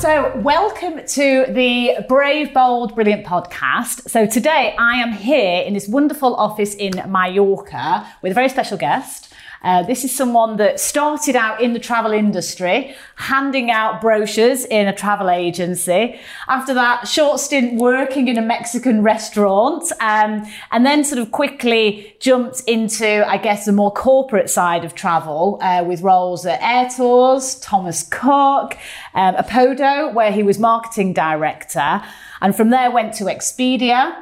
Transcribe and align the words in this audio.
So, 0.00 0.34
welcome 0.38 1.06
to 1.06 1.44
the 1.50 2.06
Brave, 2.08 2.54
Bold, 2.54 2.94
Brilliant 2.94 3.26
podcast. 3.26 4.08
So, 4.08 4.24
today 4.24 4.74
I 4.78 4.94
am 4.94 5.12
here 5.12 5.60
in 5.60 5.74
this 5.74 5.88
wonderful 5.88 6.34
office 6.36 6.74
in 6.74 6.92
Mallorca 7.06 8.06
with 8.22 8.32
a 8.32 8.34
very 8.34 8.48
special 8.48 8.78
guest. 8.78 9.30
Uh, 9.62 9.82
this 9.82 10.04
is 10.04 10.14
someone 10.14 10.56
that 10.56 10.80
started 10.80 11.36
out 11.36 11.60
in 11.60 11.74
the 11.74 11.78
travel 11.78 12.12
industry, 12.12 12.94
handing 13.16 13.70
out 13.70 14.00
brochures 14.00 14.64
in 14.64 14.88
a 14.88 14.92
travel 14.92 15.28
agency. 15.28 16.18
After 16.48 16.72
that, 16.74 17.06
short 17.06 17.40
stint 17.40 17.78
working 17.78 18.28
in 18.28 18.38
a 18.38 18.42
Mexican 18.42 19.02
restaurant, 19.02 19.92
um, 20.00 20.46
and 20.70 20.86
then 20.86 21.04
sort 21.04 21.20
of 21.20 21.30
quickly 21.30 22.16
jumped 22.20 22.62
into, 22.66 23.28
I 23.28 23.36
guess, 23.36 23.66
the 23.66 23.72
more 23.72 23.92
corporate 23.92 24.48
side 24.48 24.84
of 24.84 24.94
travel 24.94 25.58
uh, 25.60 25.84
with 25.86 26.00
roles 26.00 26.46
at 26.46 26.60
Airtours, 26.60 27.58
Thomas 27.62 28.02
Cook, 28.04 28.78
um, 29.14 29.34
Opodo, 29.34 30.14
where 30.14 30.32
he 30.32 30.42
was 30.42 30.58
marketing 30.58 31.12
director, 31.12 32.02
and 32.40 32.56
from 32.56 32.70
there 32.70 32.90
went 32.90 33.12
to 33.14 33.24
Expedia 33.24 34.16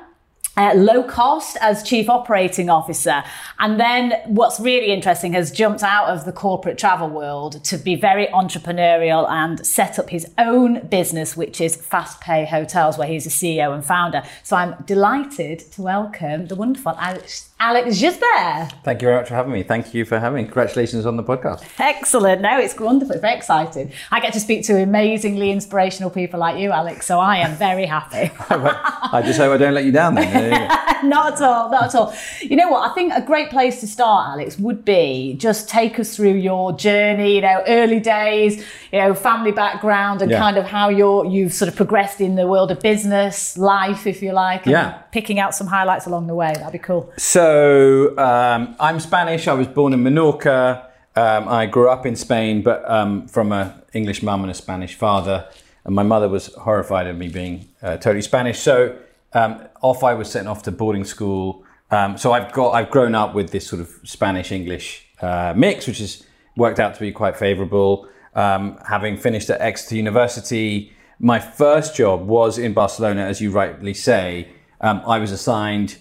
low 0.75 1.03
cost 1.03 1.57
as 1.61 1.83
chief 1.83 2.09
operating 2.09 2.69
officer. 2.69 3.23
And 3.59 3.79
then 3.79 4.15
what's 4.27 4.59
really 4.61 4.93
interesting 4.93 5.33
has 5.33 5.51
jumped 5.51 5.83
out 5.83 6.09
of 6.09 6.25
the 6.25 6.33
corporate 6.33 6.79
travel 6.79 7.09
world 7.09 7.63
to 7.65 7.79
be 7.79 7.95
very 7.95 8.27
entrepreneurial 8.27 9.29
and 9.29 9.65
set 9.67 9.99
up 9.99 10.11
his 10.11 10.27
own 10.37 10.87
business, 10.89 11.37
which 11.37 11.61
is 11.61 11.77
FastPayHotels, 11.77 12.99
where 12.99 13.09
he's 13.09 13.27
a 13.27 13.31
CEO 13.31 13.73
and 13.75 13.85
founder. 13.85 14.23
So 14.43 14.57
I'm 14.57 14.75
delighted 14.85 15.61
to 15.73 15.83
welcome 15.83 16.47
the 16.47 16.57
wonderful 16.57 16.95
Alex 16.99 17.48
Alex 17.61 18.01
Gisbert. 18.01 18.73
Thank 18.85 19.03
you 19.03 19.09
very 19.09 19.19
much 19.19 19.29
for 19.29 19.35
having 19.35 19.53
me. 19.53 19.65
Thank 19.65 19.93
you 19.93 20.05
for 20.05 20.21
having 20.21 20.37
me. 20.37 20.45
Congratulations 20.45 21.05
on 21.05 21.17
the 21.17 21.25
podcast. 21.25 21.65
Excellent. 21.81 22.41
No, 22.41 22.57
it's 22.61 22.79
wonderful. 22.79 23.15
It's 23.15 23.21
very 23.21 23.37
exciting. 23.37 23.93
I 24.13 24.21
get 24.21 24.33
to 24.35 24.41
speak 24.41 24.65
to 24.67 24.81
amazingly 24.81 25.51
inspirational 25.51 26.11
people 26.11 26.39
like 26.39 26.61
you, 26.61 26.71
Alex. 26.71 27.07
So 27.07 27.19
I 27.19 27.39
am 27.39 27.57
very 27.57 27.85
happy. 27.85 28.31
I 28.49 29.23
just 29.27 29.41
hope 29.41 29.53
I 29.53 29.57
don't 29.57 29.75
let 29.75 29.85
you 29.85 29.91
down 29.91 30.15
then. 30.15 30.69
not 31.03 31.35
at 31.35 31.43
all. 31.43 31.69
Not 31.69 31.83
at 31.83 31.95
all. 31.97 32.15
You 32.41 32.55
know 32.55 32.69
what? 32.69 32.89
I 32.89 32.95
think 32.95 33.13
a 33.13 33.23
great 33.23 33.51
place 33.51 33.81
to 33.81 33.89
start, 33.89 34.29
Alex, 34.35 34.57
would 34.57 34.85
be 34.85 35.35
just 35.37 35.69
take 35.69 35.99
us 35.99 36.15
through 36.15 36.35
your 36.35 36.73
journey. 36.73 37.35
You 37.35 37.41
know, 37.41 37.65
early 37.67 37.99
days. 37.99 38.65
You 38.93 39.01
know, 39.01 39.15
family 39.15 39.51
background 39.51 40.23
and 40.23 40.31
yeah. 40.31 40.39
kind 40.39 40.59
of 40.59 40.65
how 40.65 40.91
you're 40.91 41.27
you've 41.27 41.53
sort 41.53 41.69
of 41.69 41.75
progressed 41.75 42.21
in 42.21 42.37
the 42.37 42.47
world 42.47 42.71
of 42.71 42.79
business 42.81 43.59
life, 43.59 44.07
if 44.07 44.23
you 44.23 44.31
like. 44.33 44.65
yeah. 44.65 45.03
Picking 45.11 45.41
out 45.41 45.55
some 45.55 45.67
highlights 45.67 46.07
along 46.07 46.29
the 46.29 46.35
way. 46.35 46.53
That'd 46.55 46.73
be 46.73 46.79
cool. 46.79 47.13
So 47.17 47.48
so 47.49 48.19
um, 48.19 48.77
I'm 48.79 49.01
Spanish. 49.01 49.49
I 49.49 49.55
was 49.55 49.67
born 49.67 49.95
in 49.95 50.01
Menorca. 50.01 50.85
Um, 51.17 51.49
I 51.49 51.65
grew 51.65 51.89
up 51.89 52.05
in 52.05 52.15
Spain, 52.15 52.63
but 52.63 52.81
um, 52.91 53.27
from 53.27 53.53
an 53.53 53.73
English 53.95 54.23
mum 54.23 54.43
and 54.43 54.51
a 54.51 54.55
Spanish 54.55 54.95
father. 54.95 55.49
And 55.85 55.95
my 55.95 56.03
mother 56.03 56.29
was 56.29 56.53
horrified 56.67 57.07
of 57.07 57.17
me 57.17 57.29
being 57.29 57.69
uh, 57.81 57.97
totally 57.97 58.21
Spanish. 58.21 58.59
So 58.59 58.99
um, 59.33 59.67
off 59.81 60.05
I 60.05 60.13
was 60.13 60.31
sent 60.31 60.47
off 60.47 60.63
to 60.65 60.73
boarding 60.73 61.07
school. 61.07 61.65
Um, 61.91 62.19
so 62.19 62.33
I've 62.33 62.53
got 62.53 62.73
I've 62.73 62.91
grown 62.91 63.15
up 63.15 63.35
with 63.35 63.51
this 63.51 63.67
sort 63.67 63.81
of 63.81 63.89
Spanish 64.05 64.53
English 64.53 65.07
uh, 65.23 65.55
mix, 65.57 65.87
which 65.87 66.01
has 66.05 66.25
worked 66.55 66.79
out 66.79 66.93
to 66.97 67.01
be 67.01 67.13
quite 67.13 67.37
favourable. 67.39 68.09
Um, 68.35 68.79
having 68.87 69.17
finished 69.17 69.49
at 69.49 69.59
Exeter 69.63 69.97
University, 69.97 70.93
my 71.19 71.39
first 71.41 71.97
job 71.97 72.27
was 72.27 72.59
in 72.59 72.75
Barcelona, 72.75 73.23
as 73.23 73.41
you 73.41 73.51
rightly 73.51 73.95
say. 73.95 74.49
I 74.81 75.19
was 75.19 75.33
assigned 75.33 75.97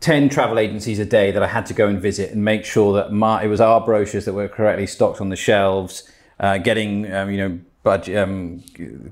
10 0.00 0.30
travel 0.30 0.58
agencies 0.58 0.98
a 0.98 1.04
day 1.04 1.30
that 1.30 1.42
I 1.42 1.46
had 1.46 1.66
to 1.66 1.74
go 1.74 1.86
and 1.86 2.00
visit 2.00 2.32
and 2.32 2.42
make 2.44 2.64
sure 2.64 2.94
that 2.94 3.12
my, 3.12 3.44
it 3.44 3.48
was 3.48 3.60
our 3.60 3.80
brochures 3.80 4.24
that 4.24 4.32
were 4.32 4.48
correctly 4.48 4.86
stocked 4.86 5.20
on 5.20 5.28
the 5.28 5.36
shelves, 5.36 6.10
uh, 6.38 6.58
getting, 6.58 7.10
um, 7.12 7.30
you 7.30 7.36
know, 7.36 7.60
budget, 7.82 8.16
um, 8.16 8.62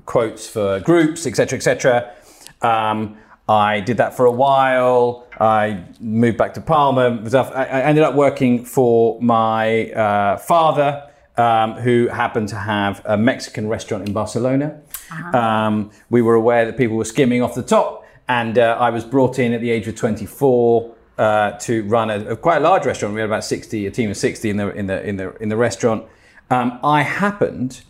quotes 0.05 0.47
for 0.47 0.79
groups, 0.79 1.27
etc., 1.27 1.57
etc. 1.57 2.13
Um, 2.61 3.17
I 3.47 3.79
did 3.79 3.97
that 3.97 4.15
for 4.15 4.25
a 4.25 4.31
while. 4.31 5.27
I 5.39 5.83
moved 5.99 6.37
back 6.37 6.53
to 6.55 6.61
Palma. 6.61 7.19
I 7.33 7.81
ended 7.81 8.03
up 8.03 8.15
working 8.15 8.65
for 8.65 9.19
my 9.21 9.91
uh, 9.91 10.37
father, 10.37 11.09
um, 11.37 11.73
who 11.73 12.07
happened 12.09 12.49
to 12.49 12.55
have 12.55 13.01
a 13.05 13.17
Mexican 13.17 13.67
restaurant 13.67 14.07
in 14.07 14.13
Barcelona. 14.13 14.81
Uh-huh. 15.11 15.37
Um, 15.37 15.91
we 16.09 16.21
were 16.21 16.35
aware 16.35 16.65
that 16.65 16.77
people 16.77 16.97
were 16.97 17.05
skimming 17.05 17.41
off 17.41 17.55
the 17.55 17.63
top 17.63 17.98
and 18.29 18.59
uh, 18.59 18.77
I 18.79 18.91
was 18.91 19.03
brought 19.03 19.39
in 19.39 19.53
at 19.53 19.59
the 19.59 19.71
age 19.71 19.87
of 19.87 19.95
24 19.95 20.95
uh, 21.17 21.51
to 21.51 21.83
run 21.83 22.11
a, 22.11 22.29
a, 22.29 22.37
quite 22.37 22.57
a 22.57 22.59
large 22.61 22.85
restaurant. 22.85 23.15
We 23.15 23.21
had 23.21 23.29
about 23.29 23.43
60, 23.43 23.87
a 23.87 23.91
team 23.91 24.11
of 24.11 24.17
60 24.17 24.49
in 24.49 24.57
the 24.57 24.69
in 24.69 24.85
the 24.85 25.03
in 25.03 25.17
the 25.17 25.35
in 25.37 25.49
the 25.49 25.57
restaurant. 25.57 26.05
Um, 26.49 26.79
I 26.83 27.01
happened 27.01 27.81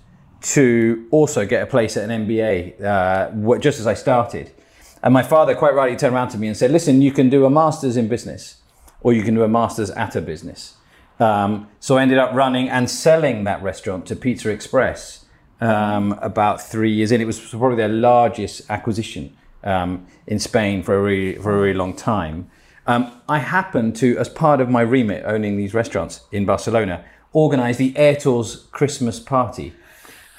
to 0.41 1.05
also 1.11 1.45
get 1.45 1.61
a 1.61 1.65
place 1.65 1.97
at 1.97 2.09
an 2.09 2.25
MBA 2.25 2.81
uh, 2.81 3.59
just 3.59 3.79
as 3.79 3.85
I 3.85 3.93
started, 3.93 4.51
and 5.03 5.13
my 5.13 5.23
father 5.23 5.53
quite 5.53 5.75
rightly 5.75 5.97
turned 5.97 6.15
around 6.15 6.29
to 6.29 6.37
me 6.37 6.47
and 6.47 6.55
said, 6.55 6.71
"Listen, 6.71 7.01
you 7.01 7.11
can 7.11 7.29
do 7.29 7.45
a 7.45 7.49
master's 7.49 7.97
in 7.97 8.07
business, 8.07 8.61
or 9.01 9.11
you 9.13 9.23
can 9.23 9.35
do 9.35 9.43
a 9.43 9.49
master's 9.49 9.91
at 9.91 10.15
a 10.15 10.21
business." 10.21 10.75
Um, 11.19 11.67
so 11.81 11.97
I 11.97 12.01
ended 12.01 12.17
up 12.17 12.33
running 12.33 12.69
and 12.69 12.89
selling 12.89 13.43
that 13.43 13.61
restaurant 13.61 14.05
to 14.05 14.15
Pizza 14.15 14.49
Express 14.49 15.25
um, 15.59 16.13
about 16.21 16.61
three 16.61 16.93
years 16.93 17.11
in. 17.11 17.19
It 17.19 17.25
was 17.25 17.41
probably 17.41 17.75
their 17.75 17.89
largest 17.89 18.61
acquisition 18.69 19.35
um, 19.63 20.05
in 20.27 20.39
Spain 20.39 20.83
for 20.83 21.09
a 21.09 21.35
a 21.35 21.39
really 21.39 21.73
long 21.73 21.95
time. 21.95 22.49
Um, 22.89 23.11
I 23.29 23.37
happened 23.37 23.95
to, 23.97 24.17
as 24.17 24.29
part 24.29 24.61
of 24.61 24.67
my 24.67 24.81
remit 24.81 25.23
owning 25.23 25.57
these 25.57 25.75
restaurants 25.75 26.21
in 26.31 26.45
Barcelona, 26.45 27.05
organize 27.33 27.77
the 27.77 27.93
Airtours 27.93 28.69
Christmas 28.71 29.19
party 29.19 29.73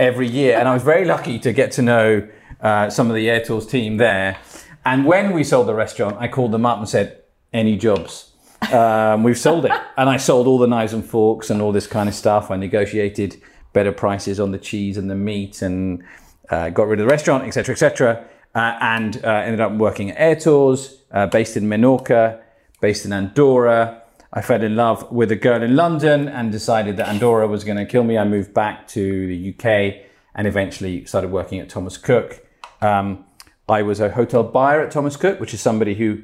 every 0.01 0.27
year. 0.27 0.59
And 0.59 0.67
I 0.67 0.75
was 0.75 0.83
very 0.83 1.05
lucky 1.05 1.39
to 1.39 1.53
get 1.53 1.71
to 1.73 1.83
know 1.83 2.29
uh, 2.61 2.91
some 2.91 3.09
of 3.09 3.15
the 3.15 3.29
Airtours 3.29 3.71
team 3.71 3.99
there. 3.99 4.37
And 4.85 5.05
when 5.05 5.33
we 5.33 5.45
sold 5.45 5.69
the 5.69 5.75
restaurant, 5.75 6.17
I 6.19 6.27
called 6.27 6.51
them 6.51 6.67
up 6.67 6.79
and 6.79 6.89
said, 6.89 7.23
Any 7.53 7.77
jobs? 7.77 8.33
Um, 8.73 9.23
we've 9.23 9.39
sold 9.39 9.67
it. 9.67 9.73
And 9.97 10.09
I 10.09 10.17
sold 10.17 10.49
all 10.49 10.59
the 10.59 10.67
knives 10.67 10.93
and 10.93 11.05
forks 11.05 11.51
and 11.51 11.63
all 11.63 11.71
this 11.71 11.87
kind 11.87 12.09
of 12.09 12.17
stuff. 12.17 12.51
I 12.51 12.57
negotiated 12.57 13.41
better 13.73 13.93
prices 13.93 14.41
on 14.41 14.51
the 14.51 14.59
cheese 14.59 14.97
and 14.97 15.09
the 15.09 15.15
meat 15.15 15.63
and 15.63 16.03
uh, 16.51 16.71
got 16.71 16.89
rid 16.89 16.99
of 16.99 17.07
the 17.07 17.11
restaurant, 17.11 17.45
etc., 17.45 17.75
etc 17.75 18.30
uh, 18.55 18.77
and 18.81 19.25
uh, 19.25 19.29
ended 19.29 19.61
up 19.61 19.73
working 19.73 20.11
at 20.11 20.19
Airtours, 20.19 20.97
uh, 21.13 21.27
based 21.27 21.57
in 21.57 21.65
Menorca, 21.65 22.41
based 22.81 23.05
in 23.05 23.13
Andorra. 23.13 24.03
I 24.33 24.43
fell 24.43 24.63
in 24.63 24.77
love 24.77 25.11
with 25.11 25.33
a 25.33 25.37
girl 25.37 25.63
in 25.63 25.75
London 25.75 26.29
and 26.29 26.53
decided 26.53 26.97
that 26.99 27.09
Andorra 27.09 27.49
was 27.49 27.65
going 27.65 27.79
to 27.79 27.85
kill 27.85 28.05
me. 28.05 28.17
I 28.17 28.25
moved 28.25 28.55
back 28.55 28.87
to 28.89 29.27
the 29.27 29.55
UK 29.55 30.07
and 30.35 30.47
eventually 30.47 31.05
started 31.05 31.31
working 31.31 31.59
at 31.59 31.69
Thomas 31.69 31.97
Cook. 31.97 32.47
Um, 32.81 33.25
I 33.69 33.83
was 33.83 34.01
a 34.01 34.11
hotel 34.11 34.43
buyer 34.43 34.83
at 34.83 34.91
Thomas 34.91 35.17
Cook, 35.17 35.41
which 35.41 35.53
is 35.53 35.61
somebody 35.61 35.95
who 35.95 36.23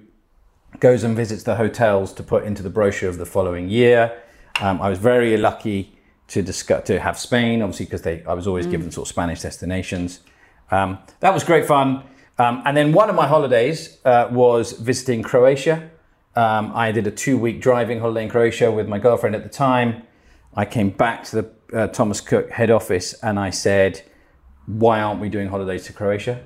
goes 0.81 1.05
and 1.05 1.17
visits 1.17 1.43
the 1.43 1.57
hotels 1.57 2.13
to 2.15 2.23
put 2.23 2.45
into 2.45 2.63
the 2.63 2.71
brochure 2.71 3.09
of 3.09 3.19
the 3.19 3.27
following 3.27 3.69
year. 3.69 4.21
Um, 4.61 4.81
I 4.81 4.89
was 4.89 4.99
very 4.99 5.37
lucky 5.37 5.97
to 6.29 6.43
discuss, 6.43 6.87
to 6.87 7.01
have 7.01 7.19
Spain, 7.19 7.63
obviously, 7.63 7.87
because 7.87 8.07
I 8.27 8.35
was 8.35 8.47
always 8.47 8.67
mm. 8.67 8.73
given 8.73 8.91
sort 8.91 9.07
of 9.07 9.09
Spanish 9.09 9.43
destinations. 9.43 10.21
Um, 10.71 10.99
that 11.21 11.33
was 11.33 11.45
great 11.45 11.67
fun. 11.67 12.03
Um, 12.39 12.63
and 12.65 12.77
then 12.77 12.93
one 12.93 13.09
of 13.09 13.17
my 13.17 13.27
holidays 13.27 13.99
uh, 14.05 14.29
was 14.31 14.73
visiting 14.73 15.23
Croatia. 15.23 15.91
Um, 16.35 16.71
I 16.75 16.93
did 16.93 17.07
a 17.07 17.11
two 17.11 17.39
week 17.39 17.61
driving 17.61 18.01
holiday 18.01 18.25
in 18.25 18.29
Croatia 18.29 18.71
with 18.71 18.89
my 18.89 18.99
girlfriend 18.99 19.35
at 19.35 19.43
the 19.43 19.49
time. 19.49 20.03
I 20.55 20.65
came 20.65 20.91
back 20.91 21.25
to 21.25 21.43
the 21.43 21.51
uh, 21.73 21.87
Thomas 21.89 22.21
Cook 22.21 22.51
head 22.51 22.71
office 22.71 23.15
and 23.23 23.39
I 23.39 23.51
said, 23.51 24.03
Why 24.67 25.01
aren't 25.01 25.21
we 25.21 25.29
doing 25.29 25.49
holidays 25.49 25.85
to 25.87 25.93
Croatia? 25.93 26.43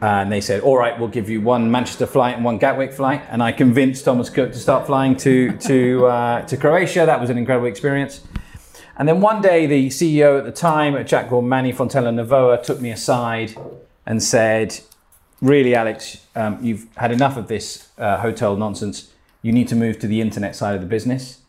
And 0.00 0.30
they 0.30 0.40
said, 0.40 0.60
All 0.60 0.76
right, 0.76 0.98
we'll 0.98 1.08
give 1.08 1.28
you 1.28 1.40
one 1.40 1.70
Manchester 1.70 2.06
flight 2.06 2.36
and 2.36 2.44
one 2.44 2.58
Gatwick 2.58 2.92
flight. 2.92 3.22
And 3.28 3.42
I 3.42 3.50
convinced 3.52 4.04
Thomas 4.04 4.30
Cook 4.30 4.52
to 4.52 4.58
start 4.58 4.86
flying 4.86 5.16
to, 5.18 5.56
to, 5.58 6.06
uh, 6.06 6.42
to 6.42 6.56
Croatia. 6.56 7.06
That 7.06 7.20
was 7.20 7.30
an 7.30 7.38
incredible 7.38 7.66
experience. 7.66 8.20
And 8.96 9.08
then 9.08 9.20
one 9.20 9.42
day, 9.42 9.66
the 9.66 9.88
CEO 9.88 10.38
at 10.38 10.44
the 10.44 10.52
time, 10.52 10.94
a 10.94 11.02
chap 11.02 11.28
called 11.28 11.44
Manny 11.44 11.72
Fontenla-Novoa, 11.72 12.62
took 12.62 12.80
me 12.80 12.90
aside 12.90 13.56
and 14.06 14.22
said, 14.22 14.78
really, 15.44 15.74
Alex, 15.74 16.26
um, 16.34 16.58
you've 16.62 16.86
had 16.96 17.12
enough 17.12 17.36
of 17.36 17.48
this 17.48 17.88
uh, 17.98 18.18
hotel 18.18 18.56
nonsense. 18.56 19.12
You 19.42 19.52
need 19.52 19.68
to 19.68 19.76
move 19.76 19.98
to 20.00 20.06
the 20.06 20.20
internet 20.20 20.56
side 20.56 20.74
of 20.74 20.80
the 20.80 20.86
business. 20.86 21.40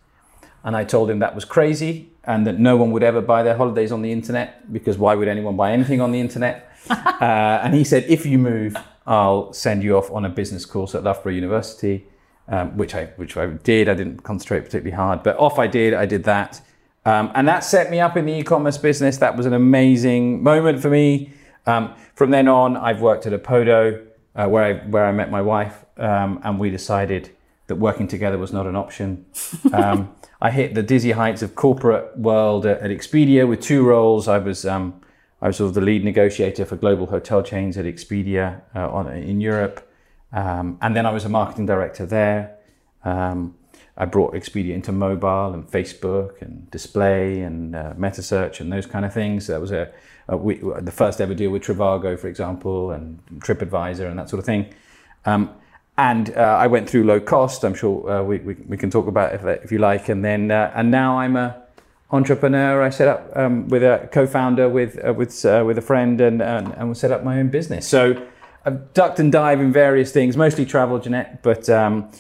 and 0.64 0.76
I 0.76 0.84
told 0.84 1.10
him 1.10 1.20
that 1.20 1.36
was 1.36 1.46
crazy 1.46 2.10
and 2.24 2.46
that 2.48 2.60
no 2.60 2.76
one 2.76 2.92
would 2.92 3.04
ever 3.04 3.22
buy 3.22 3.44
their 3.44 3.56
holidays 3.56 3.92
on 3.92 4.02
the 4.02 4.12
internet 4.12 4.72
because 4.74 4.98
why 4.98 5.14
would 5.16 5.28
anyone 5.28 5.56
buy 5.56 5.72
anything 5.72 6.02
on 6.02 6.12
the 6.12 6.20
internet? 6.20 6.72
uh, 6.90 7.62
and 7.64 7.74
he 7.74 7.84
said, 7.84 8.04
if 8.08 8.26
you 8.26 8.38
move, 8.38 8.76
I'll 9.08 9.54
send 9.54 9.84
you 9.84 9.96
off 9.96 10.12
on 10.12 10.26
a 10.26 10.30
business 10.30 10.66
course 10.66 10.96
at 10.96 11.04
Loughborough 11.04 11.34
University, 11.34 12.06
um, 12.48 12.76
which 12.78 12.96
I 12.96 13.06
which 13.18 13.38
I 13.38 13.46
did. 13.48 13.88
I 13.88 13.94
didn't 13.94 14.24
concentrate 14.24 14.62
particularly 14.62 14.96
hard, 14.96 15.24
but 15.24 15.38
off 15.38 15.60
I 15.60 15.68
did. 15.68 15.94
I 15.94 16.06
did 16.06 16.24
that, 16.24 16.62
um, 17.06 17.32
and 17.36 17.48
that 17.48 17.64
set 17.64 17.92
me 17.92 18.00
up 18.00 18.18
in 18.18 18.26
the 18.26 18.34
e-commerce 18.34 18.78
business. 18.78 19.18
That 19.18 19.36
was 19.38 19.46
an 19.46 19.54
amazing 19.54 20.44
moment 20.44 20.82
for 20.82 20.90
me. 20.90 21.32
Um, 21.66 21.96
from 22.14 22.32
then 22.32 22.48
on, 22.48 22.78
I've 22.78 23.02
worked 23.02 23.26
at 23.26 23.34
Opodo, 23.34 24.06
uh, 24.36 24.48
where 24.48 24.64
I 24.64 24.74
where 24.88 25.06
I 25.06 25.12
met 25.12 25.32
my 25.32 25.42
wife, 25.42 25.86
um, 25.98 26.40
and 26.44 26.60
we 26.60 26.70
decided 26.70 27.32
that 27.68 27.76
working 27.76 28.08
together 28.08 28.38
was 28.38 28.54
not 28.54 28.68
an 28.68 28.76
option. 28.76 29.26
Um, 29.74 30.16
I 30.42 30.52
hit 30.52 30.76
the 30.76 30.84
dizzy 30.84 31.12
heights 31.12 31.42
of 31.42 31.56
corporate 31.56 32.18
world 32.18 32.66
at, 32.66 32.80
at 32.82 32.92
Expedia 32.92 33.48
with 33.48 33.62
two 33.62 33.84
roles. 33.84 34.28
I 34.28 34.38
was 34.38 34.66
um, 34.66 35.02
I 35.42 35.48
was 35.48 35.58
sort 35.58 35.70
of 35.70 35.74
the 35.74 35.82
lead 35.82 36.04
negotiator 36.04 36.66
for 36.66 36.76
global 36.76 37.08
hotel 37.08 37.42
chains 37.42 37.78
at 37.78 37.86
Expedia 37.86 38.62
uh, 38.76 38.90
on, 38.90 39.12
in 39.12 39.42
Europe, 39.42 39.90
um, 40.32 40.78
and 40.82 40.96
then 40.96 41.06
I 41.06 41.12
was 41.12 41.26
a 41.26 41.30
marketing 41.30 41.66
director 41.66 42.06
there. 42.06 42.58
Um, 43.04 43.56
I 43.98 44.06
brought 44.06 44.34
Expedia 44.34 44.74
into 44.74 44.92
mobile 44.92 45.54
and 45.54 45.66
Facebook 45.66 46.42
and 46.42 46.70
display 46.70 47.42
and 47.42 47.76
uh, 47.76 47.94
meta 47.98 48.22
search 48.22 48.60
and 48.60 48.72
those 48.72 48.86
kind 48.86 49.06
of 49.06 49.14
things. 49.14 49.48
That 49.48 49.62
was 49.62 49.72
a, 49.72 49.92
a 50.28 50.38
we, 50.38 50.56
the 50.56 50.92
first 50.92 51.22
ever 51.22 51.34
deal 51.34 51.52
with 51.52 51.64
Trivago, 51.64 52.18
for 52.18 52.28
example, 52.28 52.92
and 52.92 53.20
TripAdvisor 53.40 54.10
and 54.10 54.18
that 54.20 54.30
sort 54.30 54.40
of 54.40 54.46
thing. 54.46 54.74
Um, 55.26 55.50
and 55.98 56.36
uh, 56.36 56.42
I 56.42 56.68
went 56.68 56.90
through 56.90 57.06
low 57.06 57.20
cost. 57.20 57.64
I'm 57.64 57.74
sure 57.74 58.10
uh, 58.10 58.24
we, 58.24 58.40
we, 58.40 58.56
we, 58.68 58.78
can 58.78 58.90
talk 58.90 59.08
about 59.08 59.34
it 59.34 59.42
if, 59.42 59.64
if 59.66 59.72
you 59.72 59.78
like. 59.78 60.10
And 60.10 60.26
then 60.26 60.52
uh, 60.52 60.72
and 60.76 60.92
now 60.92 61.20
I'm 61.20 61.36
a 61.36 61.62
entrepreneur. 62.12 62.82
I 62.82 62.90
set 62.90 63.08
up 63.08 63.32
um, 63.36 63.68
with 63.70 63.84
a 63.84 64.10
co-founder 64.12 64.68
with 64.68 65.04
uh, 65.06 65.14
with 65.14 65.46
uh, 65.46 65.64
with 65.66 65.78
a 65.78 65.82
friend 65.82 66.20
and, 66.20 66.42
and 66.42 66.74
and 66.74 66.98
set 66.98 67.12
up 67.12 67.24
my 67.24 67.40
own 67.40 67.50
business. 67.50 67.88
So 67.88 68.28
I've 68.66 68.94
ducked 68.94 69.20
and 69.20 69.32
dived 69.32 69.62
in 69.62 69.72
various 69.72 70.12
things, 70.12 70.36
mostly 70.36 70.66
travel, 70.66 71.00
Jeanette, 71.00 71.42
but 71.44 71.70
um, 71.70 72.12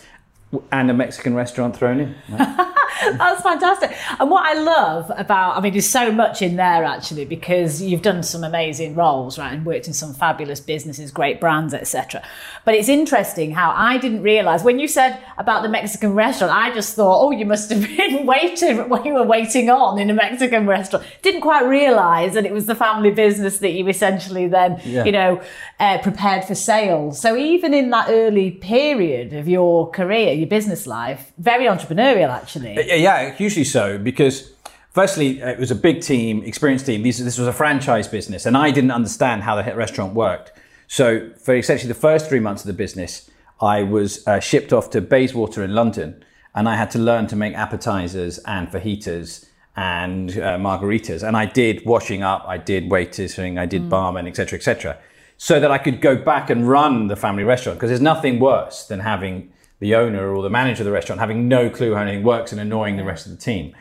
and 0.71 0.89
a 0.89 0.93
Mexican 0.93 1.33
restaurant 1.33 1.75
thrown 1.75 1.99
in. 1.99 2.15
Right? 2.29 2.73
That's 3.17 3.41
fantastic. 3.41 3.95
And 4.19 4.29
what 4.29 4.45
I 4.45 4.53
love 4.59 5.11
about, 5.15 5.57
I 5.57 5.61
mean, 5.61 5.73
there's 5.73 5.89
so 5.89 6.11
much 6.11 6.41
in 6.41 6.55
there 6.55 6.83
actually 6.83 7.25
because 7.25 7.81
you've 7.81 8.01
done 8.01 8.23
some 8.23 8.43
amazing 8.43 8.95
roles, 8.95 9.37
right, 9.37 9.53
and 9.53 9.65
worked 9.65 9.87
in 9.87 9.93
some 9.93 10.13
fabulous 10.13 10.59
businesses, 10.59 11.11
great 11.11 11.39
brands, 11.39 11.73
etc. 11.73 12.23
But 12.63 12.75
it's 12.75 12.89
interesting 12.89 13.51
how 13.51 13.71
I 13.75 13.97
didn't 13.97 14.23
realize 14.23 14.63
when 14.63 14.79
you 14.79 14.87
said 14.87 15.21
about 15.37 15.63
the 15.63 15.69
Mexican 15.69 16.13
restaurant, 16.13 16.53
I 16.53 16.73
just 16.73 16.95
thought, 16.95 17.21
oh, 17.21 17.31
you 17.31 17.45
must 17.45 17.69
have 17.69 17.81
been 17.81 18.25
waiting 18.35 18.89
when 18.89 19.05
you 19.05 19.13
were 19.13 19.23
waiting 19.23 19.69
on 19.69 19.99
in 19.99 20.09
a 20.09 20.13
Mexican 20.13 20.65
restaurant. 20.67 21.05
Didn't 21.21 21.41
quite 21.41 21.65
realize 21.65 22.33
that 22.33 22.45
it 22.45 22.51
was 22.51 22.65
the 22.65 22.75
family 22.75 23.11
business 23.11 23.59
that 23.59 23.71
you 23.71 23.87
essentially 23.87 24.47
then, 24.47 24.81
yeah. 24.83 25.03
you 25.03 25.11
know, 25.11 25.41
uh, 25.79 25.97
prepared 25.99 26.43
for 26.45 26.55
sales. 26.55 27.19
So 27.19 27.35
even 27.35 27.73
in 27.73 27.89
that 27.91 28.07
early 28.09 28.51
period 28.51 29.33
of 29.33 29.47
your 29.47 29.89
career, 29.89 30.33
your 30.33 30.47
business 30.47 30.87
life, 30.87 31.31
very 31.37 31.65
entrepreneurial 31.65 32.29
actually. 32.29 32.74
Yeah, 32.75 33.31
hugely 33.31 33.63
so 33.63 33.97
because 33.97 34.51
firstly, 34.91 35.41
it 35.41 35.59
was 35.59 35.71
a 35.71 35.75
big 35.75 36.01
team, 36.01 36.43
experienced 36.43 36.85
team. 36.85 37.03
This, 37.03 37.19
this 37.19 37.37
was 37.37 37.47
a 37.47 37.53
franchise 37.53 38.07
business, 38.07 38.45
and 38.45 38.57
I 38.57 38.71
didn't 38.71 38.91
understand 38.91 39.43
how 39.43 39.61
the 39.61 39.75
restaurant 39.75 40.13
worked. 40.13 40.53
So, 40.87 41.31
for 41.37 41.55
essentially 41.55 41.87
the 41.87 41.99
first 41.99 42.29
three 42.29 42.39
months 42.39 42.63
of 42.63 42.67
the 42.67 42.73
business, 42.73 43.29
I 43.61 43.83
was 43.83 44.25
uh, 44.27 44.39
shipped 44.39 44.71
off 44.73 44.89
to 44.91 45.01
Bayswater 45.01 45.63
in 45.63 45.73
London, 45.73 46.23
and 46.53 46.69
I 46.69 46.75
had 46.75 46.91
to 46.91 46.99
learn 46.99 47.27
to 47.27 47.35
make 47.35 47.53
appetizers 47.55 48.37
and 48.39 48.69
fajitas 48.69 49.47
and 49.75 50.31
uh, 50.31 50.57
margaritas. 50.57 51.27
And 51.27 51.35
I 51.35 51.45
did 51.45 51.85
washing 51.85 52.23
up, 52.23 52.45
I 52.47 52.57
did 52.57 52.85
waitering, 52.85 53.59
I 53.59 53.65
did 53.65 53.83
mm. 53.83 53.89
barman, 53.89 54.27
etc., 54.27 54.57
etc., 54.57 54.97
so 55.37 55.59
that 55.59 55.69
I 55.69 55.77
could 55.77 55.99
go 55.99 56.15
back 56.15 56.49
and 56.49 56.67
run 56.67 57.07
the 57.07 57.17
family 57.17 57.43
restaurant. 57.43 57.77
Because 57.77 57.89
there's 57.89 58.01
nothing 58.01 58.39
worse 58.39 58.87
than 58.87 59.01
having 59.01 59.51
the 59.79 59.95
owner 59.95 60.33
or 60.33 60.41
the 60.41 60.49
manager 60.49 60.81
of 60.81 60.85
the 60.85 60.91
restaurant 60.91 61.19
having 61.19 61.47
no 61.47 61.69
clue 61.69 61.93
how 61.93 62.01
anything 62.01 62.23
works 62.23 62.51
and 62.51 62.61
annoying 62.61 62.97
the 62.97 63.03
rest 63.03 63.25
of 63.25 63.31
the 63.31 63.37
team. 63.37 63.75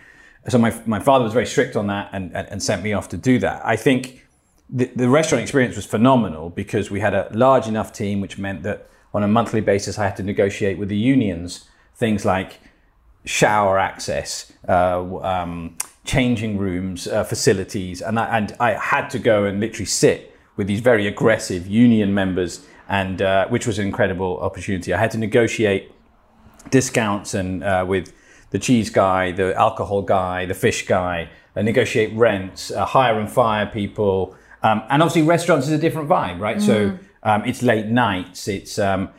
So 0.48 0.58
my, 0.58 0.78
my 0.84 1.00
father 1.00 1.24
was 1.24 1.32
very 1.32 1.46
strict 1.46 1.76
on 1.76 1.86
that 1.86 2.10
and, 2.12 2.34
and, 2.36 2.48
and 2.48 2.62
sent 2.62 2.82
me 2.82 2.92
off 2.92 3.08
to 3.10 3.16
do 3.16 3.38
that. 3.38 3.64
I 3.64 3.76
think 3.76 4.26
the, 4.68 4.86
the 4.96 5.08
restaurant 5.08 5.42
experience 5.42 5.76
was 5.76 5.86
phenomenal 5.86 6.50
because 6.50 6.90
we 6.90 7.00
had 7.00 7.14
a 7.14 7.30
large 7.32 7.66
enough 7.66 7.92
team, 7.92 8.20
which 8.20 8.38
meant 8.38 8.62
that 8.64 8.88
on 9.14 9.22
a 9.22 9.28
monthly 9.28 9.60
basis, 9.60 9.98
I 9.98 10.04
had 10.04 10.16
to 10.16 10.22
negotiate 10.22 10.76
with 10.76 10.88
the 10.88 10.96
unions 10.96 11.68
things 11.94 12.24
like 12.24 12.58
shower 13.24 13.78
access, 13.78 14.52
uh, 14.68 15.18
um, 15.22 15.78
changing 16.04 16.58
rooms, 16.58 17.06
uh, 17.06 17.24
facilities, 17.24 18.02
and 18.02 18.18
I, 18.18 18.36
and 18.36 18.56
I 18.60 18.72
had 18.72 19.08
to 19.10 19.18
go 19.18 19.44
and 19.44 19.60
literally 19.60 19.86
sit 19.86 20.36
with 20.56 20.66
these 20.66 20.80
very 20.80 21.06
aggressive 21.06 21.66
union 21.66 22.12
members 22.12 22.66
and 22.88 23.22
uh, 23.22 23.48
which 23.48 23.66
was 23.66 23.78
an 23.78 23.86
incredible 23.86 24.38
opportunity. 24.40 24.92
I 24.92 24.98
had 24.98 25.10
to 25.12 25.18
negotiate 25.18 25.92
discounts 26.70 27.34
and 27.34 27.62
uh, 27.62 27.84
with 27.86 28.12
the 28.50 28.58
cheese 28.58 28.90
guy, 28.90 29.32
the 29.32 29.54
alcohol 29.56 30.02
guy, 30.02 30.46
the 30.46 30.54
fish 30.54 30.86
guy, 30.86 31.28
uh, 31.56 31.62
negotiate 31.62 32.12
rents, 32.14 32.70
uh, 32.70 32.84
hire 32.84 33.18
and 33.18 33.30
fire 33.30 33.66
people, 33.66 34.36
um, 34.62 34.82
and 34.88 35.02
obviously 35.02 35.22
restaurants 35.22 35.66
is 35.66 35.72
a 35.72 35.78
different 35.78 36.08
vibe, 36.08 36.40
right? 36.40 36.56
Mm. 36.56 36.62
So 36.62 36.98
um, 37.22 37.44
it's 37.44 37.62
late 37.62 37.86
nights, 37.86 38.48
it's 38.48 38.78
um, 38.78 39.10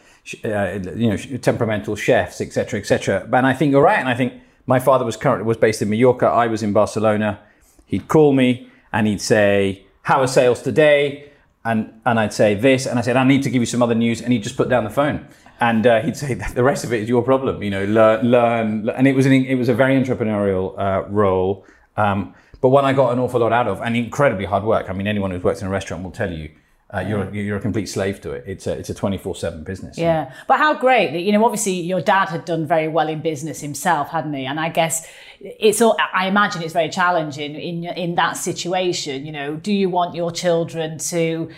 uh, 0.43 0.79
you 0.95 1.09
know 1.09 1.17
temperamental 1.17 1.95
chefs, 1.95 2.41
etc., 2.41 2.79
etc. 2.79 3.27
And 3.31 3.45
I 3.45 3.53
think 3.53 3.71
you're 3.71 3.83
right, 3.83 3.99
and 3.99 4.09
I 4.09 4.15
think 4.15 4.33
my 4.65 4.79
father 4.79 5.05
was 5.05 5.17
currently 5.17 5.45
was 5.45 5.57
based 5.57 5.81
in 5.81 5.89
Mallorca. 5.89 6.25
I 6.25 6.47
was 6.47 6.63
in 6.63 6.73
Barcelona. 6.73 7.39
He'd 7.85 8.07
call 8.07 8.33
me 8.33 8.69
and 8.91 9.05
he'd 9.05 9.21
say, 9.21 9.85
"How 10.03 10.21
are 10.21 10.27
sales 10.27 10.61
today?" 10.61 11.31
And 11.65 11.99
and 12.05 12.19
I'd 12.19 12.33
say 12.33 12.55
this, 12.55 12.85
and 12.85 12.97
I 12.97 13.01
said 13.01 13.17
I 13.17 13.23
need 13.23 13.43
to 13.43 13.49
give 13.49 13.61
you 13.61 13.65
some 13.65 13.81
other 13.81 13.95
news, 13.95 14.21
and 14.21 14.31
he'd 14.31 14.43
just 14.43 14.55
put 14.55 14.69
down 14.69 14.83
the 14.83 14.89
phone, 14.89 15.27
and 15.59 15.85
uh, 15.85 16.01
he'd 16.01 16.15
say 16.15 16.35
the 16.35 16.63
rest 16.63 16.85
of 16.85 16.93
it 16.93 17.01
is 17.01 17.09
your 17.09 17.23
problem, 17.23 17.61
you 17.63 17.71
know, 17.71 17.83
learn, 17.85 18.25
learn, 18.29 18.89
and 18.89 19.07
it 19.07 19.15
was 19.15 19.25
an, 19.25 19.33
it 19.33 19.55
was 19.55 19.67
a 19.67 19.73
very 19.73 19.95
entrepreneurial 20.01 20.77
uh, 20.79 21.07
role, 21.09 21.65
um, 21.97 22.33
but 22.61 22.69
one 22.69 22.85
I 22.85 22.93
got 22.93 23.11
an 23.11 23.19
awful 23.19 23.39
lot 23.41 23.51
out 23.51 23.67
of, 23.67 23.81
and 23.81 23.97
incredibly 23.97 24.45
hard 24.45 24.63
work. 24.63 24.89
I 24.89 24.93
mean, 24.93 25.07
anyone 25.07 25.31
who's 25.31 25.43
worked 25.43 25.61
in 25.61 25.67
a 25.67 25.71
restaurant 25.71 26.03
will 26.03 26.11
tell 26.11 26.31
you 26.31 26.51
uh, 26.93 26.99
you're 26.99 27.33
you're 27.33 27.57
a 27.57 27.61
complete 27.61 27.87
slave 27.87 28.21
to 28.21 28.31
it. 28.31 28.43
It's 28.45 28.67
a 28.67 28.73
it's 28.73 28.89
a 28.89 28.93
twenty 28.93 29.17
four 29.17 29.35
seven 29.35 29.63
business. 29.63 29.97
Yeah, 29.97 30.31
but 30.47 30.59
how 30.59 30.75
great 30.75 31.11
that 31.13 31.21
you 31.21 31.31
know. 31.31 31.43
Obviously, 31.43 31.73
your 31.73 31.99
dad 31.99 32.29
had 32.29 32.45
done 32.45 32.67
very 32.67 32.87
well 32.87 33.09
in 33.09 33.21
business 33.21 33.59
himself, 33.59 34.09
hadn't 34.09 34.33
he? 34.33 34.45
And 34.45 34.59
I 34.59 34.69
guess 34.69 35.09
it's 35.39 35.81
all. 35.81 35.97
I 36.13 36.27
imagine 36.27 36.61
it's 36.61 36.73
very 36.73 36.89
challenging 36.89 37.55
in 37.55 37.83
in 37.83 38.15
that 38.15 38.37
situation. 38.37 39.25
You 39.25 39.31
know, 39.31 39.55
do 39.55 39.73
you 39.73 39.89
want 39.89 40.15
your 40.15 40.31
children 40.31 40.97
to 40.97 41.49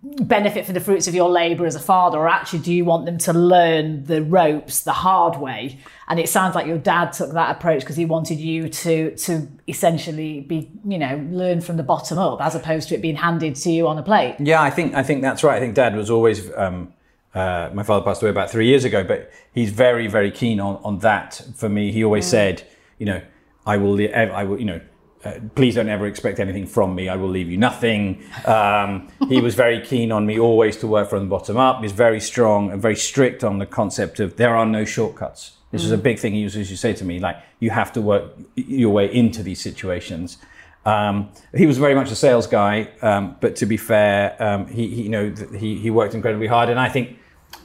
benefit 0.00 0.64
from 0.64 0.74
the 0.74 0.80
fruits 0.80 1.06
of 1.06 1.14
your 1.14 1.28
labour 1.28 1.66
as 1.66 1.74
a 1.74 1.80
father, 1.80 2.18
or 2.18 2.28
actually 2.28 2.60
do 2.60 2.72
you 2.72 2.84
want 2.84 3.06
them 3.06 3.18
to 3.18 3.32
learn 3.32 4.04
the 4.04 4.22
ropes 4.22 4.82
the 4.82 4.92
hard 4.92 5.36
way? 5.36 5.78
And 6.08 6.20
it 6.20 6.28
sounds 6.28 6.54
like 6.54 6.66
your 6.66 6.78
dad 6.78 7.12
took 7.12 7.32
that 7.32 7.56
approach 7.56 7.80
because 7.80 7.96
he 7.96 8.04
wanted 8.04 8.38
you 8.38 8.68
to 8.68 9.16
to 9.16 9.48
essentially 9.68 10.40
be, 10.40 10.70
you 10.84 10.98
know, 10.98 11.26
learn 11.30 11.60
from 11.60 11.76
the 11.76 11.82
bottom 11.82 12.18
up 12.18 12.40
as 12.40 12.54
opposed 12.54 12.88
to 12.90 12.94
it 12.94 13.02
being 13.02 13.16
handed 13.16 13.56
to 13.56 13.70
you 13.70 13.88
on 13.88 13.98
a 13.98 14.02
plate. 14.02 14.36
Yeah, 14.38 14.62
I 14.62 14.70
think 14.70 14.94
I 14.94 15.02
think 15.02 15.22
that's 15.22 15.42
right. 15.42 15.56
I 15.56 15.60
think 15.60 15.74
dad 15.74 15.96
was 15.96 16.10
always. 16.10 16.52
Um, 16.56 16.92
uh, 17.34 17.68
my 17.74 17.82
father 17.82 18.04
passed 18.04 18.22
away 18.22 18.30
about 18.30 18.48
three 18.48 18.68
years 18.68 18.84
ago, 18.84 19.02
but 19.02 19.28
he's 19.52 19.70
very, 19.70 20.06
very 20.06 20.30
keen 20.30 20.60
on, 20.60 20.76
on 20.84 21.00
that 21.00 21.42
for 21.56 21.68
me. 21.68 21.90
He 21.90 22.04
always 22.04 22.26
mm. 22.26 22.30
said, 22.30 22.62
you 22.98 23.06
know, 23.06 23.22
I 23.66 23.76
will, 23.76 23.98
I 24.14 24.44
will, 24.44 24.58
you 24.58 24.66
know, 24.66 24.80
uh, 25.24 25.40
please 25.54 25.74
don't 25.74 25.88
ever 25.88 26.06
expect 26.06 26.38
anything 26.38 26.66
from 26.66 26.94
me. 26.94 27.08
I 27.08 27.16
will 27.16 27.28
leave 27.28 27.50
you 27.50 27.56
nothing. 27.56 28.22
Um, 28.44 29.08
he 29.28 29.40
was 29.40 29.54
very 29.54 29.80
keen 29.80 30.12
on 30.12 30.26
me 30.26 30.38
always 30.38 30.76
to 30.78 30.86
work 30.86 31.08
from 31.08 31.20
the 31.20 31.30
bottom 31.30 31.56
up. 31.56 31.82
He's 31.82 31.92
very 31.92 32.20
strong 32.20 32.70
and 32.70 32.80
very 32.80 32.96
strict 32.96 33.42
on 33.42 33.58
the 33.58 33.66
concept 33.66 34.20
of 34.20 34.36
there 34.36 34.54
are 34.54 34.66
no 34.66 34.84
shortcuts. 34.84 35.52
This 35.70 35.80
mm. 35.80 35.84
was 35.86 35.92
a 35.92 35.98
big 35.98 36.18
thing 36.18 36.34
he 36.34 36.40
used 36.40 36.54
to 36.56 36.76
say 36.76 36.92
to 36.92 37.04
me, 37.04 37.18
like 37.20 37.38
you 37.58 37.70
have 37.70 37.92
to 37.94 38.02
work 38.02 38.32
your 38.54 38.90
way 38.90 39.12
into 39.12 39.42
these 39.42 39.60
situations. 39.60 40.36
Um, 40.84 41.30
he 41.54 41.64
was 41.64 41.78
very 41.78 41.94
much 41.94 42.10
a 42.10 42.16
sales 42.16 42.46
guy, 42.46 42.90
um, 43.00 43.36
but 43.40 43.56
to 43.56 43.66
be 43.66 43.78
fair, 43.78 44.36
um, 44.42 44.66
he, 44.66 44.88
he, 44.88 45.02
you 45.04 45.08
know 45.08 45.34
he, 45.56 45.78
he 45.78 45.88
worked 45.88 46.14
incredibly 46.14 46.46
hard, 46.46 46.68
and 46.68 46.78
I 46.78 46.90
think 46.90 47.18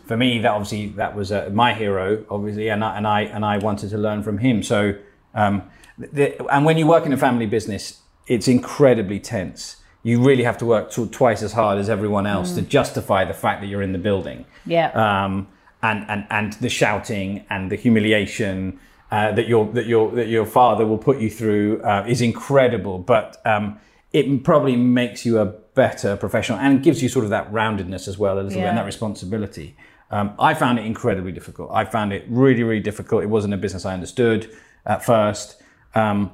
for 0.06 0.16
me 0.16 0.40
that 0.40 0.52
obviously 0.52 0.88
that 0.92 1.16
was 1.16 1.34
uh, 1.34 1.50
my 1.52 1.74
hero, 1.74 2.24
obviously, 2.30 2.70
and 2.70 2.82
I, 2.82 2.96
and 2.96 3.06
I 3.06 3.22
and 3.24 3.44
I 3.44 3.58
wanted 3.58 3.90
to 3.90 3.98
learn 3.98 4.24
from 4.24 4.38
him. 4.38 4.64
So 4.64 4.94
um, 5.34 5.64
the, 5.98 6.46
and 6.52 6.66
when 6.66 6.78
you 6.78 6.88
work 6.88 7.06
in 7.06 7.14
a 7.14 7.18
family 7.18 7.46
business, 7.46 8.02
it's 8.28 8.48
incredibly 8.48 9.20
tense. 9.20 9.78
You 10.04 10.24
really 10.24 10.44
have 10.44 10.58
to 10.60 10.66
work 10.66 10.92
twice 11.12 11.44
as 11.44 11.54
hard 11.54 11.78
as 11.78 11.90
everyone 11.90 12.26
else 12.26 12.52
mm. 12.52 12.56
to 12.56 12.62
justify 12.62 13.26
the 13.26 13.34
fact 13.34 13.62
that 13.62 13.68
you're 13.68 13.82
in 13.82 13.92
the 13.92 14.00
building. 14.00 14.46
Yeah. 14.66 14.92
Um, 14.92 15.48
and, 15.82 16.06
and, 16.10 16.26
and 16.30 16.54
the 16.54 16.70
shouting 16.70 17.46
and 17.50 17.72
the 17.72 17.76
humiliation 17.76 18.80
uh, 19.12 19.32
that 19.32 19.48
your 19.48 19.66
that 19.74 19.88
your 19.88 20.12
that 20.12 20.28
your 20.28 20.46
father 20.46 20.86
will 20.86 20.98
put 20.98 21.20
you 21.20 21.30
through 21.30 21.82
uh, 21.82 22.06
is 22.08 22.22
incredible. 22.22 23.00
But 23.00 23.42
um, 23.46 23.80
it 24.14 24.44
probably 24.44 24.76
makes 24.76 25.26
you 25.26 25.40
a 25.40 25.46
better 25.46 26.16
professional 26.16 26.60
and 26.60 26.84
gives 26.84 27.02
you 27.02 27.10
sort 27.10 27.26
of 27.26 27.32
that 27.32 27.52
roundedness 27.52 28.08
as 28.08 28.18
well, 28.18 28.36
a 28.36 28.42
little 28.42 28.52
yeah. 28.52 28.66
bit, 28.66 28.70
and 28.70 28.78
that 28.78 28.86
responsibility. 28.86 29.76
Um, 30.12 30.34
I 30.40 30.54
found 30.54 30.80
it 30.80 30.86
incredibly 30.86 31.32
difficult. 31.32 31.72
I 31.72 31.86
found 31.86 32.14
it 32.14 32.26
really, 32.28 32.64
really 32.64 32.82
difficult. 32.82 33.24
It 33.24 33.28
wasn't 33.28 33.54
a 33.54 33.58
business 33.58 33.86
I 33.86 33.94
understood 33.94 34.56
at 34.90 35.06
first. 35.06 35.62
Um, 35.96 36.32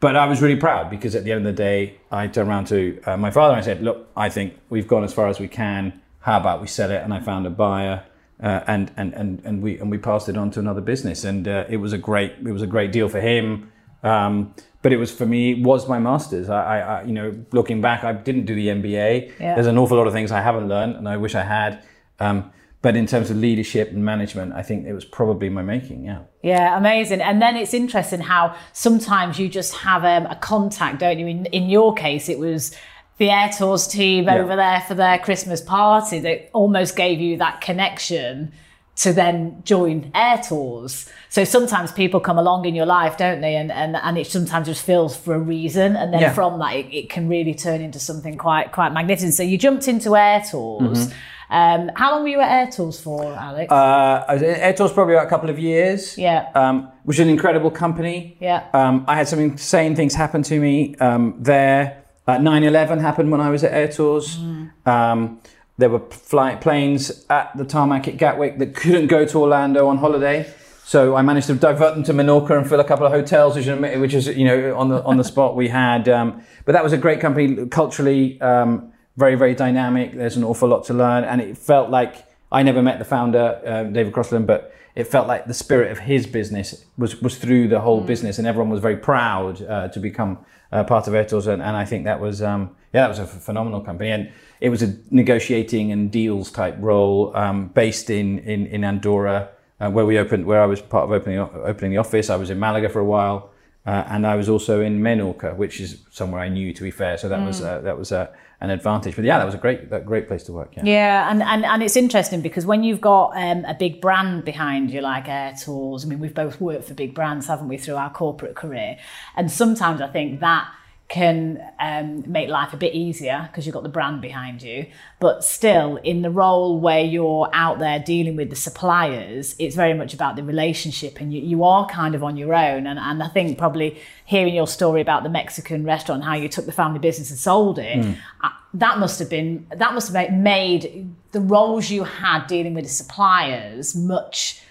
but 0.00 0.16
I 0.16 0.26
was 0.26 0.40
really 0.40 0.56
proud 0.56 0.90
because 0.90 1.14
at 1.14 1.24
the 1.24 1.32
end 1.32 1.46
of 1.46 1.54
the 1.54 1.62
day, 1.62 1.98
I 2.10 2.26
turned 2.26 2.48
around 2.48 2.66
to 2.68 3.00
uh, 3.04 3.16
my 3.16 3.30
father 3.30 3.54
and 3.54 3.62
I 3.62 3.64
said, 3.64 3.82
"Look, 3.82 4.08
I 4.16 4.28
think 4.28 4.58
we've 4.70 4.88
gone 4.88 5.04
as 5.04 5.12
far 5.12 5.28
as 5.28 5.38
we 5.38 5.48
can. 5.48 6.00
How 6.20 6.38
about 6.38 6.60
we 6.60 6.66
sell 6.66 6.90
it?" 6.90 7.02
And 7.02 7.12
I 7.12 7.20
found 7.20 7.46
a 7.46 7.50
buyer, 7.50 8.04
uh, 8.42 8.60
and 8.66 8.92
and 8.96 9.12
and 9.14 9.42
and 9.44 9.62
we 9.62 9.78
and 9.78 9.90
we 9.90 9.98
passed 9.98 10.28
it 10.28 10.36
on 10.36 10.50
to 10.52 10.60
another 10.60 10.80
business, 10.80 11.24
and 11.24 11.46
uh, 11.46 11.64
it 11.68 11.78
was 11.78 11.92
a 11.92 11.98
great 11.98 12.34
it 12.44 12.52
was 12.52 12.62
a 12.62 12.66
great 12.66 12.92
deal 12.92 13.08
for 13.08 13.20
him. 13.20 13.70
Um, 14.04 14.54
but 14.80 14.92
it 14.92 14.98
was 14.98 15.10
for 15.10 15.26
me 15.26 15.52
it 15.52 15.64
was 15.64 15.88
my 15.88 15.98
masters. 15.98 16.48
I, 16.48 16.78
I, 16.78 16.78
I, 16.78 17.02
you 17.02 17.12
know, 17.12 17.34
looking 17.50 17.80
back, 17.80 18.04
I 18.04 18.12
didn't 18.12 18.44
do 18.44 18.54
the 18.54 18.68
MBA. 18.68 19.32
Yeah. 19.40 19.54
There's 19.54 19.66
an 19.66 19.76
awful 19.76 19.96
lot 19.96 20.06
of 20.06 20.12
things 20.12 20.30
I 20.30 20.40
haven't 20.40 20.68
learned, 20.68 20.94
and 20.94 21.08
I 21.08 21.16
wish 21.16 21.34
I 21.34 21.42
had. 21.42 21.82
Um, 22.20 22.52
but 22.80 22.96
in 22.96 23.06
terms 23.06 23.30
of 23.30 23.36
leadership 23.36 23.90
and 23.90 24.04
management, 24.04 24.52
I 24.52 24.62
think 24.62 24.86
it 24.86 24.92
was 24.92 25.04
probably 25.04 25.48
my 25.48 25.62
making. 25.62 26.04
Yeah. 26.04 26.20
Yeah, 26.42 26.78
amazing. 26.78 27.20
And 27.20 27.42
then 27.42 27.56
it's 27.56 27.74
interesting 27.74 28.20
how 28.20 28.54
sometimes 28.72 29.38
you 29.38 29.48
just 29.48 29.74
have 29.78 30.04
um, 30.04 30.26
a 30.26 30.36
contact, 30.36 31.00
don't 31.00 31.18
you? 31.18 31.26
In, 31.26 31.46
in 31.46 31.68
your 31.68 31.92
case, 31.94 32.28
it 32.28 32.38
was 32.38 32.74
the 33.18 33.28
Airtours 33.28 33.90
team 33.90 34.24
Yeah. 34.24 34.36
over 34.36 34.54
there 34.54 34.80
for 34.86 34.94
their 34.94 35.18
Christmas 35.18 35.60
party 35.60 36.20
that 36.20 36.50
almost 36.52 36.94
gave 36.94 37.20
you 37.20 37.36
that 37.38 37.60
connection 37.60 38.52
to 38.98 39.12
then 39.12 39.62
join 39.64 40.10
Air 40.14 40.38
Tours. 40.38 41.08
So 41.28 41.44
sometimes 41.44 41.92
people 41.92 42.18
come 42.20 42.38
along 42.38 42.64
in 42.64 42.74
your 42.74 42.86
life, 42.86 43.16
don't 43.16 43.40
they? 43.40 43.54
And 43.56 43.70
and, 43.70 43.96
and 43.96 44.18
it 44.18 44.26
sometimes 44.26 44.66
just 44.66 44.84
feels 44.84 45.16
for 45.16 45.34
a 45.34 45.38
reason. 45.38 45.94
And 45.96 46.12
then 46.12 46.20
Yeah. 46.20 46.32
from 46.32 46.58
that, 46.58 46.74
it, 46.74 46.86
it 46.92 47.10
can 47.10 47.28
really 47.28 47.54
turn 47.54 47.80
into 47.80 47.98
something 47.98 48.36
quite 48.36 48.72
quite 48.72 48.92
magnificent. 48.92 49.34
So 49.34 49.42
you 49.42 49.56
jumped 49.58 49.86
into 49.88 50.10
Airtours. 50.10 51.12
Um, 51.50 51.90
how 51.96 52.12
long 52.12 52.22
were 52.24 52.28
you 52.28 52.40
at 52.40 52.50
Airtours 52.68 53.00
for, 53.00 53.24
Alex? 53.32 53.72
Mm-hmm. 53.72 53.72
Uh, 53.72 54.24
I 54.28 54.34
was 54.34 54.42
at 54.42 54.76
Airtours 54.76 54.92
probably 54.92 55.14
about 55.14 55.26
a 55.26 55.30
couple 55.30 55.48
of 55.48 55.58
years. 55.58 56.18
Yeah. 56.18 56.50
Um, 56.54 56.90
which 57.04 57.16
is 57.18 57.20
an 57.20 57.30
incredible 57.30 57.70
company. 57.70 58.36
Yeah. 58.40 58.64
Um, 58.74 59.04
I 59.08 59.14
had 59.16 59.28
some 59.28 59.38
insane 59.38 59.96
things 59.96 60.14
happen 60.14 60.42
to 60.42 60.60
me 60.60 60.94
um, 60.96 61.36
there. 61.38 62.04
Uh, 62.26 62.36
9/11 62.36 63.00
happened 63.00 63.30
when 63.32 63.40
I 63.40 63.48
was 63.48 63.64
at 63.64 63.72
Airtours. 63.72 64.36
Mm. 64.36 65.38
There 65.78 65.88
were 65.88 66.00
flight 66.10 66.60
planes 66.60 67.24
at 67.30 67.56
the 67.56 67.64
tarmac 67.64 68.08
at 68.08 68.16
Gatwick 68.16 68.58
that 68.58 68.74
couldn't 68.74 69.06
go 69.06 69.24
to 69.24 69.38
Orlando 69.40 69.86
on 69.86 69.98
holiday. 69.98 70.52
So 70.84 71.14
I 71.16 71.22
managed 71.22 71.46
to 71.48 71.54
divert 71.54 71.94
them 71.94 72.02
to 72.04 72.12
Menorca 72.12 72.56
and 72.58 72.68
fill 72.68 72.80
a 72.80 72.84
couple 72.84 73.06
of 73.06 73.12
hotels, 73.12 73.54
which, 73.56 73.66
is- 73.66 73.98
which 74.00 74.14
is 74.14 74.26
you 74.28 74.44
know 74.44 74.76
on 74.76 74.88
the 74.88 75.02
on 75.04 75.16
the 75.18 75.24
spot 75.24 75.54
we 75.54 75.68
had. 75.68 76.08
Um, 76.08 76.42
but 76.64 76.72
that 76.72 76.82
was 76.82 76.92
a 76.92 76.98
great 76.98 77.20
company 77.20 77.66
culturally, 77.66 78.40
um, 78.40 78.92
very 79.16 79.34
very 79.36 79.54
dynamic. 79.54 80.14
There's 80.14 80.36
an 80.36 80.44
awful 80.44 80.68
lot 80.68 80.84
to 80.86 80.94
learn, 80.94 81.24
and 81.24 81.40
it 81.40 81.56
felt 81.58 81.90
like 81.90 82.26
I 82.50 82.62
never 82.62 82.82
met 82.82 82.98
the 82.98 83.04
founder, 83.04 83.60
uh, 83.66 83.84
David 83.84 84.12
Crossland, 84.14 84.46
but 84.46 84.72
it 84.96 85.04
felt 85.06 85.28
like 85.28 85.44
the 85.46 85.54
spirit 85.54 85.92
of 85.92 85.98
his 86.00 86.26
business 86.26 86.84
was 86.96 87.20
was 87.22 87.36
through 87.36 87.68
the 87.68 87.80
whole 87.80 88.00
business, 88.00 88.38
and 88.38 88.46
everyone 88.48 88.70
was 88.70 88.80
very 88.80 88.96
proud 88.96 89.62
uh, 89.62 89.88
to 89.88 90.00
become 90.00 90.38
uh, 90.72 90.82
part 90.84 91.06
of 91.06 91.26
Tours, 91.28 91.46
and, 91.46 91.62
and 91.62 91.76
I 91.76 91.84
think 91.84 92.04
that 92.04 92.18
was 92.20 92.40
um, 92.42 92.74
yeah, 92.92 93.02
that 93.02 93.08
was 93.08 93.18
a 93.18 93.26
phenomenal 93.26 93.80
company, 93.80 94.10
and 94.10 94.30
it 94.60 94.70
was 94.70 94.82
a 94.82 94.96
negotiating 95.10 95.92
and 95.92 96.10
deals 96.10 96.50
type 96.50 96.76
role 96.78 97.36
um, 97.36 97.68
based 97.68 98.10
in 98.10 98.38
in, 98.40 98.66
in 98.66 98.84
Andorra, 98.84 99.48
uh, 99.80 99.90
where 99.90 100.06
we 100.06 100.18
opened, 100.18 100.46
where 100.46 100.62
I 100.62 100.66
was 100.66 100.80
part 100.80 101.04
of 101.04 101.12
opening 101.12 101.38
opening 101.38 101.90
the 101.90 101.98
office. 101.98 102.30
I 102.30 102.36
was 102.36 102.50
in 102.50 102.58
Malaga 102.58 102.88
for 102.88 103.00
a 103.00 103.04
while. 103.04 103.50
Uh, 103.86 104.04
and 104.08 104.26
I 104.26 104.34
was 104.34 104.50
also 104.50 104.82
in 104.82 105.00
Menorca, 105.00 105.56
which 105.56 105.80
is 105.80 106.02
somewhere 106.10 106.42
I 106.42 106.50
knew. 106.50 106.74
To 106.74 106.82
be 106.82 106.90
fair, 106.90 107.16
so 107.16 107.26
that 107.30 107.46
was 107.46 107.62
uh, 107.62 107.80
that 107.80 107.96
was 107.96 108.12
uh, 108.12 108.26
an 108.60 108.68
advantage. 108.70 109.16
But 109.16 109.24
yeah, 109.24 109.38
that 109.38 109.46
was 109.46 109.54
a 109.54 109.58
great 109.58 109.88
that 109.88 110.04
great 110.04 110.28
place 110.28 110.42
to 110.44 110.52
work. 110.52 110.76
Yeah. 110.76 110.82
Yeah, 110.84 111.30
and, 111.30 111.42
and, 111.42 111.64
and 111.64 111.82
it's 111.82 111.96
interesting 111.96 112.42
because 112.42 112.66
when 112.66 112.82
you've 112.82 113.00
got 113.00 113.34
um, 113.36 113.64
a 113.64 113.74
big 113.74 114.02
brand 114.02 114.44
behind 114.44 114.90
you, 114.90 115.00
like 115.00 115.24
Airtours, 115.24 116.04
I 116.04 116.08
mean, 116.08 116.18
we've 116.18 116.34
both 116.34 116.60
worked 116.60 116.84
for 116.84 116.94
big 116.94 117.14
brands, 117.14 117.46
haven't 117.46 117.68
we, 117.68 117.78
through 117.78 117.96
our 117.96 118.10
corporate 118.10 118.56
career? 118.56 118.98
And 119.36 119.50
sometimes 119.50 120.02
I 120.02 120.08
think 120.08 120.40
that 120.40 120.68
can 121.08 121.58
um, 121.80 122.22
make 122.30 122.50
life 122.50 122.74
a 122.74 122.76
bit 122.76 122.94
easier 122.94 123.48
because 123.50 123.64
you've 123.64 123.72
got 123.72 123.82
the 123.82 123.88
brand 123.88 124.20
behind 124.20 124.60
you. 124.60 124.86
But 125.20 125.42
still, 125.42 125.96
in 125.96 126.20
the 126.20 126.30
role 126.30 126.78
where 126.78 127.00
you're 127.00 127.48
out 127.54 127.78
there 127.78 127.98
dealing 127.98 128.36
with 128.36 128.50
the 128.50 128.56
suppliers, 128.56 129.56
it's 129.58 129.74
very 129.74 129.94
much 129.94 130.12
about 130.12 130.36
the 130.36 130.42
relationship 130.42 131.18
and 131.18 131.32
you, 131.32 131.40
you 131.40 131.64
are 131.64 131.88
kind 131.88 132.14
of 132.14 132.22
on 132.22 132.36
your 132.36 132.52
own. 132.52 132.86
And, 132.86 132.98
and 132.98 133.22
I 133.22 133.28
think 133.28 133.56
probably 133.56 133.98
hearing 134.26 134.54
your 134.54 134.66
story 134.66 135.00
about 135.00 135.22
the 135.22 135.30
Mexican 135.30 135.82
restaurant, 135.82 136.24
how 136.24 136.34
you 136.34 136.48
took 136.48 136.66
the 136.66 136.72
family 136.72 136.98
business 136.98 137.30
and 137.30 137.38
sold 137.38 137.78
it, 137.78 138.04
uh, 138.44 138.50
that 138.74 138.98
must 138.98 139.18
have 139.18 139.30
been, 139.30 139.66
that 139.70 139.94
must 139.94 140.12
have 140.12 140.32
made 140.32 141.10
the 141.32 141.40
roles 141.40 141.88
you 141.88 142.04
had 142.04 142.46
dealing 142.46 142.74
with 142.74 142.84
the 142.84 142.90
suppliers 142.90 143.96
much 143.96 144.62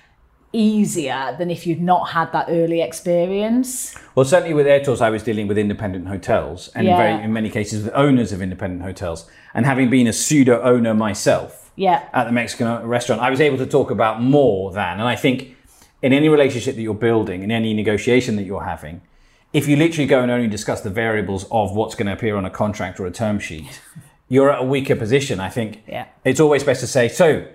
easier 0.57 1.35
than 1.37 1.51
if 1.51 1.67
you'd 1.67 1.81
not 1.81 2.09
had 2.09 2.31
that 2.33 2.47
early 2.49 2.81
experience. 2.81 3.95
Well, 4.15 4.25
certainly 4.25 4.53
with 4.53 4.65
Airtours, 4.65 5.01
I 5.01 5.09
was 5.09 5.21
dealing 5.23 5.47
with 5.47 5.57
independent 5.57 6.07
hotels, 6.07 6.69
and 6.75 6.87
in, 6.87 6.95
very, 6.97 7.23
in 7.23 7.31
many 7.31 7.49
cases 7.49 7.83
with 7.83 7.93
owners 7.93 8.31
of 8.31 8.41
independent 8.41 8.81
hotels. 8.81 9.29
And 9.53 9.65
having 9.65 9.89
been 9.89 10.07
a 10.07 10.13
pseudo 10.13 10.61
owner 10.61 10.93
myself 10.93 11.71
Yeah. 11.75 12.03
at 12.13 12.25
the 12.25 12.31
Mexican 12.31 12.85
restaurant, 12.87 13.21
I 13.21 13.29
was 13.29 13.39
able 13.39 13.57
to 13.59 13.65
talk 13.67 13.91
about 13.91 14.21
more 14.21 14.71
than. 14.71 14.93
And 14.99 15.07
I 15.07 15.15
think 15.15 15.55
in 16.01 16.11
any 16.13 16.29
relationship 16.29 16.75
that 16.75 16.81
you're 16.81 16.93
building, 16.93 17.43
in 17.43 17.51
any 17.51 17.73
negotiation 17.73 18.35
that 18.37 18.43
you're 18.43 18.63
having, 18.65 19.01
if 19.53 19.67
you 19.67 19.75
literally 19.75 20.07
go 20.07 20.21
and 20.21 20.31
only 20.31 20.47
discuss 20.47 20.81
the 20.81 20.89
variables 20.89 21.45
of 21.51 21.75
what's 21.75 21.95
going 21.95 22.07
to 22.07 22.13
appear 22.13 22.35
on 22.35 22.45
a 22.45 22.49
contract 22.49 22.99
or 22.99 23.05
a 23.05 23.11
term 23.11 23.39
sheet, 23.39 23.79
you're 24.27 24.51
at 24.51 24.59
a 24.61 24.63
weaker 24.65 24.95
position. 24.95 25.39
I 25.39 25.49
think 25.49 25.83
Yeah. 25.87 26.05
it's 26.25 26.39
always 26.39 26.63
best 26.63 26.81
to 26.81 26.87
say, 26.87 27.07
so 27.07 27.45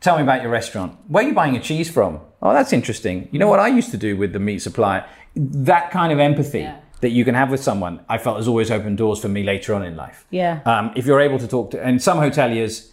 Tell 0.00 0.16
me 0.18 0.22
about 0.22 0.42
your 0.42 0.50
restaurant. 0.50 0.98
Where 1.08 1.24
are 1.24 1.28
you 1.28 1.32
buying 1.32 1.54
your 1.54 1.62
cheese 1.62 1.90
from? 1.90 2.20
Oh, 2.44 2.52
that's 2.52 2.72
interesting. 2.72 3.28
You 3.32 3.38
know 3.38 3.48
what 3.48 3.58
I 3.58 3.68
used 3.68 3.90
to 3.92 3.96
do 3.96 4.16
with 4.16 4.32
the 4.34 4.38
meat 4.38 4.58
supplier? 4.60 5.04
That 5.34 5.90
kind 5.90 6.12
of 6.12 6.18
empathy 6.18 6.60
Yeah. 6.60 6.76
that 7.00 7.10
you 7.10 7.24
can 7.24 7.34
have 7.34 7.50
with 7.50 7.62
someone, 7.62 8.00
I 8.08 8.18
felt 8.18 8.36
has 8.36 8.46
always 8.46 8.70
opened 8.70 8.98
doors 8.98 9.18
for 9.20 9.28
me 9.28 9.42
later 9.42 9.74
on 9.74 9.82
in 9.82 9.96
life. 9.96 10.26
Yeah. 10.30 10.60
Um, 10.66 10.92
if 10.94 11.06
you're 11.06 11.20
able 11.20 11.38
to 11.38 11.48
talk 11.48 11.70
to, 11.72 11.82
and 11.82 12.02
some 12.02 12.18
hoteliers, 12.18 12.90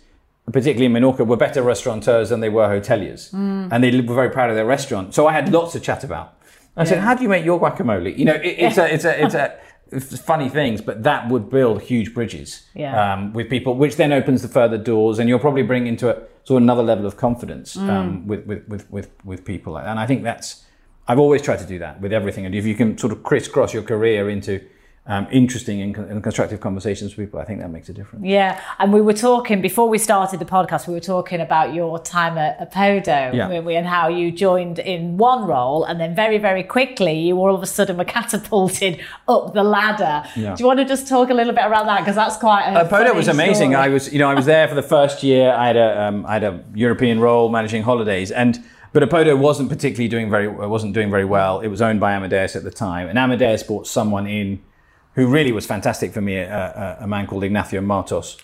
particularly 0.52 0.86
in 0.86 0.94
Menorca, 0.94 1.26
were 1.28 1.38
better 1.38 1.62
restaurateurs 1.62 2.30
than 2.30 2.40
they 2.40 2.50
were 2.50 2.68
hoteliers. 2.68 3.32
And 3.34 3.84
they 3.84 3.92
were 4.02 4.16
very 4.16 4.30
proud 4.30 4.50
of 4.50 4.56
their 4.56 4.66
restaurant. 4.66 5.14
So 5.14 5.28
I 5.28 5.34
had 5.34 5.52
lots 5.52 5.74
to 5.74 5.80
chat 5.80 6.04
about. 6.04 6.34
I 6.78 6.86
said, 6.86 7.00
how 7.00 7.14
do 7.14 7.22
you 7.24 7.30
make 7.30 7.44
your 7.44 7.60
guacamole? 7.60 8.18
You 8.18 8.26
know, 8.26 8.36
it, 8.36 8.56
it's 8.58 8.78
a, 8.78 8.94
it's 8.94 9.04
a, 9.04 9.24
it's 9.24 9.34
a, 9.36 9.54
funny 10.00 10.50
things, 10.50 10.82
but 10.82 11.04
that 11.04 11.28
would 11.30 11.50
build 11.50 11.82
huge 11.82 12.14
bridges 12.14 12.66
Yeah. 12.74 13.14
um, 13.14 13.34
with 13.34 13.50
people, 13.50 13.76
which 13.76 13.96
then 13.98 14.12
opens 14.14 14.42
the 14.42 14.48
further 14.48 14.78
doors, 14.78 15.20
and 15.20 15.28
you'll 15.28 15.40
probably 15.40 15.64
bring 15.64 15.88
into 15.88 16.10
a 16.10 16.16
sort 16.44 16.58
of 16.58 16.64
another 16.64 16.84
level 16.84 17.06
of 17.06 17.18
confidence 17.18 17.76
um, 17.78 18.26
with, 18.28 18.46
with, 18.46 18.68
with, 18.68 18.90
with, 18.92 19.10
with 19.26 19.46
people. 19.46 19.78
And 19.78 20.00
I 20.00 20.06
think 20.08 20.24
that's, 20.24 20.66
I've 21.08 21.20
always 21.20 21.42
tried 21.42 21.60
to 21.60 21.66
do 21.66 21.78
that 21.80 22.00
with 22.02 22.14
everything. 22.14 22.46
And 22.46 22.56
if 22.56 22.66
you 22.66 22.76
can 22.76 22.98
sort 22.98 23.12
of 23.14 23.24
crisscross 23.24 23.74
your 23.74 23.84
career 23.84 24.30
into 24.30 24.62
um, 25.08 25.28
interesting 25.32 25.82
and, 25.82 25.96
and 25.98 26.22
constructive 26.24 26.60
conversations 26.60 27.18
with 27.18 27.28
people, 27.28 27.40
I 27.40 27.44
think 27.44 27.60
that 27.60 27.70
makes 27.72 27.90
a 27.90 27.94
difference. 27.94 28.24
Yeah, 28.24 28.62
and 28.78 28.94
we 28.94 29.02
were 29.02 29.14
talking 29.14 29.60
before 29.60 29.90
we 29.90 29.98
started 29.98 30.40
the 30.40 30.46
podcast. 30.46 30.88
We 30.88 30.94
were 30.94 31.00
talking 31.00 31.42
about 31.42 31.74
your 31.74 31.98
time 32.00 32.38
at 32.38 32.60
Opodo, 32.72 33.34
Yeah. 33.34 33.50
weren't 33.50 33.66
we, 33.66 33.76
and 33.76 33.88
how 33.88 34.10
you 34.10 34.32
joined 34.32 34.78
in 34.78 35.18
one 35.18 35.46
role, 35.48 35.84
and 35.86 36.00
then 36.00 36.16
very, 36.16 36.38
very 36.38 36.62
quickly 36.62 37.18
you 37.20 37.38
all 37.38 37.56
of 37.56 37.64
a 37.64 37.66
sudden 37.66 37.98
were 37.98 38.04
catapulted 38.20 39.02
up 39.28 39.54
the 39.56 39.64
ladder. 39.64 40.24
Yeah. 40.36 40.56
Do 40.56 40.62
you 40.62 40.68
want 40.68 40.80
to 40.80 40.86
just 40.86 41.08
talk 41.08 41.32
a 41.32 41.34
little 41.34 41.54
bit 41.54 41.66
around 41.66 41.88
that 41.88 42.02
because 42.02 42.16
that's 42.16 42.38
quite. 42.38 42.66
A 42.68 42.86
Opodo 42.86 42.90
funny 42.90 43.12
was 43.14 43.28
amazing. 43.28 43.72
story. 43.72 43.84
I 43.86 43.88
was, 43.90 44.14
you 44.14 44.20
know, 44.20 44.30
I 44.30 44.36
was 44.36 44.46
there 44.46 44.68
for 44.68 44.76
the 44.76 44.84
first 44.84 45.24
year. 45.24 45.52
I 45.52 45.66
had 45.68 45.78
a, 45.78 46.02
um, 46.04 46.26
I 46.28 46.34
had 46.34 46.44
a 46.44 46.64
European 46.76 47.20
role 47.20 47.50
managing 47.50 47.82
holidays, 47.82 48.30
and 48.30 48.64
but 48.94 49.02
Opodo 49.02 49.36
wasn't 49.38 49.70
particularly 49.70 50.10
doing 50.10 50.30
very, 50.30 50.48
wasn't 50.48 50.94
doing 50.94 51.10
very 51.10 51.26
well. 51.26 51.60
It 51.62 51.70
was 51.70 51.82
owned 51.82 52.00
by 52.00 52.12
Amadeus 52.14 52.56
at 52.56 52.64
the 52.64 52.72
time, 52.72 53.08
and 53.10 53.18
Amadeus 53.18 53.64
brought 53.64 53.88
someone 53.88 54.28
in 54.28 54.62
who 55.16 55.28
really 55.28 55.52
was 55.52 55.66
fantastic 55.66 56.14
for 56.14 56.22
me, 56.22 56.38
a, 56.38 56.98
a, 57.00 57.04
a 57.04 57.08
man 57.08 57.28
called 57.28 57.44
Ignacio 57.44 57.82
Martos, 57.82 58.38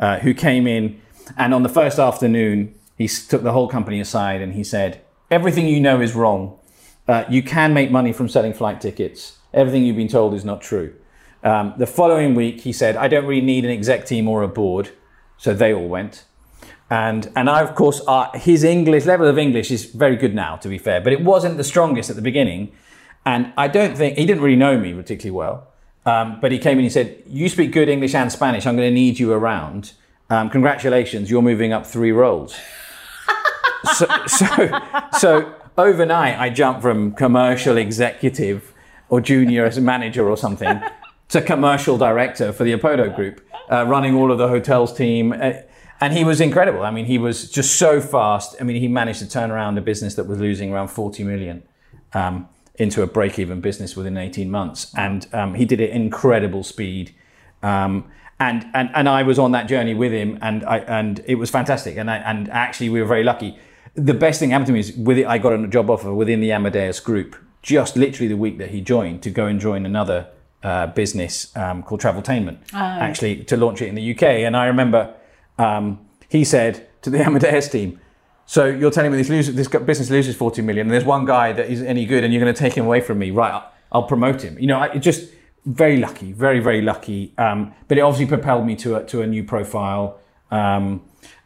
uh, 0.00 0.18
who 0.18 0.34
came 0.34 0.66
in, 0.66 1.00
and 1.36 1.54
on 1.54 1.62
the 1.62 1.68
first 1.68 1.98
afternoon, 1.98 2.74
he 2.96 3.08
took 3.08 3.42
the 3.42 3.52
whole 3.52 3.68
company 3.68 4.00
aside 4.00 4.40
and 4.40 4.54
he 4.54 4.64
said, 4.64 5.00
"Everything 5.30 5.66
you 5.68 5.80
know 5.80 6.00
is 6.00 6.14
wrong. 6.14 6.58
Uh, 7.06 7.24
you 7.28 7.42
can 7.42 7.74
make 7.74 7.90
money 7.90 8.12
from 8.12 8.28
selling 8.28 8.54
flight 8.54 8.80
tickets. 8.80 9.38
Everything 9.52 9.84
you've 9.84 9.96
been 9.96 10.08
told 10.08 10.34
is 10.34 10.44
not 10.44 10.60
true." 10.60 10.94
Um, 11.42 11.74
the 11.76 11.86
following 11.86 12.34
week, 12.34 12.62
he 12.62 12.72
said, 12.72 12.96
"I 12.96 13.08
don't 13.08 13.26
really 13.26 13.44
need 13.44 13.64
an 13.64 13.70
exec 13.70 14.06
team 14.06 14.28
or 14.28 14.42
a 14.42 14.48
board," 14.48 14.90
so 15.36 15.52
they 15.52 15.74
all 15.74 15.88
went. 15.88 16.24
And 16.90 17.30
and 17.34 17.50
I, 17.50 17.62
of 17.62 17.74
course, 17.74 18.00
uh, 18.06 18.30
his 18.34 18.64
English 18.64 19.04
level 19.04 19.26
of 19.26 19.38
English 19.38 19.70
is 19.70 19.84
very 19.84 20.16
good 20.16 20.34
now, 20.34 20.56
to 20.56 20.68
be 20.68 20.78
fair, 20.78 21.00
but 21.00 21.12
it 21.12 21.22
wasn't 21.22 21.56
the 21.56 21.64
strongest 21.64 22.10
at 22.10 22.16
the 22.16 22.22
beginning. 22.22 22.72
And 23.26 23.52
I 23.56 23.68
don't 23.68 23.96
think 23.96 24.18
he 24.18 24.26
didn't 24.26 24.42
really 24.42 24.56
know 24.56 24.78
me 24.78 24.92
particularly 24.92 25.36
well. 25.36 25.68
Um, 26.06 26.38
but 26.40 26.52
he 26.52 26.58
came 26.58 26.72
in 26.72 26.78
and 26.78 26.84
he 26.84 26.90
said, 26.90 27.22
"You 27.26 27.48
speak 27.48 27.72
good 27.72 27.88
English 27.88 28.14
and 28.14 28.30
Spanish. 28.30 28.66
I'm 28.66 28.76
going 28.76 28.88
to 28.88 28.94
need 28.94 29.18
you 29.18 29.32
around. 29.32 29.92
Um, 30.30 30.50
congratulations, 30.50 31.30
you're 31.30 31.42
moving 31.42 31.72
up 31.72 31.86
three 31.86 32.12
roles." 32.12 32.56
so, 33.94 34.06
so, 34.26 34.80
so 35.18 35.54
overnight, 35.76 36.38
I 36.38 36.50
jumped 36.50 36.82
from 36.82 37.12
commercial 37.12 37.76
executive 37.76 38.72
or 39.08 39.20
junior 39.20 39.64
as 39.64 39.76
a 39.76 39.80
manager 39.80 40.28
or 40.28 40.36
something 40.36 40.80
to 41.28 41.40
commercial 41.40 41.98
director 41.98 42.52
for 42.52 42.64
the 42.64 42.72
Opodo 42.72 43.14
Group, 43.14 43.40
uh, 43.70 43.84
running 43.86 44.14
all 44.14 44.30
of 44.30 44.38
the 44.38 44.48
hotels 44.48 44.94
team. 44.94 45.32
Uh, 45.32 45.52
and 46.00 46.12
he 46.12 46.24
was 46.24 46.40
incredible. 46.40 46.82
I 46.82 46.90
mean, 46.90 47.06
he 47.06 47.18
was 47.18 47.50
just 47.50 47.76
so 47.76 48.00
fast. 48.00 48.56
I 48.60 48.64
mean, 48.64 48.80
he 48.80 48.88
managed 48.88 49.20
to 49.20 49.28
turn 49.28 49.50
around 49.50 49.78
a 49.78 49.80
business 49.80 50.14
that 50.16 50.26
was 50.26 50.38
losing 50.38 50.72
around 50.72 50.88
40 50.88 51.24
million. 51.24 51.62
Um, 52.12 52.48
into 52.76 53.02
a 53.02 53.06
break-even 53.06 53.60
business 53.60 53.96
within 53.96 54.16
18 54.16 54.50
months, 54.50 54.92
and 54.96 55.26
um, 55.32 55.54
he 55.54 55.64
did 55.64 55.80
it 55.80 55.90
in 55.90 56.02
incredible 56.02 56.62
speed. 56.62 57.14
Um, 57.62 58.10
and, 58.40 58.66
and 58.74 58.90
and 58.94 59.08
I 59.08 59.22
was 59.22 59.38
on 59.38 59.52
that 59.52 59.68
journey 59.68 59.94
with 59.94 60.12
him, 60.12 60.38
and 60.42 60.64
I 60.64 60.78
and 60.78 61.22
it 61.26 61.36
was 61.36 61.50
fantastic. 61.50 61.96
And 61.96 62.10
I, 62.10 62.16
and 62.16 62.50
actually, 62.50 62.88
we 62.88 63.00
were 63.00 63.06
very 63.06 63.22
lucky. 63.22 63.58
The 63.94 64.14
best 64.14 64.40
thing 64.40 64.50
happened 64.50 64.66
to 64.66 64.72
me 64.72 64.80
is 64.80 64.92
with 64.96 65.18
it, 65.18 65.26
I 65.26 65.38
got 65.38 65.52
a 65.52 65.66
job 65.68 65.88
offer 65.88 66.12
within 66.12 66.40
the 66.40 66.50
Amadeus 66.50 66.98
Group, 66.98 67.36
just 67.62 67.96
literally 67.96 68.26
the 68.26 68.36
week 68.36 68.58
that 68.58 68.70
he 68.70 68.80
joined, 68.80 69.22
to 69.22 69.30
go 69.30 69.46
and 69.46 69.60
join 69.60 69.86
another 69.86 70.28
uh, 70.64 70.88
business 70.88 71.56
um, 71.56 71.82
called 71.84 72.00
Traveltainment, 72.00 72.58
actually 72.72 73.44
to 73.44 73.56
launch 73.56 73.80
it 73.82 73.88
in 73.88 73.94
the 73.94 74.14
UK. 74.14 74.22
And 74.22 74.56
I 74.56 74.66
remember 74.66 75.14
um, 75.58 76.04
he 76.28 76.42
said 76.42 76.88
to 77.02 77.10
the 77.10 77.22
Amadeus 77.24 77.68
team, 77.68 78.00
"So 78.46 78.66
you're 78.66 78.90
telling 78.90 79.10
me 79.10 79.18
this 79.18 79.28
loses, 79.28 79.54
this 79.54 79.68
business 79.68 80.10
loses 80.10 80.36
40 80.36 80.62
million, 80.62 80.86
and 80.86 80.92
there's 80.92 81.04
one 81.04 81.24
guy 81.24 81.52
that 81.52 81.70
isn't 81.70 81.86
any 81.86 82.06
good, 82.06 82.24
and 82.24 82.32
you're 82.32 82.42
going 82.42 82.54
to 82.54 82.58
take 82.58 82.74
him 82.74 82.84
away 82.86 83.00
from 83.00 83.18
me? 83.18 83.30
Right? 83.30 83.62
I'll, 83.92 84.02
promote 84.04 84.42
him. 84.42 84.58
You 84.58 84.66
know, 84.66 84.80
I, 84.80 84.98
just 84.98 85.30
very 85.66 85.98
lucky, 85.98 86.32
very 86.32 86.60
very 86.60 86.82
lucky. 86.82 87.32
Um, 87.38 87.74
but 87.88 87.98
it 87.98 88.00
obviously 88.00 88.26
propelled 88.26 88.66
me 88.66 88.76
to 88.76 88.96
a, 88.96 89.04
to 89.04 89.22
a 89.22 89.26
new 89.26 89.44
profile. 89.44 90.18
Um, 90.50 91.02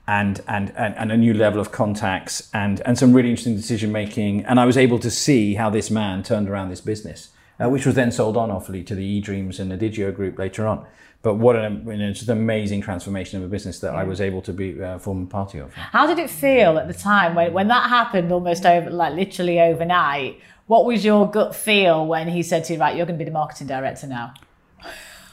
and, 0.08 0.40
and, 0.48 0.72
and, 0.74 0.96
and 0.96 1.12
a 1.12 1.16
new 1.18 1.34
level 1.34 1.60
of 1.60 1.70
contacts 1.70 2.48
and, 2.54 2.80
and 2.86 2.98
some 2.98 3.12
really 3.12 3.28
interesting 3.28 3.54
decision 3.54 3.92
making. 3.92 4.42
And 4.46 4.58
I 4.58 4.64
was 4.64 4.78
able 4.78 4.98
to 5.00 5.10
see 5.10 5.54
how 5.54 5.68
this 5.68 5.90
man 5.90 6.22
turned 6.22 6.48
around 6.48 6.70
this 6.70 6.80
business, 6.80 7.28
uh, 7.62 7.68
which 7.68 7.84
was 7.84 7.94
then 7.94 8.10
sold 8.10 8.34
on 8.34 8.50
awfully 8.50 8.82
to 8.84 8.94
the 8.94 9.20
eDreams 9.20 9.60
and 9.60 9.70
the 9.70 9.76
ODIGEO 9.76 10.14
group 10.16 10.38
later 10.38 10.66
on. 10.66 10.86
But 11.22 11.34
what 11.34 11.56
an, 11.56 11.84
you 11.86 11.96
know, 11.96 12.12
just 12.12 12.28
amazing 12.28 12.80
transformation 12.80 13.38
of 13.38 13.44
a 13.44 13.48
business 13.48 13.80
that 13.80 13.94
I 13.94 14.04
was 14.04 14.20
able 14.20 14.40
to 14.42 14.52
be 14.52 14.80
uh, 14.80 14.98
form 14.98 15.26
party 15.26 15.58
of. 15.58 15.74
How 15.74 16.06
did 16.06 16.18
it 16.18 16.30
feel 16.30 16.78
at 16.78 16.86
the 16.86 16.94
time 16.94 17.34
when, 17.34 17.52
when 17.52 17.68
that 17.68 17.88
happened 17.88 18.30
almost 18.30 18.64
over, 18.64 18.88
like 18.88 19.14
literally 19.14 19.60
overnight? 19.60 20.40
What 20.68 20.84
was 20.84 21.04
your 21.04 21.28
gut 21.28 21.56
feel 21.56 22.06
when 22.06 22.28
he 22.28 22.42
said 22.42 22.64
to 22.64 22.74
you, 22.74 22.78
right, 22.78 22.96
you're 22.96 23.06
going 23.06 23.18
to 23.18 23.24
be 23.24 23.28
the 23.28 23.34
marketing 23.34 23.66
director 23.66 24.06
now? 24.06 24.34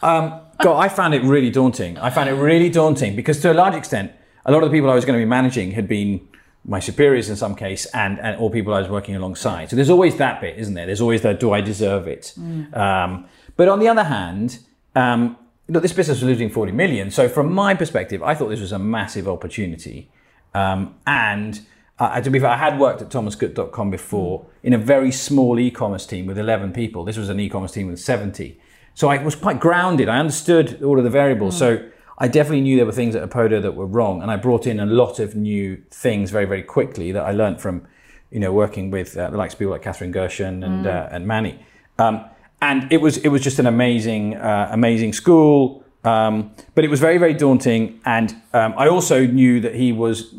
Um, 0.02 0.42
God, 0.62 0.80
I 0.80 0.90
found 0.90 1.14
it 1.14 1.22
really 1.24 1.52
daunting. 1.52 1.98
I 2.00 2.10
found 2.10 2.30
it 2.30 2.34
really 2.34 2.70
daunting 2.70 3.16
because 3.16 3.40
to 3.42 3.52
a 3.52 3.54
large 3.54 3.76
extent, 3.76 4.12
a 4.46 4.52
lot 4.52 4.64
of 4.64 4.72
the 4.72 4.76
people 4.76 4.90
I 4.90 4.96
was 4.96 5.06
going 5.06 5.20
to 5.20 5.24
be 5.24 5.30
managing 5.30 5.72
had 5.72 5.88
been 5.88 6.28
my 6.64 6.80
superiors 6.80 7.30
in 7.30 7.36
some 7.36 7.54
case 7.54 7.86
and, 7.88 8.20
and 8.20 8.40
or 8.40 8.50
people 8.50 8.74
I 8.74 8.80
was 8.80 8.90
working 8.90 9.16
alongside. 9.16 9.70
So 9.70 9.76
there's 9.76 9.90
always 9.90 10.18
that 10.18 10.42
bit, 10.42 10.58
isn't 10.58 10.74
there? 10.74 10.88
There's 10.88 11.02
always 11.02 11.22
that, 11.22 11.40
do 11.40 11.52
I 11.54 11.62
deserve 11.62 12.08
it? 12.08 12.34
Um, 12.74 13.28
but 13.56 13.68
on 13.68 13.80
the 13.80 13.88
other 13.88 14.04
hand, 14.04 14.60
um, 14.96 15.38
look, 15.68 15.82
this 15.82 15.94
business 15.94 16.22
was 16.22 16.24
losing 16.24 16.50
40 16.50 16.72
million. 16.72 17.12
So 17.12 17.28
from 17.28 17.54
my 17.54 17.74
perspective, 17.74 18.22
I 18.22 18.36
thought 18.36 18.50
this 18.50 18.62
was 18.62 18.72
a 18.72 18.80
massive 18.80 19.28
opportunity. 19.28 20.10
Um, 20.54 20.96
and 21.06 21.62
uh, 21.98 22.22
to 22.22 22.30
be 22.30 22.40
fair, 22.40 22.50
I 22.50 22.58
had 22.58 22.80
worked 22.80 23.02
at 23.02 23.10
thomascook.com 23.10 23.90
before 23.90 24.46
in 24.64 24.74
a 24.74 24.78
very 24.78 25.12
small 25.12 25.60
e-commerce 25.60 26.06
team 26.06 26.26
with 26.26 26.38
11 26.38 26.74
people. 26.74 27.04
This 27.04 27.18
was 27.18 27.30
an 27.30 27.40
e-commerce 27.40 27.72
team 27.72 27.88
with 27.88 28.00
70. 28.00 28.60
So 28.94 29.10
I 29.10 29.22
was 29.22 29.36
quite 29.36 29.60
grounded. 29.60 30.08
I 30.08 30.20
understood 30.20 30.82
all 30.84 30.98
of 30.98 31.04
the 31.04 31.10
variables. 31.10 31.58
So 31.58 31.90
I 32.18 32.28
definitely 32.28 32.62
knew 32.62 32.78
there 32.78 32.86
were 32.86 32.92
things 32.92 33.16
at 33.16 33.30
Opodo 33.30 33.62
that 33.62 33.74
were 33.74 33.86
wrong. 33.86 34.22
And 34.22 34.30
I 34.30 34.38
brought 34.38 34.68
in 34.68 34.80
a 34.80 34.86
lot 34.86 35.20
of 35.20 35.36
new 35.36 35.82
things 35.90 36.32
very, 36.32 36.46
very 36.46 36.64
quickly 36.64 37.12
that 37.12 37.24
I 37.24 37.32
learned 37.32 37.60
from, 37.60 37.88
you 38.30 38.40
know, 38.40 38.54
working 38.54 38.92
with 38.92 39.18
uh, 39.18 39.30
the 39.30 39.38
likes 39.38 39.54
of 39.54 39.60
people 39.60 39.72
like 39.72 39.82
Catherine 39.82 40.12
Gershon 40.12 40.64
and, 40.64 40.88
uh, 40.88 41.10
and 41.12 41.28
Manny. 41.28 41.66
Um, 41.98 42.26
and 42.62 42.92
it 42.92 43.02
was, 43.02 43.18
it 43.18 43.30
was 43.30 43.42
just 43.42 43.60
an 43.60 43.68
amazing, 43.68 44.36
uh, 44.36 44.70
amazing 44.72 45.14
school. 45.14 45.84
Um, 46.04 46.52
but 46.76 46.84
it 46.84 46.90
was 46.90 47.00
very, 47.00 47.18
very 47.18 47.34
daunting. 47.34 48.00
And 48.06 48.32
um, 48.54 48.76
I 48.78 48.88
also 48.88 49.26
knew 49.26 49.60
that 49.62 49.74
he 49.76 49.92
was 49.92 50.36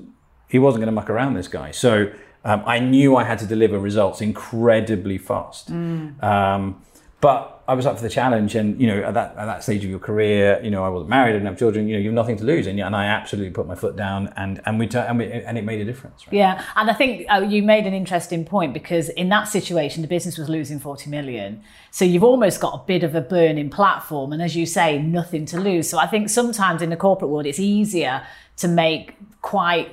he 0.49 0.59
wasn't 0.61 0.81
going 0.81 0.87
to 0.87 0.93
muck 0.93 1.11
around 1.11 1.35
this 1.35 1.49
guy. 1.49 1.73
So 1.73 2.11
um, 2.45 2.63
I 2.67 2.79
knew 2.79 3.17
I 3.17 3.25
had 3.25 3.39
to 3.41 3.47
deliver 3.47 3.79
results 3.81 4.21
incredibly 4.21 5.19
fast. 5.19 5.71
Um, 5.71 6.81
but 7.21 7.65
I 7.67 7.75
was 7.75 7.87
up 7.87 7.97
for 7.97 8.03
the 8.03 8.11
challenge, 8.11 8.55
and 8.55 8.81
you 8.81 8.87
know, 8.87 9.03
at 9.03 9.15
that 9.15 9.37
at 9.37 9.47
that 9.47 9.65
stage 9.65 9.83
of 9.83 9.91
your 9.91 9.99
career, 9.99 10.61
you 10.63 10.71
know, 10.71 10.85
I 10.85 10.89
wasn't 10.89 11.11
married, 11.11 11.31
I 11.31 11.33
didn't 11.33 11.47
have 11.47 11.59
children. 11.59 11.89
You 11.89 11.95
know, 11.95 12.01
you 12.01 12.09
have 12.09 12.15
nothing 12.15 12.37
to 12.37 12.45
lose, 12.45 12.67
and, 12.67 12.79
and 12.79 12.95
I 12.95 13.07
absolutely 13.07 13.53
put 13.53 13.67
my 13.67 13.75
foot 13.75 13.97
down, 13.97 14.33
and 14.37 14.61
and 14.67 14.79
we, 14.79 14.89
and, 14.89 15.19
we 15.19 15.33
and 15.33 15.57
it 15.57 15.65
made 15.65 15.81
a 15.81 15.85
difference. 15.85 16.27
Right? 16.27 16.35
Yeah, 16.35 16.65
and 16.77 16.91
I 16.91 16.95
think 16.95 17.27
uh, 17.31 17.41
you 17.41 17.63
made 17.63 17.87
an 17.87 17.95
interesting 17.95 18.45
point 18.45 18.75
because 18.75 19.09
in 19.09 19.31
that 19.31 19.45
situation, 19.45 20.03
the 20.03 20.09
business 20.09 20.37
was 20.37 20.49
losing 20.49 20.79
40 20.79 21.09
million. 21.09 21.63
So 21.91 22.05
you've 22.05 22.23
almost 22.23 22.61
got 22.61 22.75
a 22.75 22.87
bit 22.87 23.03
of 23.03 23.15
a 23.15 23.23
burning 23.23 23.71
platform, 23.71 24.33
and 24.33 24.43
as 24.43 24.55
you 24.55 24.67
say, 24.67 24.99
nothing 24.99 25.47
to 25.47 25.59
lose. 25.59 25.89
So 25.89 25.99
I 25.99 26.07
think 26.07 26.29
sometimes 26.29 26.83
in 26.83 26.91
the 26.91 26.97
corporate 26.97 27.31
world, 27.31 27.47
it's 27.47 27.59
easier 27.59 28.27
to 28.59 28.69
make 28.69 29.17
quite 29.41 29.89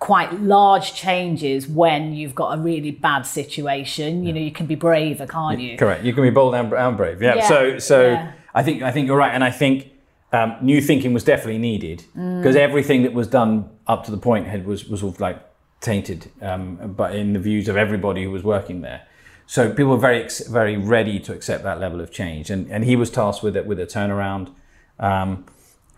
quite 0.00 0.32
large 0.40 0.94
changes 0.94 1.68
when 1.68 2.14
you've 2.14 2.34
got 2.34 2.58
a 2.58 2.60
really 2.60 2.90
bad 2.90 3.22
situation. 3.22 4.24
You 4.24 4.32
know, 4.32 4.40
you 4.40 4.50
can 4.50 4.66
be 4.66 4.74
braver, 4.74 5.26
can't 5.26 5.60
you? 5.60 5.76
Correct. 5.76 6.02
You 6.02 6.12
can 6.12 6.24
be 6.24 6.30
bold 6.30 6.54
and, 6.54 6.72
and 6.72 6.96
brave. 6.96 7.22
Yeah. 7.22 7.36
Yeah. 7.36 7.48
So 7.48 7.78
so 7.78 8.10
Yeah. 8.12 8.32
I 8.54 8.62
think 8.64 8.82
I 8.82 8.90
think 8.90 9.06
you're 9.06 9.16
right, 9.16 9.32
and 9.32 9.44
I 9.44 9.50
think 9.50 9.92
um, 10.32 10.56
new 10.60 10.80
thinking 10.80 11.12
was 11.12 11.22
definitely 11.22 11.58
needed 11.58 12.04
because 12.14 12.56
everything 12.56 13.02
that 13.02 13.12
was 13.12 13.28
done 13.28 13.68
up 13.86 14.04
to 14.06 14.10
the 14.10 14.16
point 14.16 14.48
had 14.48 14.66
was 14.66 14.86
was 14.86 15.00
sort 15.00 15.14
of 15.14 15.20
like 15.20 15.40
tainted, 15.80 16.30
um, 16.42 16.94
but 16.96 17.14
in 17.14 17.32
the 17.32 17.38
views 17.38 17.68
of 17.68 17.76
everybody 17.76 18.24
who 18.24 18.30
was 18.30 18.42
working 18.42 18.80
there. 18.80 19.02
So 19.46 19.70
people 19.70 19.90
were 19.90 19.98
very 19.98 20.28
very 20.48 20.76
ready 20.76 21.20
to 21.20 21.32
accept 21.32 21.62
that 21.64 21.78
level 21.78 22.00
of 22.00 22.10
change, 22.10 22.50
and 22.50 22.70
and 22.72 22.84
he 22.84 22.96
was 22.96 23.10
tasked 23.10 23.42
with 23.42 23.56
it 23.56 23.66
with 23.66 23.78
a 23.78 23.86
turnaround. 23.86 24.52
Um, 24.98 25.44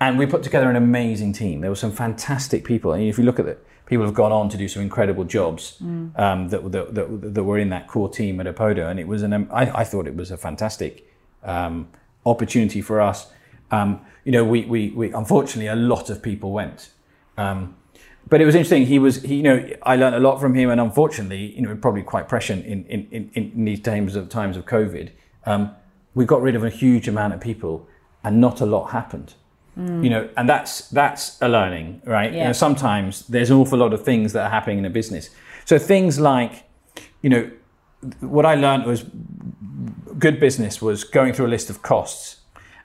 and 0.00 0.18
we 0.18 0.26
put 0.26 0.42
together 0.42 0.68
an 0.68 0.74
amazing 0.74 1.32
team. 1.32 1.60
There 1.60 1.70
were 1.70 1.76
some 1.76 1.92
fantastic 1.92 2.64
people. 2.64 2.92
And 2.92 3.04
if 3.04 3.18
you 3.18 3.24
look 3.24 3.38
at 3.38 3.46
it, 3.46 3.64
people 3.92 4.06
have 4.06 4.14
gone 4.14 4.32
on 4.32 4.48
to 4.48 4.56
do 4.56 4.68
some 4.68 4.80
incredible 4.80 5.22
jobs 5.22 5.76
um, 6.16 6.48
that, 6.48 6.72
that, 6.72 6.94
that, 6.94 7.34
that 7.34 7.44
were 7.44 7.58
in 7.58 7.68
that 7.68 7.86
core 7.86 8.08
team 8.08 8.40
at 8.40 8.46
Opodo. 8.46 8.90
And 8.90 8.98
it 8.98 9.06
was 9.06 9.22
an, 9.22 9.34
I, 9.50 9.80
I 9.80 9.84
thought 9.84 10.06
it 10.06 10.16
was 10.16 10.30
a 10.30 10.38
fantastic 10.38 11.06
um, 11.42 11.88
opportunity 12.24 12.80
for 12.80 13.02
us. 13.02 13.30
Um, 13.70 14.00
you 14.24 14.32
know, 14.32 14.44
we, 14.44 14.64
we, 14.64 14.88
we, 14.92 15.12
unfortunately, 15.12 15.66
a 15.66 15.76
lot 15.76 16.08
of 16.08 16.22
people 16.22 16.52
went. 16.52 16.88
Um, 17.36 17.76
but 18.30 18.40
it 18.40 18.46
was 18.46 18.54
interesting. 18.54 18.86
He 18.86 18.98
was, 18.98 19.20
he, 19.20 19.34
you 19.34 19.42
know, 19.42 19.68
I 19.82 19.96
learned 19.96 20.14
a 20.14 20.20
lot 20.20 20.40
from 20.40 20.54
him, 20.54 20.70
and 20.70 20.80
unfortunately, 20.80 21.54
you 21.54 21.60
know, 21.60 21.76
probably 21.76 22.02
quite 22.02 22.30
prescient 22.30 22.64
in 22.64 22.86
in, 22.86 23.08
in, 23.10 23.30
in 23.34 23.64
these 23.66 23.80
times 23.80 24.16
of 24.16 24.30
times 24.30 24.56
of 24.56 24.64
COVID. 24.64 25.10
Um, 25.44 25.74
we 26.14 26.24
got 26.24 26.40
rid 26.40 26.54
of 26.54 26.64
a 26.64 26.70
huge 26.70 27.08
amount 27.08 27.34
of 27.34 27.40
people, 27.40 27.86
and 28.24 28.40
not 28.40 28.62
a 28.62 28.66
lot 28.66 28.92
happened. 28.92 29.34
You 29.76 30.10
know, 30.10 30.28
and 30.36 30.48
that's 30.48 30.88
that's 30.90 31.40
a 31.40 31.48
learning, 31.48 32.02
right? 32.04 32.30
You 32.32 32.44
know, 32.44 32.52
sometimes 32.52 33.26
there's 33.26 33.48
an 33.48 33.56
awful 33.56 33.78
lot 33.78 33.94
of 33.94 34.04
things 34.04 34.34
that 34.34 34.44
are 34.44 34.50
happening 34.50 34.78
in 34.78 34.84
a 34.84 34.90
business. 34.90 35.30
So 35.64 35.78
things 35.78 36.20
like, 36.20 36.64
you 37.22 37.30
know, 37.30 37.50
what 38.20 38.44
I 38.44 38.54
learned 38.54 38.84
was 38.84 39.04
good 40.18 40.38
business 40.38 40.82
was 40.82 41.04
going 41.04 41.32
through 41.32 41.46
a 41.46 41.48
list 41.48 41.70
of 41.70 41.82
costs 41.82 42.36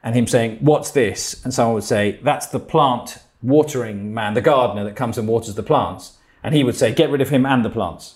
and 0.04 0.16
him 0.16 0.28
saying, 0.28 0.60
What's 0.62 0.92
this? 0.92 1.44
And 1.44 1.54
someone 1.54 1.76
would 1.76 1.84
say, 1.84 2.20
That's 2.24 2.48
the 2.48 2.60
plant 2.60 3.20
watering 3.42 4.14
man, 4.14 4.34
the 4.34 4.42
gardener 4.42 4.84
that 4.84 4.96
comes 4.96 5.18
and 5.18 5.28
waters 5.28 5.56
the 5.56 5.64
plants. 5.64 6.18
And 6.44 6.56
he 6.56 6.64
would 6.64 6.76
say, 6.76 6.94
Get 6.94 7.10
rid 7.10 7.22
of 7.22 7.30
him 7.30 7.46
and 7.46 7.66
the 7.66 7.70
plants. 7.70 8.16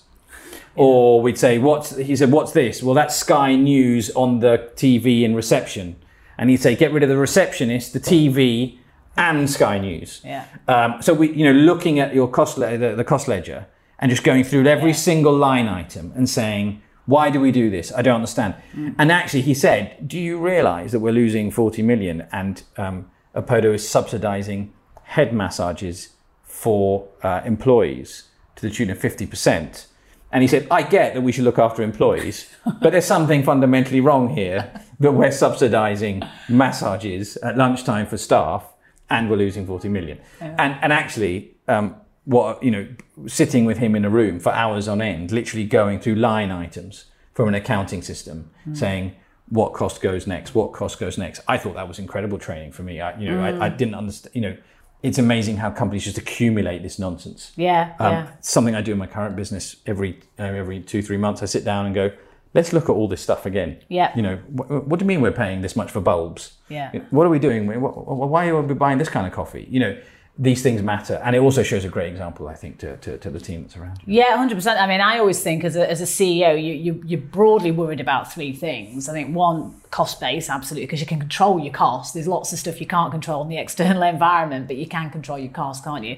Or 0.76 1.22
we'd 1.22 1.38
say, 1.38 1.58
What's 1.58 1.96
he 1.98 2.16
said, 2.16 2.32
What's 2.32 2.54
this? 2.54 2.82
Well, 2.82 2.96
that's 2.96 3.16
Sky 3.16 3.56
News 3.56 4.10
on 4.12 4.40
the 4.40 4.72
TV 4.76 5.24
in 5.24 5.36
reception. 5.36 5.98
And 6.42 6.50
he'd 6.50 6.58
say, 6.58 6.76
Get 6.76 6.92
rid 6.92 7.04
of 7.04 7.10
the 7.10 7.18
receptionist, 7.18 7.94
the 7.94 8.00
TV, 8.00 8.80
and 9.16 9.48
Sky 9.48 9.78
News. 9.78 10.22
Yeah. 10.26 10.48
Um, 10.68 11.02
so 11.02 11.14
we, 11.14 11.32
you 11.32 11.46
know, 11.46 11.52
looking 11.52 12.00
at 12.00 12.16
your 12.16 12.28
cost 12.28 12.58
le- 12.58 12.78
the, 12.78 12.96
the 12.96 13.04
cost 13.04 13.28
ledger 13.28 13.68
and 14.00 14.10
just 14.10 14.24
going 14.24 14.44
through 14.44 14.66
every 14.66 14.94
single 14.94 15.36
line 15.36 15.68
item 15.68 16.12
and 16.16 16.28
saying, 16.28 16.82
why 17.06 17.30
do 17.30 17.40
we 17.40 17.52
do 17.52 17.70
this? 17.70 17.94
I 17.94 18.02
don't 18.02 18.16
understand. 18.16 18.56
And 18.98 19.12
actually, 19.12 19.42
he 19.42 19.54
said, 19.54 20.08
do 20.08 20.18
you 20.18 20.40
realise 20.40 20.92
that 20.94 21.00
we're 21.00 21.14
losing 21.14 21.52
40 21.52 21.84
million 21.84 22.28
and 22.32 22.64
um, 22.78 23.12
Opodo 23.36 23.74
is 23.74 23.84
subsidising 23.84 24.70
head 25.04 25.34
massages 25.34 26.10
for 26.44 27.08
uh, 27.22 27.42
employees 27.46 28.30
to 28.56 28.64
the 28.68 28.74
tune 28.74 28.90
of 28.90 28.98
50%? 28.98 29.86
And 30.32 30.42
he 30.42 30.48
said, 30.48 30.68
I 30.72 30.84
get 30.84 31.14
that 31.14 31.22
we 31.22 31.32
should 31.32 31.44
look 31.44 31.60
after 31.60 31.84
employees, 31.84 32.50
but 32.82 32.92
there's 32.92 33.06
something 33.06 33.44
fundamentally 33.44 34.00
wrong 34.00 34.30
here 34.30 34.72
that 35.02 35.12
we're 35.14 35.30
subsidising 35.30 36.28
massages 36.48 37.38
at 37.38 37.58
lunchtime 37.58 38.06
for 38.06 38.18
staff 38.18 38.64
and 39.10 39.30
we're 39.30 39.36
losing 39.38 39.66
40 39.66 39.90
million. 39.90 40.20
And, 40.40 40.78
and 40.82 40.94
actually, 40.94 41.56
um, 41.68 41.96
what, 42.26 42.62
you 42.64 42.72
know, 42.72 42.88
sitting 43.28 43.66
with 43.66 43.78
him 43.80 43.96
in 43.96 44.06
a 44.06 44.10
room 44.10 44.40
for 44.40 44.52
hours 44.52 44.88
on 44.88 45.02
end, 45.02 45.32
literally 45.32 45.66
going 45.66 46.00
through 46.00 46.16
line 46.16 46.52
items 46.52 47.06
from 47.34 47.48
an 47.48 47.56
accounting 47.56 48.02
system, 48.02 48.52
saying, 48.74 49.16
what 49.50 49.74
cost 49.74 50.02
goes 50.02 50.28
next? 50.28 50.56
What 50.56 50.72
cost 50.72 51.00
goes 51.00 51.18
next? 51.18 51.42
I 51.48 51.58
thought 51.58 51.76
that 51.76 51.88
was 51.88 52.00
incredible 52.00 52.38
training 52.38 52.72
for 52.72 52.84
me. 52.84 53.02
I, 53.02 53.18
you 53.20 53.30
know, 53.30 53.44
I, 53.44 53.66
I 53.66 53.70
didn't 53.70 53.96
understand. 53.96 54.36
You 54.36 54.42
know, 54.42 54.58
it's 55.04 55.18
amazing 55.18 55.58
how 55.58 55.72
companies 55.72 56.06
just 56.06 56.18
accumulate 56.18 56.84
this 56.84 57.00
nonsense. 57.00 57.52
Yeah, 57.58 57.96
Um, 58.00 58.12
yeah. 58.14 58.32
Something 58.40 58.76
I 58.76 58.82
do 58.82 58.92
in 58.94 58.98
my 58.98 59.08
current 59.08 59.36
business 59.36 59.76
every 59.86 60.20
uh, 60.40 60.44
every 60.44 60.80
two 60.80 61.02
three 61.02 61.18
months. 61.18 61.42
I 61.42 61.46
sit 61.48 61.66
down 61.66 61.86
and 61.86 61.94
go, 61.96 62.12
let's 62.54 62.74
look 62.74 62.86
at 62.86 62.94
all 62.94 63.08
this 63.08 63.22
stuff 63.22 63.46
again. 63.46 63.80
Yeah. 63.90 64.12
You 64.16 64.22
know, 64.22 64.36
wh- 64.38 64.88
what 64.88 65.00
do 65.00 65.04
you 65.04 65.08
mean 65.08 65.22
we're 65.22 65.32
paying 65.32 65.62
this 65.62 65.76
much 65.76 65.92
for 65.92 66.02
bulbs? 66.02 66.54
Yeah. 66.70 66.92
What 67.12 67.26
are 67.26 67.30
we 67.30 67.40
doing? 67.40 67.68
Wh- 67.68 67.94
wh- 67.94 68.30
Why 68.32 68.48
are 68.48 68.62
we 68.62 68.74
buying 68.74 68.98
this 68.98 69.10
kind 69.10 69.26
of 69.28 69.34
coffee? 69.34 69.68
You 69.70 69.80
know, 69.80 69.98
these 70.40 70.64
things 70.64 70.82
matter, 70.82 71.16
and 71.26 71.36
it 71.36 71.40
also 71.40 71.62
shows 71.62 71.84
a 71.84 71.90
great 71.90 72.10
example, 72.10 72.48
I 72.48 72.56
think, 72.56 72.80
to, 72.80 72.96
to, 72.98 73.18
to 73.18 73.30
the 73.30 73.40
team 73.40 73.64
that's 73.64 73.76
around 73.76 74.00
you. 74.06 74.16
Yeah, 74.16 74.36
hundred 74.38 74.56
percent. 74.56 74.80
I 74.80 74.88
mean, 74.88 75.02
I 75.02 75.20
always 75.20 75.44
think 75.44 75.64
as 75.66 75.76
a, 75.76 75.88
as 75.88 76.00
a 76.02 76.06
CEO, 76.06 76.56
you, 76.56 76.74
you 76.74 77.04
you're 77.06 77.20
broadly 77.20 77.72
worried 77.72 78.00
about 78.00 78.32
three 78.34 78.54
things. 78.54 79.10
I 79.10 79.14
think 79.14 79.36
one, 79.36 79.76
cost 79.92 80.22
base, 80.22 80.50
absolutely, 80.50 80.88
because 80.88 81.02
you 81.02 81.06
can 81.06 81.20
control 81.20 81.60
your 81.60 81.74
costs. 81.74 82.14
There's 82.14 82.28
lots 82.30 82.54
of 82.54 82.60
stuff 82.60 82.80
you 82.80 82.88
can't 82.88 83.12
control 83.12 83.44
in 83.44 83.50
the 83.50 83.58
external 83.66 84.02
environment, 84.04 84.68
but 84.68 84.78
you 84.78 84.88
can 84.88 85.10
control 85.10 85.38
your 85.38 85.52
costs, 85.52 85.84
can't 85.84 86.06
you? 86.06 86.18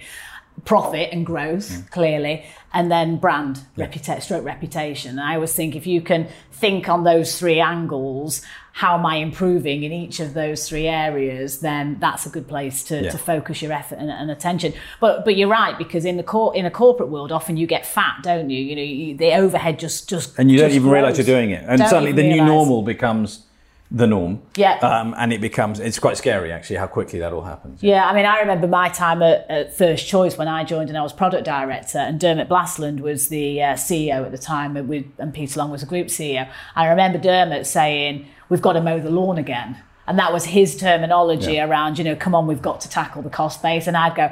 Profit 0.66 1.10
and 1.12 1.26
growth, 1.26 1.70
Mm. 1.70 1.92
clearly, 1.92 2.44
and 2.74 2.89
then 2.89 3.18
brand, 3.18 3.60
reputa- 3.78 4.22
stroke 4.22 4.46
reputation. 4.46 5.12
And 5.12 5.20
I 5.22 5.36
always 5.36 5.52
think 5.54 5.76
if 5.76 5.86
you 5.86 6.00
can 6.00 6.28
think 6.52 6.88
on 6.88 7.04
those 7.04 7.38
three 7.38 7.60
angles, 7.60 8.42
how 8.72 8.98
am 8.98 9.06
I 9.06 9.18
improving 9.18 9.84
in 9.84 9.92
each 9.92 10.20
of 10.22 10.34
those 10.34 10.68
three 10.70 10.88
areas? 10.88 11.60
Then 11.60 11.98
that's 12.00 12.26
a 12.26 12.30
good 12.30 12.48
place 12.48 12.82
to, 12.86 13.04
Yeah. 13.04 13.10
to 13.12 13.18
focus 13.18 13.62
your 13.62 13.74
effort 13.74 13.98
and, 14.00 14.10
and 14.10 14.32
attention. 14.32 14.72
But 15.02 15.26
but 15.26 15.36
you're 15.36 15.50
right 15.50 15.78
because 15.78 16.06
in 16.06 16.16
the 16.18 16.24
cor- 16.24 16.56
in 16.56 16.66
a 16.66 16.72
corporate 16.72 17.10
world, 17.10 17.32
often 17.34 17.58
you 17.58 17.68
get 17.68 17.86
fat, 17.86 18.16
don't 18.24 18.50
you? 18.50 18.62
You 18.63 18.76
know, 18.78 18.82
you, 18.82 19.18
the 19.18 19.34
overhead 19.34 19.80
just 19.80 20.10
just 20.10 20.39
and 20.39 20.50
you 20.50 20.58
don't 20.58 20.72
even 20.72 20.89
realize 20.89 21.18
you're 21.18 21.26
doing 21.26 21.50
it. 21.52 21.63
And 21.68 21.80
Don't 21.80 21.89
suddenly, 21.89 22.13
the 22.13 22.24
new 22.24 22.44
normal 22.44 22.84
becomes 22.84 23.42
the 23.91 24.08
norm. 24.08 24.41
Yeah. 24.56 24.76
Um, 24.80 25.13
and 25.17 25.32
it 25.32 25.39
becomes 25.39 25.80
it's 25.80 26.00
quite 26.00 26.17
scary 26.17 26.52
actually 26.52 26.78
how 26.78 26.88
quickly 26.88 27.19
that 27.19 27.32
all 27.32 27.43
happens. 27.43 27.84
Yeah, 27.84 28.06
I 28.08 28.13
mean, 28.15 28.26
I 28.26 28.39
remember 28.39 28.67
my 28.67 28.89
time 28.89 29.22
at, 29.22 29.46
at 29.50 29.78
First 29.78 30.08
Choice 30.08 30.36
when 30.38 30.48
I 30.48 30.63
joined 30.63 30.89
and 30.89 30.98
I 30.98 31.04
was 31.04 31.13
product 31.13 31.46
director, 31.46 32.00
and 32.00 32.19
Dermot 32.19 32.50
Blastland 32.50 33.02
was 33.02 33.30
the 33.30 33.62
uh, 33.62 33.74
CEO 33.74 34.26
at 34.26 34.32
the 34.32 34.38
time, 34.39 34.76
and, 34.78 34.88
we, 34.88 35.08
and 35.19 35.34
Peter 35.34 35.60
Long 35.60 35.69
was 35.69 35.82
the 35.82 35.88
group 35.88 36.08
CEO. 36.08 36.50
I 36.76 36.88
remember 36.88 37.19
Dermot 37.19 37.67
saying, 37.67 38.28
"We've 38.50 38.62
got 38.62 38.74
to 38.74 38.82
mow 38.82 39.00
the 39.00 39.12
lawn 39.12 39.38
again," 39.38 39.78
and 40.08 40.17
that 40.17 40.34
was 40.34 40.46
his 40.46 40.76
terminology 40.76 41.54
Yeah. 41.54 41.67
around, 41.67 41.98
you 42.00 42.04
know, 42.04 42.15
come 42.15 42.34
on, 42.34 42.48
we've 42.48 42.62
got 42.63 42.82
to 42.82 42.89
tackle 42.89 43.22
the 43.22 43.30
cost 43.30 43.62
base. 43.62 43.86
And 43.88 43.96
I'd 43.96 44.15
go, 44.15 44.32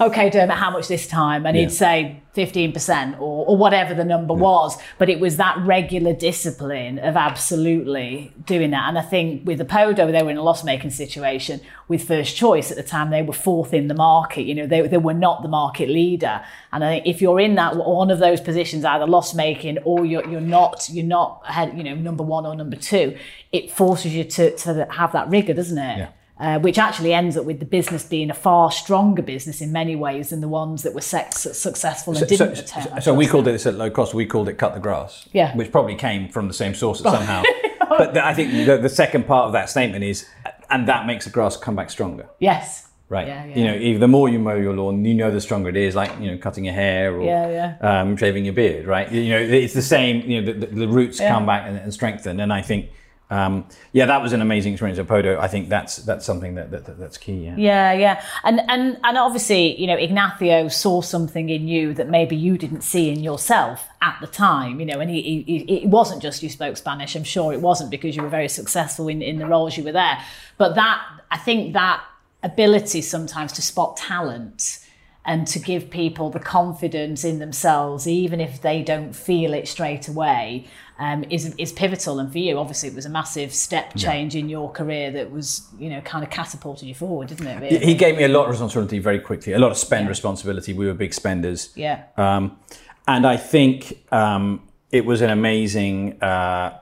"Okay, 0.00 0.30
Dermot, 0.30 0.56
how 0.56 0.70
much 0.70 0.88
this 0.88 1.06
time?" 1.06 1.46
And 1.46 1.56
Yeah. 1.56 1.62
he'd 1.62 1.72
say. 1.72 2.22
15% 2.36 3.14
or, 3.20 3.46
or 3.48 3.56
whatever 3.56 3.94
the 3.94 4.04
number 4.04 4.32
was 4.32 4.78
but 4.96 5.08
it 5.08 5.18
was 5.18 5.38
that 5.38 5.58
regular 5.66 6.12
discipline 6.12 6.96
of 7.00 7.16
absolutely 7.16 8.32
doing 8.44 8.70
that 8.70 8.88
and 8.88 8.96
i 8.96 9.02
think 9.02 9.44
with 9.44 9.58
the 9.58 9.64
Opodo 9.64 10.12
they 10.12 10.22
were 10.22 10.30
in 10.30 10.36
a 10.36 10.42
loss-making 10.42 10.90
situation 10.90 11.60
with 11.88 12.06
first 12.06 12.36
choice 12.36 12.70
at 12.70 12.76
the 12.76 12.82
time 12.82 13.10
they 13.10 13.22
were 13.22 13.32
fourth 13.32 13.74
in 13.74 13.88
the 13.88 13.94
market 13.94 14.42
you 14.42 14.54
know 14.54 14.66
they, 14.68 14.86
they 14.86 14.98
were 14.98 15.14
not 15.14 15.42
the 15.42 15.48
market 15.48 15.88
leader 15.88 16.40
and 16.72 16.84
i 16.84 16.88
think 16.88 17.06
if 17.06 17.20
you're 17.20 17.40
in 17.40 17.56
that 17.56 17.74
one 17.76 18.10
of 18.10 18.20
those 18.20 18.40
positions 18.40 18.84
either 18.84 19.06
loss-making 19.06 19.78
or 19.78 20.04
you're, 20.06 20.26
you're 20.28 20.40
not 20.40 20.88
you're 20.92 21.04
not 21.04 21.42
ahead 21.48 21.76
you 21.76 21.82
know 21.82 21.94
number 21.96 22.22
one 22.22 22.46
or 22.46 22.54
number 22.54 22.76
two 22.76 23.16
it 23.50 23.70
forces 23.70 24.14
you 24.14 24.22
to, 24.22 24.54
to 24.56 24.86
have 24.90 25.10
that 25.12 25.28
rigor 25.28 25.54
doesn't 25.54 25.78
it 25.78 25.98
Yeah. 25.98 26.08
Uh, 26.40 26.58
which 26.60 26.78
actually 26.78 27.12
ends 27.12 27.36
up 27.36 27.44
with 27.44 27.58
the 27.58 27.66
business 27.66 28.04
being 28.04 28.30
a 28.30 28.34
far 28.34 28.70
stronger 28.70 29.22
business 29.22 29.60
in 29.60 29.72
many 29.72 29.96
ways 29.96 30.30
than 30.30 30.40
the 30.40 30.48
ones 30.48 30.82
that 30.84 30.94
were 30.94 31.00
sex- 31.00 31.40
successful 31.58 32.12
and 32.12 32.20
So, 32.20 32.26
didn't 32.26 32.56
so, 32.56 32.80
return. 32.80 33.00
so 33.02 33.14
we 33.14 33.26
called 33.26 33.48
it 33.48 33.52
this 33.52 33.66
at 33.66 33.74
low 33.74 33.90
cost. 33.90 34.14
We 34.14 34.26
called 34.26 34.48
it 34.48 34.54
cut 34.54 34.74
the 34.74 34.80
grass. 34.80 35.28
Yeah. 35.32 35.56
Which 35.56 35.72
probably 35.72 35.96
came 35.96 36.28
from 36.28 36.46
the 36.48 36.54
same 36.54 36.74
source 36.74 37.00
somehow. 37.02 37.42
but 37.88 38.14
the, 38.14 38.24
I 38.24 38.34
think 38.34 38.52
the, 38.66 38.76
the 38.78 38.88
second 38.88 39.26
part 39.26 39.46
of 39.46 39.52
that 39.54 39.68
statement 39.68 40.04
is, 40.04 40.26
and 40.70 40.86
that 40.88 41.06
makes 41.06 41.24
the 41.24 41.30
grass 41.30 41.56
come 41.56 41.74
back 41.76 41.90
stronger. 41.90 42.28
yes. 42.38 42.84
Right. 43.10 43.26
Yeah, 43.26 43.46
yeah. 43.46 43.56
You 43.80 43.92
know, 43.94 43.98
the 44.00 44.06
more 44.08 44.28
you 44.28 44.38
mow 44.38 44.56
your 44.56 44.74
lawn, 44.76 45.02
you 45.02 45.14
know 45.14 45.30
the 45.30 45.40
stronger 45.40 45.70
it 45.70 45.78
is. 45.78 45.94
Like 45.94 46.20
you 46.20 46.30
know, 46.30 46.36
cutting 46.36 46.66
your 46.66 46.74
hair 46.74 47.16
or 47.16 47.24
Yeah, 47.24 47.76
Um, 47.80 48.18
shaving 48.18 48.44
your 48.44 48.52
beard. 48.52 48.86
Right. 48.86 49.10
You 49.10 49.30
know, 49.30 49.38
it's 49.40 49.72
the 49.72 49.80
same. 49.80 50.20
You 50.30 50.42
know, 50.42 50.52
the, 50.52 50.66
the, 50.66 50.86
roots 50.88 51.18
come 51.18 51.46
back 51.46 51.64
and, 51.66 51.78
and 51.78 51.94
strengthen. 51.94 52.38
And 52.38 52.52
I 52.52 52.60
think, 52.60 52.90
um, 53.30 53.66
yeah, 53.92 54.06
that 54.06 54.22
was 54.22 54.32
an 54.32 54.40
amazing 54.40 54.72
experience 54.72 54.98
at 54.98 55.06
Opodo. 55.06 55.38
I 55.38 55.48
think 55.48 55.68
that's 55.68 55.96
that's 55.96 56.24
something 56.24 56.54
that, 56.54 56.70
that, 56.70 56.86
that 56.86 56.98
that's 56.98 57.18
key. 57.18 57.44
Yeah. 57.44 57.56
Yeah, 57.58 57.92
yeah, 57.92 58.24
and 58.42 58.60
and 58.68 58.98
and 59.04 59.18
obviously, 59.18 59.78
you 59.78 59.86
know, 59.86 59.96
Ignacio 59.96 60.68
saw 60.68 61.02
something 61.02 61.50
in 61.50 61.68
you 61.68 61.92
that 61.94 62.08
maybe 62.08 62.36
you 62.36 62.56
didn't 62.56 62.80
see 62.82 63.10
in 63.10 63.20
yourself 63.22 63.86
at 64.00 64.16
the 64.22 64.26
time. 64.26 64.80
You 64.80 64.86
know, 64.86 65.00
and 65.00 65.10
he, 65.10 65.42
he- 65.42 65.82
it 65.82 65.88
wasn't 65.88 66.22
just 66.22 66.42
you 66.42 66.48
spoke 66.48 66.76
Spanish. 66.78 67.14
I'm 67.16 67.24
sure 67.24 67.52
it 67.52 67.60
wasn't 67.60 67.90
because 67.90 68.16
you 68.16 68.22
were 68.22 68.28
very 68.30 68.48
successful 68.48 69.08
in 69.08 69.20
in 69.20 69.38
the 69.38 69.46
roles 69.46 69.76
you 69.76 69.84
were 69.84 69.92
there. 69.92 70.18
But 70.56 70.74
that 70.76 71.02
I 71.30 71.36
think 71.36 71.74
that 71.74 72.02
ability 72.42 73.02
sometimes 73.02 73.52
to 73.52 73.60
spot 73.62 73.96
talent 73.96 74.78
and 75.24 75.46
to 75.48 75.58
give 75.58 75.90
people 75.90 76.30
the 76.30 76.40
confidence 76.40 77.22
in 77.24 77.38
themselves, 77.38 78.06
even 78.08 78.40
if 78.40 78.62
they 78.62 78.82
don't 78.82 79.14
feel 79.14 79.52
it 79.52 79.68
straight 79.68 80.08
away, 80.08 80.66
um, 80.98 81.24
is 81.30 81.54
is 81.56 81.72
pivotal. 81.72 82.18
And 82.18 82.30
for 82.30 82.38
you, 82.38 82.58
obviously, 82.58 82.88
it 82.88 82.94
was 82.94 83.06
a 83.06 83.10
massive 83.10 83.52
step 83.54 83.94
change 83.96 84.34
in 84.34 84.48
your 84.48 84.70
career 84.70 85.10
that 85.12 85.30
was, 85.30 85.66
you 85.78 85.88
know, 85.90 86.00
kind 86.00 86.24
of 86.24 86.30
catapulted 86.30 86.88
you 86.88 86.94
forward, 86.94 87.28
didn't 87.28 87.46
it? 87.46 87.60
Really? 87.60 87.86
He 87.86 87.94
gave 87.94 88.16
me 88.16 88.24
a 88.24 88.28
lot 88.28 88.44
of 88.44 88.50
responsibility 88.50 88.98
very 88.98 89.20
quickly, 89.20 89.52
a 89.52 89.58
lot 89.58 89.70
of 89.70 89.78
spend 89.78 90.08
responsibility. 90.08 90.72
We 90.72 90.86
were 90.86 90.94
big 90.94 91.14
spenders. 91.14 91.70
Yeah. 91.74 92.04
Um, 92.16 92.58
and 93.06 93.26
I 93.26 93.36
think 93.36 94.04
um, 94.12 94.68
it 94.90 95.04
was 95.04 95.20
an 95.20 95.30
amazing. 95.30 96.22
Uh, 96.22 96.78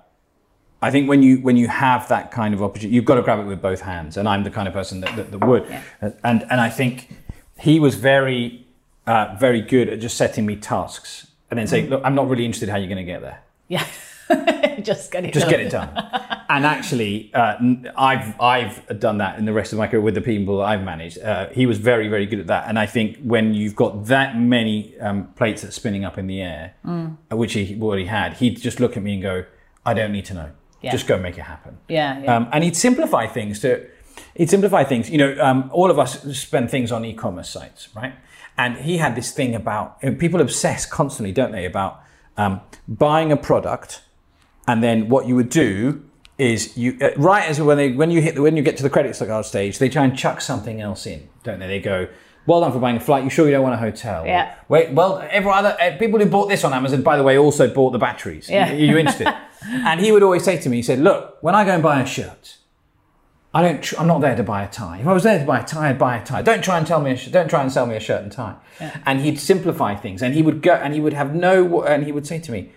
I 0.82 0.90
think 0.90 1.08
when 1.08 1.22
you 1.22 1.38
when 1.38 1.56
you 1.56 1.68
have 1.68 2.08
that 2.08 2.30
kind 2.30 2.54
of 2.54 2.62
opportunity, 2.62 2.94
you've 2.94 3.04
got 3.04 3.16
to 3.16 3.22
grab 3.22 3.38
it 3.38 3.44
with 3.46 3.60
both 3.60 3.80
hands. 3.80 4.16
And 4.16 4.28
I'm 4.28 4.44
the 4.44 4.50
kind 4.50 4.68
of 4.68 4.74
person 4.74 5.00
that, 5.00 5.14
that, 5.16 5.30
that 5.30 5.46
would. 5.46 5.64
And 6.00 6.42
and 6.50 6.60
I 6.60 6.70
think 6.70 7.10
he 7.58 7.80
was 7.80 7.94
very 7.94 8.66
uh, 9.06 9.36
very 9.38 9.60
good 9.60 9.88
at 9.88 10.00
just 10.00 10.16
setting 10.16 10.46
me 10.46 10.56
tasks 10.56 11.26
and 11.50 11.58
then 11.58 11.66
saying, 11.66 11.90
"Look, 11.90 12.02
I'm 12.04 12.14
not 12.14 12.28
really 12.28 12.44
interested 12.44 12.68
how 12.68 12.76
you're 12.76 12.88
going 12.88 13.04
to 13.04 13.04
get 13.04 13.20
there. 13.20 13.42
Yeah. 13.68 13.84
just 14.82 15.10
get 15.12 15.24
it 15.24 15.32
Just 15.34 15.46
done. 15.46 15.50
get 15.50 15.60
it 15.60 15.70
done." 15.70 15.90
and 16.48 16.64
actually, 16.64 17.32
uh, 17.34 17.56
I've 17.96 18.40
I've 18.40 18.98
done 19.00 19.18
that 19.18 19.38
in 19.38 19.44
the 19.44 19.52
rest 19.52 19.72
of 19.72 19.78
my 19.78 19.86
career 19.86 20.00
with 20.00 20.14
the 20.14 20.20
people 20.20 20.58
that 20.58 20.64
I've 20.64 20.82
managed. 20.84 21.18
Uh, 21.18 21.48
he 21.50 21.66
was 21.66 21.78
very 21.78 22.08
very 22.08 22.26
good 22.26 22.40
at 22.40 22.46
that, 22.48 22.68
and 22.68 22.78
I 22.78 22.86
think 22.86 23.18
when 23.22 23.54
you've 23.54 23.76
got 23.76 24.06
that 24.06 24.38
many 24.38 24.98
um, 25.00 25.28
plates 25.34 25.62
that's 25.62 25.76
spinning 25.76 26.04
up 26.04 26.18
in 26.18 26.26
the 26.26 26.40
air, 26.42 26.74
Mm. 26.84 27.16
uh, 27.32 27.36
which 27.36 27.52
he 27.54 27.78
already 27.80 28.06
had, 28.06 28.34
he'd 28.34 28.60
just 28.60 28.80
look 28.80 28.96
at 28.96 29.02
me 29.02 29.14
and 29.14 29.22
go, 29.22 29.44
"I 29.84 29.94
don't 29.94 30.12
need 30.12 30.24
to 30.26 30.34
know. 30.34 30.50
Yeah. 30.82 30.92
Just 30.92 31.06
go 31.06 31.18
make 31.18 31.36
it 31.38 31.42
happen." 31.42 31.78
Yeah, 31.88 32.20
yeah. 32.20 32.36
Um, 32.36 32.48
and 32.52 32.62
he'd 32.64 32.76
simplify 32.76 33.26
things 33.26 33.60
to. 33.60 33.86
He'd 34.34 34.50
simplify 34.50 34.82
things. 34.84 35.10
You 35.10 35.18
know, 35.18 35.36
um, 35.44 35.70
all 35.72 35.90
of 35.90 35.98
us 35.98 36.22
spend 36.38 36.70
things 36.70 36.90
on 36.92 37.04
e-commerce 37.04 37.50
sites, 37.50 37.88
right? 37.94 38.14
And 38.58 38.76
he 38.78 38.96
had 38.96 39.14
this 39.14 39.32
thing 39.32 39.54
about 39.54 40.00
people 40.18 40.40
obsess 40.40 40.86
constantly, 40.86 41.32
don't 41.32 41.52
they, 41.52 41.66
about 41.66 42.00
um, 42.38 42.60
buying 42.88 43.30
a 43.30 43.36
product, 43.36 44.00
and 44.66 44.82
then 44.82 45.08
what 45.08 45.26
you 45.26 45.34
would 45.36 45.48
do 45.48 46.02
is 46.38 46.76
you 46.76 46.98
uh, 47.00 47.10
right 47.16 47.48
as 47.48 47.60
when 47.60 47.76
they 47.76 47.92
when 47.92 48.10
you 48.10 48.20
hit 48.20 48.34
the, 48.34 48.42
when 48.42 48.56
you 48.56 48.62
get 48.62 48.76
to 48.76 48.82
the 48.82 48.90
credit 48.90 49.16
card 49.16 49.44
stage, 49.44 49.78
they 49.78 49.88
try 49.88 50.04
and 50.04 50.16
chuck 50.16 50.40
something 50.40 50.80
else 50.80 51.06
in, 51.06 51.28
don't 51.42 51.58
they? 51.58 51.66
They 51.66 51.80
go. 51.80 52.08
Well 52.46 52.60
done 52.60 52.70
for 52.70 52.78
buying 52.78 52.96
a 52.96 53.00
flight. 53.00 53.24
You 53.24 53.30
sure 53.30 53.46
you 53.46 53.52
don't 53.52 53.64
want 53.64 53.74
a 53.74 53.78
hotel? 53.78 54.24
Yeah. 54.24 54.54
Wait. 54.68 54.92
Well, 54.92 55.26
every 55.30 55.50
other 55.50 55.76
uh, 55.80 55.96
people 55.98 56.20
who 56.20 56.26
bought 56.26 56.48
this 56.48 56.62
on 56.62 56.72
Amazon, 56.72 57.02
by 57.02 57.16
the 57.16 57.24
way, 57.24 57.36
also 57.36 57.72
bought 57.72 57.90
the 57.90 57.98
batteries. 57.98 58.48
Yeah. 58.48 58.70
Are 58.70 58.74
you 58.76 58.96
interested? 58.96 59.26
and 59.64 59.98
he 59.98 60.12
would 60.12 60.22
always 60.22 60.44
say 60.44 60.56
to 60.58 60.68
me, 60.68 60.76
he 60.76 60.82
said, 60.82 61.00
"Look, 61.00 61.38
when 61.40 61.54
I 61.56 61.64
go 61.64 61.72
and 61.72 61.82
buy 61.82 62.00
a 62.00 62.06
shirt, 62.06 62.58
I 63.52 63.62
don't. 63.62 63.82
Tr- 63.82 63.98
I'm 63.98 64.06
not 64.06 64.20
there 64.20 64.36
to 64.36 64.44
buy 64.44 64.62
a 64.62 64.68
tie. 64.68 64.98
If 65.00 65.06
I 65.06 65.12
was 65.12 65.24
there 65.24 65.38
to 65.40 65.44
buy 65.44 65.60
a 65.60 65.64
tie, 65.64 65.90
I'd 65.90 65.98
buy 65.98 66.18
a 66.18 66.24
tie. 66.24 66.42
Don't 66.42 66.62
try 66.62 66.78
and 66.78 66.86
tell 66.86 67.00
me. 67.00 67.12
A 67.12 67.16
sh- 67.16 67.28
don't 67.28 67.48
try 67.48 67.62
and 67.62 67.72
sell 67.72 67.86
me 67.86 67.96
a 67.96 68.00
shirt 68.00 68.22
and 68.22 68.30
tie." 68.30 68.54
And 69.04 69.22
he'd 69.22 69.40
simplify 69.40 69.96
things, 69.96 70.22
and 70.22 70.34
he 70.34 70.42
would 70.42 70.62
go, 70.62 70.74
and 70.74 70.94
he 70.94 71.00
would 71.00 71.14
have 71.14 71.34
no, 71.34 71.82
and 71.82 72.04
he 72.04 72.12
would 72.12 72.26
say 72.28 72.38
to 72.38 72.52
me, 72.52 72.70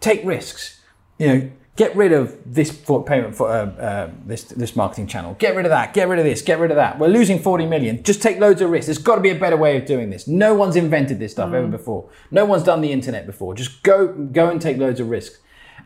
"Take 0.00 0.24
risks. 0.24 0.80
You 1.22 1.28
know, 1.28 1.50
get 1.76 1.94
rid 1.94 2.12
of 2.12 2.36
this 2.44 2.70
for 2.70 3.04
payment 3.04 3.36
for 3.36 3.48
uh, 3.48 3.66
uh, 3.66 4.10
this 4.26 4.42
this 4.44 4.74
marketing 4.74 5.06
channel. 5.06 5.34
Get 5.38 5.54
rid 5.54 5.64
of 5.64 5.70
that. 5.70 5.94
Get 5.94 6.08
rid 6.08 6.18
of 6.18 6.24
this. 6.24 6.42
Get 6.42 6.58
rid 6.58 6.70
of 6.70 6.76
that. 6.76 6.98
We're 6.98 7.08
losing 7.08 7.38
40 7.38 7.66
million. 7.66 8.02
Just 8.02 8.20
take 8.22 8.40
loads 8.40 8.60
of 8.60 8.70
risks. 8.70 8.86
There's 8.86 8.98
got 8.98 9.16
to 9.16 9.20
be 9.20 9.30
a 9.30 9.38
better 9.38 9.56
way 9.56 9.76
of 9.76 9.86
doing 9.86 10.10
this. 10.10 10.26
No 10.26 10.54
one's 10.54 10.74
invented 10.74 11.18
this 11.20 11.32
stuff 11.32 11.52
ever 11.52 11.68
before. 11.68 12.08
No 12.30 12.44
one's 12.44 12.64
done 12.64 12.80
the 12.80 12.90
internet 12.90 13.24
before. 13.24 13.54
Just 13.54 13.82
go 13.82 14.08
go 14.08 14.50
and 14.50 14.60
take 14.60 14.78
loads 14.78 15.00
of 15.00 15.08
risks." 15.08 15.38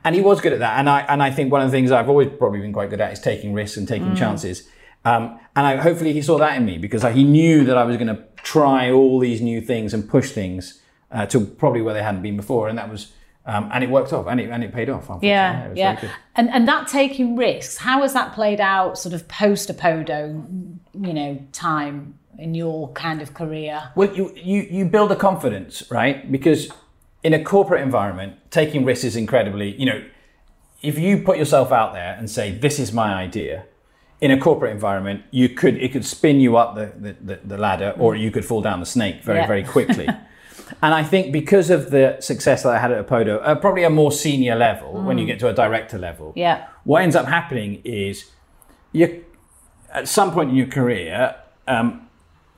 And 0.05 0.14
he 0.14 0.20
was 0.20 0.40
good 0.40 0.53
at 0.53 0.61
that. 0.61 0.79
And 0.79 0.88
I 0.88 1.01
and 1.03 1.22
I 1.22 1.31
think 1.31 1.53
one 1.53 1.61
of 1.61 1.70
the 1.70 1.77
things 1.77 1.90
I've 1.92 2.09
always 2.09 2.31
probably 2.38 2.61
been 2.61 2.72
quite 2.72 2.90
good 2.90 3.01
at 3.01 3.12
is 3.12 3.20
taking 3.20 3.53
risks 3.53 3.77
and 3.77 3.87
taking 3.87 4.14
chances. 4.14 4.68
Um, 5.05 5.38
and 5.55 5.66
I, 5.66 5.77
hopefully 5.77 6.12
he 6.12 6.20
saw 6.20 6.37
that 6.38 6.57
in 6.57 6.64
me 6.64 6.79
because 6.79 7.05
he 7.05 7.22
knew 7.22 7.64
that 7.64 7.79
I 7.79 7.85
was 7.85 7.96
going 7.96 8.09
to 8.09 8.25
try 8.38 8.90
all 8.90 9.20
these 9.20 9.40
new 9.40 9.61
things 9.61 9.94
and 9.94 10.09
push 10.09 10.33
things 10.33 10.83
uh, 11.12 11.27
to 11.27 11.40
probably 11.40 11.81
where 11.81 11.94
they 11.94 12.03
hadn't 12.03 12.22
been 12.22 12.37
before. 12.37 12.68
And 12.68 12.77
that 12.77 12.90
was, 12.90 13.12
um, 13.46 13.70
and 13.72 13.82
it 13.85 13.90
worked 13.90 14.12
off 14.12 14.26
and 14.26 14.40
it, 14.40 14.50
and 14.50 14.62
it 14.64 14.72
paid 14.72 14.90
off. 14.90 15.09
Yeah, 15.22 15.66
it 15.66 15.68
was 15.70 15.78
yeah. 15.78 16.11
And 16.35 16.50
and 16.50 16.66
that 16.68 16.88
taking 16.88 17.37
risks, 17.37 17.76
how 17.78 18.02
has 18.02 18.12
that 18.12 18.35
played 18.35 18.61
out 18.61 18.98
sort 18.98 19.14
of 19.14 19.26
post 19.28 19.68
Opodo, 19.68 20.78
you 21.00 21.14
know, 21.14 21.40
time 21.52 22.18
in 22.38 22.54
your 22.54 22.92
kind 22.92 23.22
of 23.22 23.35
career? 23.35 23.90
Well, 23.94 24.14
you, 24.14 24.32
you, 24.37 24.62
you 24.70 24.85
build 24.85 25.11
a 25.12 25.16
confidence, 25.16 25.82
right? 25.90 26.30
Because 26.30 26.68
in 27.22 27.32
a 27.32 27.42
corporate 27.42 27.80
environment, 27.82 28.35
taking 28.50 28.85
risks 28.85 29.04
is 29.04 29.16
incredibly, 29.16 29.74
you 29.80 29.87
know, 29.87 30.04
if 30.82 30.98
you 30.98 31.22
put 31.22 31.38
yourself 31.38 31.72
out 31.72 31.94
there 31.94 32.14
and 32.18 32.30
say, 32.30 32.50
this 32.50 32.78
is 32.78 32.92
my 32.92 33.14
idea, 33.14 33.64
in 34.20 34.30
a 34.30 34.38
corporate 34.38 34.72
environment, 34.72 35.22
you 35.30 35.48
could, 35.48 35.76
it 35.76 35.92
could 35.92 36.04
spin 36.04 36.40
you 36.40 36.56
up 36.56 36.74
the, 36.74 36.92
the, 36.98 37.16
the, 37.22 37.40
the 37.44 37.59
ladder 37.59 37.94
or 37.98 38.14
you 38.14 38.30
could 38.30 38.44
fall 38.44 38.61
down 38.61 38.80
the 38.80 38.87
snake 38.87 39.22
very, 39.22 39.38
Yeah. 39.38 39.46
very 39.46 39.64
quickly. 39.64 40.09
and 40.83 40.92
I 40.94 41.02
think 41.02 41.33
because 41.33 41.70
of 41.70 41.90
the 41.90 42.16
success 42.20 42.62
that 42.64 42.70
I 42.74 42.79
had 42.79 42.90
at 42.92 43.07
Opodo, 43.07 43.40
uh, 43.42 43.55
probably 43.55 43.85
a 43.85 43.90
more 43.90 44.11
senior 44.12 44.55
level, 44.57 44.92
when 44.94 45.18
you 45.18 45.26
get 45.26 45.38
to 45.40 45.48
a 45.48 45.52
director 45.52 45.98
level, 45.98 46.33
Yeah. 46.37 46.64
what 46.85 47.02
ends 47.02 47.14
up 47.16 47.26
happening 47.26 47.81
is 47.85 48.31
you 48.92 49.24
at 49.92 50.09
some 50.09 50.33
point 50.33 50.50
in 50.50 50.57
your 50.57 50.66
career 50.66 51.37
um, 51.68 52.09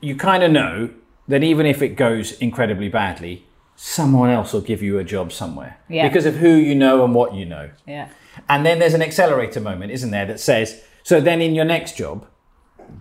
you 0.01 0.15
kind 0.15 0.43
of 0.43 0.51
know 0.51 0.89
that 1.27 1.43
even 1.43 1.65
if 1.65 1.81
it 1.81 1.89
goes 1.89 2.31
incredibly 2.33 2.89
badly, 2.89 3.45
someone 3.75 4.29
else 4.29 4.51
will 4.53 4.61
give 4.61 4.81
you 4.81 4.97
a 4.99 5.03
job 5.03 5.31
somewhere 5.31 5.77
Yeah. 5.87 6.07
because 6.07 6.25
of 6.25 6.35
who 6.37 6.49
you 6.49 6.75
know 6.75 7.03
and 7.03 7.13
what 7.15 7.33
you 7.33 7.45
know. 7.45 7.69
Yeah. 7.87 8.09
And 8.47 8.65
then 8.65 8.79
there's 8.79 8.93
an 8.93 9.01
accelerator 9.01 9.59
moment, 9.59 9.91
isn't 9.91 10.11
there, 10.11 10.25
that 10.25 10.39
says, 10.39 10.81
so 11.03 11.19
then 11.21 11.41
in 11.41 11.55
your 11.55 11.65
next 11.65 11.97
job, 11.97 12.25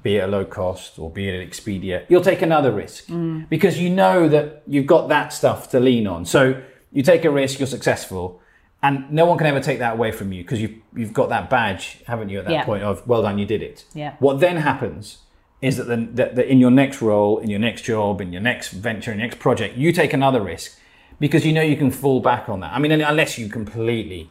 be 0.03 0.17
it 0.17 0.25
a 0.25 0.27
low 0.27 0.45
cost 0.45 0.99
or 0.99 1.11
be 1.11 1.29
it 1.29 1.41
an 1.41 1.49
Expedia, 1.49 2.05
you'll 2.09 2.23
take 2.23 2.43
another 2.43 2.71
risk 2.73 3.09
because 3.49 3.79
you 3.81 3.91
know 3.91 4.29
that 4.29 4.63
you've 4.67 4.87
got 4.87 5.09
that 5.09 5.33
stuff 5.33 5.71
to 5.71 5.81
lean 5.81 6.07
on. 6.07 6.25
So 6.25 6.61
you 6.93 7.03
take 7.03 7.25
a 7.25 7.31
risk, 7.31 7.59
you're 7.59 7.67
successful, 7.67 8.41
and 8.83 9.11
no 9.11 9.27
one 9.27 9.39
can 9.39 9.47
ever 9.47 9.61
take 9.61 9.81
that 9.81 9.95
away 9.95 10.13
from 10.13 10.33
you 10.33 10.43
because 10.45 10.61
you've, 10.61 10.75
you've 10.95 11.13
got 11.13 11.29
that 11.31 11.51
badge, 11.51 12.03
haven't 12.07 12.29
you, 12.29 12.39
at 12.39 12.45
that 12.45 12.53
Yeah. 12.53 12.65
point 12.65 12.83
of, 12.85 13.07
well 13.07 13.23
done, 13.23 13.39
you 13.39 13.47
did 13.47 13.63
it. 13.63 13.85
Yeah. 13.95 14.15
What 14.21 14.41
then 14.41 14.57
happens 14.59 15.19
is 15.61 15.77
that, 15.79 15.85
then, 15.89 16.15
that, 16.15 16.37
that 16.37 16.47
in 16.47 16.59
your 16.61 16.71
next 16.71 17.03
role, 17.03 17.39
in 17.39 17.51
your 17.51 17.59
next 17.59 17.83
job, 17.83 18.21
in 18.21 18.33
your 18.33 18.43
next 18.43 18.71
venture, 18.71 19.11
in 19.11 19.19
your 19.19 19.27
next 19.27 19.41
project, 19.41 19.77
you 19.77 19.91
take 19.93 20.13
another 20.13 20.41
risk 20.41 20.79
because 21.19 21.45
you 21.45 21.53
know 21.53 21.63
you 21.63 21.77
can 21.77 21.91
fall 21.91 22.21
back 22.21 22.49
on 22.49 22.61
that. 22.61 22.73
I 22.73 22.79
mean, 22.79 22.93
unless 22.93 23.37
you 23.39 23.49
completely 23.49 24.31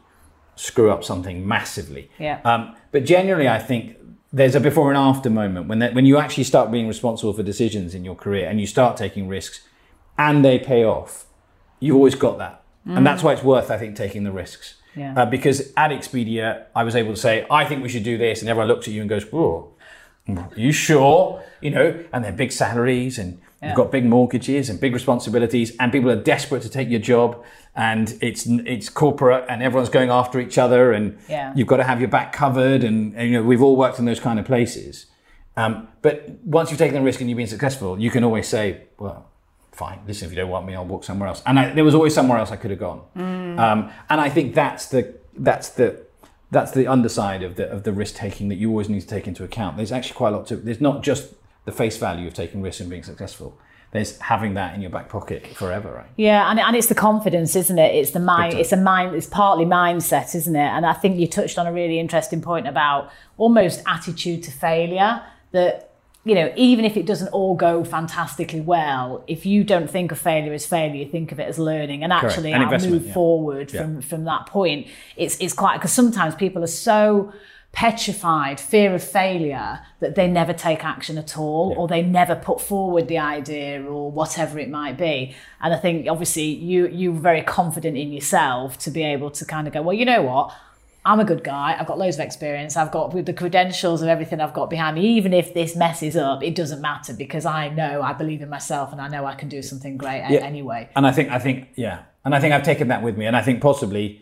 screw 0.55 0.89
up 0.89 1.03
something 1.03 1.45
massively. 1.47 2.09
Yeah. 2.17 2.39
Um, 2.43 2.75
but 2.91 3.03
generally, 3.05 3.47
I 3.49 3.59
think 3.59 3.96
there's 4.31 4.55
a 4.55 4.59
before 4.59 4.89
and 4.89 4.97
after 4.97 5.29
moment 5.29 5.67
when 5.67 5.79
that, 5.79 5.93
when 5.93 6.05
you 6.05 6.17
actually 6.17 6.43
start 6.43 6.71
being 6.71 6.87
responsible 6.87 7.33
for 7.33 7.43
decisions 7.43 7.95
in 7.95 8.03
your 8.03 8.15
career 8.15 8.47
and 8.49 8.59
you 8.59 8.67
start 8.67 8.97
taking 8.97 9.27
risks, 9.27 9.61
and 10.17 10.43
they 10.43 10.59
pay 10.59 10.83
off. 10.83 11.25
You've 11.79 11.95
always 11.95 12.15
got 12.15 12.37
that, 12.39 12.63
and 12.85 13.05
that's 13.05 13.21
why 13.23 13.33
it's 13.33 13.43
worth, 13.43 13.69
I 13.69 13.77
think, 13.77 13.95
taking 13.95 14.23
the 14.23 14.31
risks. 14.31 14.75
Yeah. 14.95 15.13
Uh, 15.15 15.25
because 15.27 15.71
at 15.77 15.91
Expedia, 15.91 16.65
I 16.75 16.83
was 16.83 16.95
able 16.95 17.13
to 17.13 17.19
say, 17.19 17.45
I 17.51 17.65
think 17.65 17.83
we 17.83 17.89
should 17.89 18.03
do 18.03 18.17
this, 18.17 18.41
and 18.41 18.49
everyone 18.49 18.67
looks 18.67 18.87
at 18.87 18.93
you 18.93 19.01
and 19.01 19.09
goes, 19.09 19.25
"Whoa, 19.31 19.73
are 20.27 20.49
you 20.55 20.71
sure?" 20.71 21.43
You 21.61 21.69
know, 21.69 22.03
and 22.11 22.23
they're 22.23 22.31
big 22.31 22.51
salaries 22.51 23.19
and. 23.19 23.39
Yeah. 23.61 23.69
You've 23.69 23.77
got 23.77 23.91
big 23.91 24.05
mortgages 24.05 24.69
and 24.69 24.79
big 24.79 24.93
responsibilities, 24.93 25.75
and 25.79 25.91
people 25.91 26.11
are 26.11 26.15
desperate 26.21 26.61
to 26.61 26.69
take 26.69 26.89
your 26.89 26.99
job, 26.99 27.43
and 27.75 28.15
it's 28.21 28.45
it's 28.45 28.87
corporate, 28.89 29.45
and 29.49 29.63
everyone's 29.63 29.89
going 29.89 30.11
after 30.11 30.39
each 30.39 30.57
other, 30.59 30.91
and 30.93 31.17
Yeah. 31.27 31.53
you've 31.55 31.67
got 31.67 31.77
to 31.77 31.83
have 31.83 31.99
your 31.99 32.09
back 32.09 32.31
covered, 32.33 32.83
and, 32.83 33.15
and, 33.15 33.29
you 33.29 33.33
know 33.37 33.43
we've 33.43 33.63
all 33.63 33.75
worked 33.75 33.97
in 33.97 34.05
those 34.05 34.19
kind 34.19 34.37
of 34.39 34.45
places. 34.45 35.07
Um, 35.55 35.87
but 36.03 36.29
once 36.43 36.69
you've 36.69 36.77
taken 36.77 36.93
the 36.95 37.01
risk 37.01 37.19
and 37.19 37.29
you've 37.31 37.37
been 37.37 37.47
successful, 37.47 37.99
you 37.99 38.11
can 38.11 38.23
always 38.23 38.47
say, 38.47 38.81
"Well, 38.99 39.25
fine. 39.71 40.01
Listen, 40.05 40.27
if 40.27 40.31
you 40.33 40.37
don't 40.37 40.51
want 40.51 40.67
me, 40.67 40.75
I'll 40.75 40.85
walk 40.85 41.03
somewhere 41.03 41.27
else." 41.27 41.41
And 41.47 41.57
I, 41.57 41.73
there 41.73 41.83
was 41.83 41.95
always 41.95 42.13
somewhere 42.13 42.37
else 42.37 42.51
I 42.51 42.57
could 42.57 42.69
have 42.69 42.79
gone. 42.79 43.01
Um, 43.15 43.89
and 44.11 44.21
I 44.21 44.29
think 44.29 44.53
that's 44.53 44.85
the 44.85 45.15
that's 45.35 45.69
the 45.69 46.05
that's 46.51 46.71
the 46.73 46.85
underside 46.85 47.41
of 47.41 47.55
the 47.55 47.67
of 47.71 47.81
the 47.83 47.91
risk 47.91 48.13
taking 48.15 48.49
that 48.49 48.55
you 48.59 48.69
always 48.69 48.87
need 48.87 49.01
to 49.01 49.07
take 49.07 49.27
into 49.27 49.43
account. 49.43 49.77
There's 49.77 49.91
actually 49.91 50.13
quite 50.15 50.33
a 50.33 50.37
lot 50.37 50.45
to. 50.47 50.57
There's 50.57 50.79
not 50.79 51.01
just 51.01 51.33
the 51.67 51.73
face 51.73 51.97
value 51.97 52.25
of 52.27 52.33
taking 52.33 52.61
risks 52.61 52.79
and 52.79 52.89
being 52.89 53.03
successful. 53.03 53.59
There's 53.91 54.17
having 54.19 54.53
that 54.53 54.73
in 54.73 54.81
your 54.81 54.89
back 54.89 55.09
pocket 55.09 55.45
forever, 55.47 55.91
right? 55.91 56.09
Yeah, 56.15 56.49
and, 56.49 56.59
and 56.59 56.75
it's 56.77 56.87
the 56.87 56.95
confidence, 56.95 57.57
isn't 57.57 57.77
it? 57.77 57.93
It's 57.93 58.11
the 58.11 58.21
mind. 58.21 58.53
It's 58.53 58.71
a 58.71 58.77
mind. 58.77 59.13
It's 59.15 59.27
partly 59.27 59.65
mindset, 59.65 60.33
isn't 60.33 60.55
it? 60.55 60.59
And 60.59 60.85
I 60.85 60.93
think 60.93 61.19
you 61.19 61.27
touched 61.27 61.57
on 61.57 61.67
a 61.67 61.73
really 61.73 61.99
interesting 61.99 62.41
point 62.41 62.67
about 62.69 63.11
almost 63.37 63.83
attitude 63.85 64.43
to 64.43 64.51
failure. 64.51 65.21
That 65.51 65.91
you 66.23 66.35
know, 66.35 66.53
even 66.55 66.85
if 66.85 66.95
it 66.95 67.05
doesn't 67.05 67.29
all 67.29 67.55
go 67.55 67.83
fantastically 67.83 68.61
well, 68.61 69.23
if 69.27 69.45
you 69.45 69.65
don't 69.65 69.89
think 69.89 70.13
of 70.13 70.19
failure 70.19 70.53
as 70.53 70.65
failure, 70.65 70.95
you 71.03 71.09
think 71.09 71.33
of 71.33 71.39
it 71.39 71.47
as 71.47 71.59
learning, 71.59 72.03
and 72.03 72.13
actually 72.13 72.53
I'll 72.53 72.79
move 72.79 73.07
yeah. 73.07 73.13
forward 73.13 73.73
Yeah. 73.73 73.81
from 73.81 74.01
from 74.01 74.23
that 74.23 74.45
point. 74.45 74.87
It's 75.17 75.37
it's 75.39 75.53
quite 75.53 75.77
because 75.77 75.91
sometimes 75.91 76.33
people 76.35 76.63
are 76.63 76.67
so 76.91 77.33
petrified, 77.71 78.59
fear 78.59 78.95
of 78.95 79.03
failure, 79.03 79.79
that 79.99 80.15
they 80.15 80.27
never 80.27 80.51
take 80.53 80.83
action 80.83 81.17
at 81.17 81.37
all, 81.37 81.73
or 81.77 81.87
they 81.87 82.01
never 82.01 82.35
put 82.35 82.59
forward 82.59 83.07
the 83.07 83.19
idea 83.19 83.83
or 83.83 84.11
whatever 84.11 84.57
it 84.57 84.69
might 84.69 84.97
be. 84.97 85.35
And 85.61 85.73
I 85.73 85.77
think 85.77 86.07
obviously 86.09 86.43
you 86.45 86.87
you're 86.87 87.13
very 87.13 87.41
confident 87.43 87.95
in 87.97 88.11
yourself 88.11 88.77
to 88.79 88.91
be 88.91 89.03
able 89.03 89.29
to 89.31 89.45
kind 89.45 89.67
of 89.67 89.73
go, 89.73 89.81
well, 89.81 89.95
you 89.95 90.05
know 90.05 90.23
what? 90.23 90.53
I'm 91.05 91.21
a 91.21 91.23
good 91.23 91.41
guy. 91.43 91.77
I've 91.79 91.87
got 91.87 91.97
loads 91.97 92.17
of 92.17 92.25
experience. 92.25 92.75
I've 92.75 92.91
got 92.91 93.13
with 93.13 93.27
the 93.27 93.33
credentials 93.33 94.01
of 94.01 94.09
everything 94.09 94.41
I've 94.41 94.53
got 94.53 94.69
behind 94.69 94.95
me. 94.95 95.07
Even 95.15 95.31
if 95.31 95.53
this 95.53 95.73
messes 95.73 96.17
up, 96.17 96.43
it 96.43 96.53
doesn't 96.53 96.81
matter 96.81 97.13
because 97.13 97.45
I 97.45 97.69
know 97.69 98.01
I 98.01 98.11
believe 98.11 98.41
in 98.41 98.49
myself 98.49 98.91
and 98.91 98.99
I 98.99 99.07
know 99.07 99.25
I 99.25 99.35
can 99.35 99.47
do 99.47 99.61
something 99.61 99.95
great 99.95 100.25
Yeah. 100.29 100.39
anyway. 100.39 100.89
And 100.97 101.07
I 101.07 101.13
think, 101.13 101.29
I 101.31 101.39
think, 101.39 101.69
yeah, 101.75 101.99
and 102.25 102.35
I 102.35 102.41
think 102.41 102.53
I've 102.53 102.63
taken 102.63 102.89
that 102.89 103.03
with 103.03 103.17
me, 103.17 103.25
and 103.25 103.37
I 103.37 103.41
think 103.41 103.61
possibly, 103.61 104.21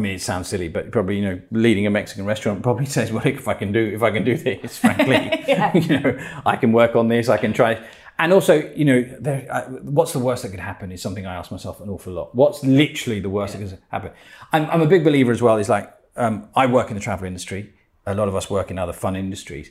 I 0.00 0.02
mean, 0.02 0.14
it 0.14 0.22
sounds 0.22 0.48
silly, 0.48 0.68
but 0.68 0.92
probably, 0.92 1.18
you 1.18 1.22
know, 1.22 1.42
leading 1.50 1.86
a 1.86 1.90
Mexican 1.90 2.24
restaurant 2.24 2.62
probably 2.62 2.86
says, 2.96 3.12
well, 3.12 3.26
if 3.26 3.46
I 3.46 3.52
can 3.52 3.70
do, 3.70 3.84
if 3.84 4.02
I 4.02 4.10
can 4.10 4.24
do 4.24 4.34
this, 4.34 4.78
frankly, 4.84 5.44
you 5.78 6.00
know, 6.00 6.40
I 6.46 6.56
can 6.56 6.72
work 6.72 6.96
on 6.96 7.08
this, 7.08 7.28
I 7.28 7.36
can 7.36 7.52
try. 7.52 7.86
And 8.18 8.32
also, 8.32 8.72
you 8.74 8.86
know, 8.86 9.02
there, 9.20 9.46
uh, 9.50 9.64
what's 9.82 10.14
the 10.14 10.18
worst 10.18 10.42
that 10.42 10.52
could 10.52 10.60
happen 10.60 10.90
is 10.90 11.02
something 11.02 11.26
I 11.26 11.34
ask 11.34 11.50
myself 11.50 11.82
an 11.82 11.90
awful 11.90 12.14
lot. 12.14 12.34
What's 12.34 12.64
literally 12.64 13.20
the 13.20 13.28
worst 13.28 13.52
that 13.52 13.58
could 13.58 13.78
happen? 13.90 14.12
I'm, 14.54 14.70
I'm 14.70 14.80
a 14.80 14.86
big 14.86 15.04
believer 15.04 15.32
as 15.32 15.42
well. 15.42 15.58
Is 15.58 15.68
like 15.68 15.92
um, 16.16 16.48
I 16.56 16.64
work 16.64 16.88
in 16.88 16.94
the 16.94 17.00
travel 17.00 17.26
industry. 17.26 17.74
A 18.06 18.14
lot 18.14 18.28
of 18.28 18.34
us 18.34 18.48
work 18.48 18.70
in 18.70 18.78
other 18.78 18.94
fun 18.94 19.16
industries. 19.16 19.70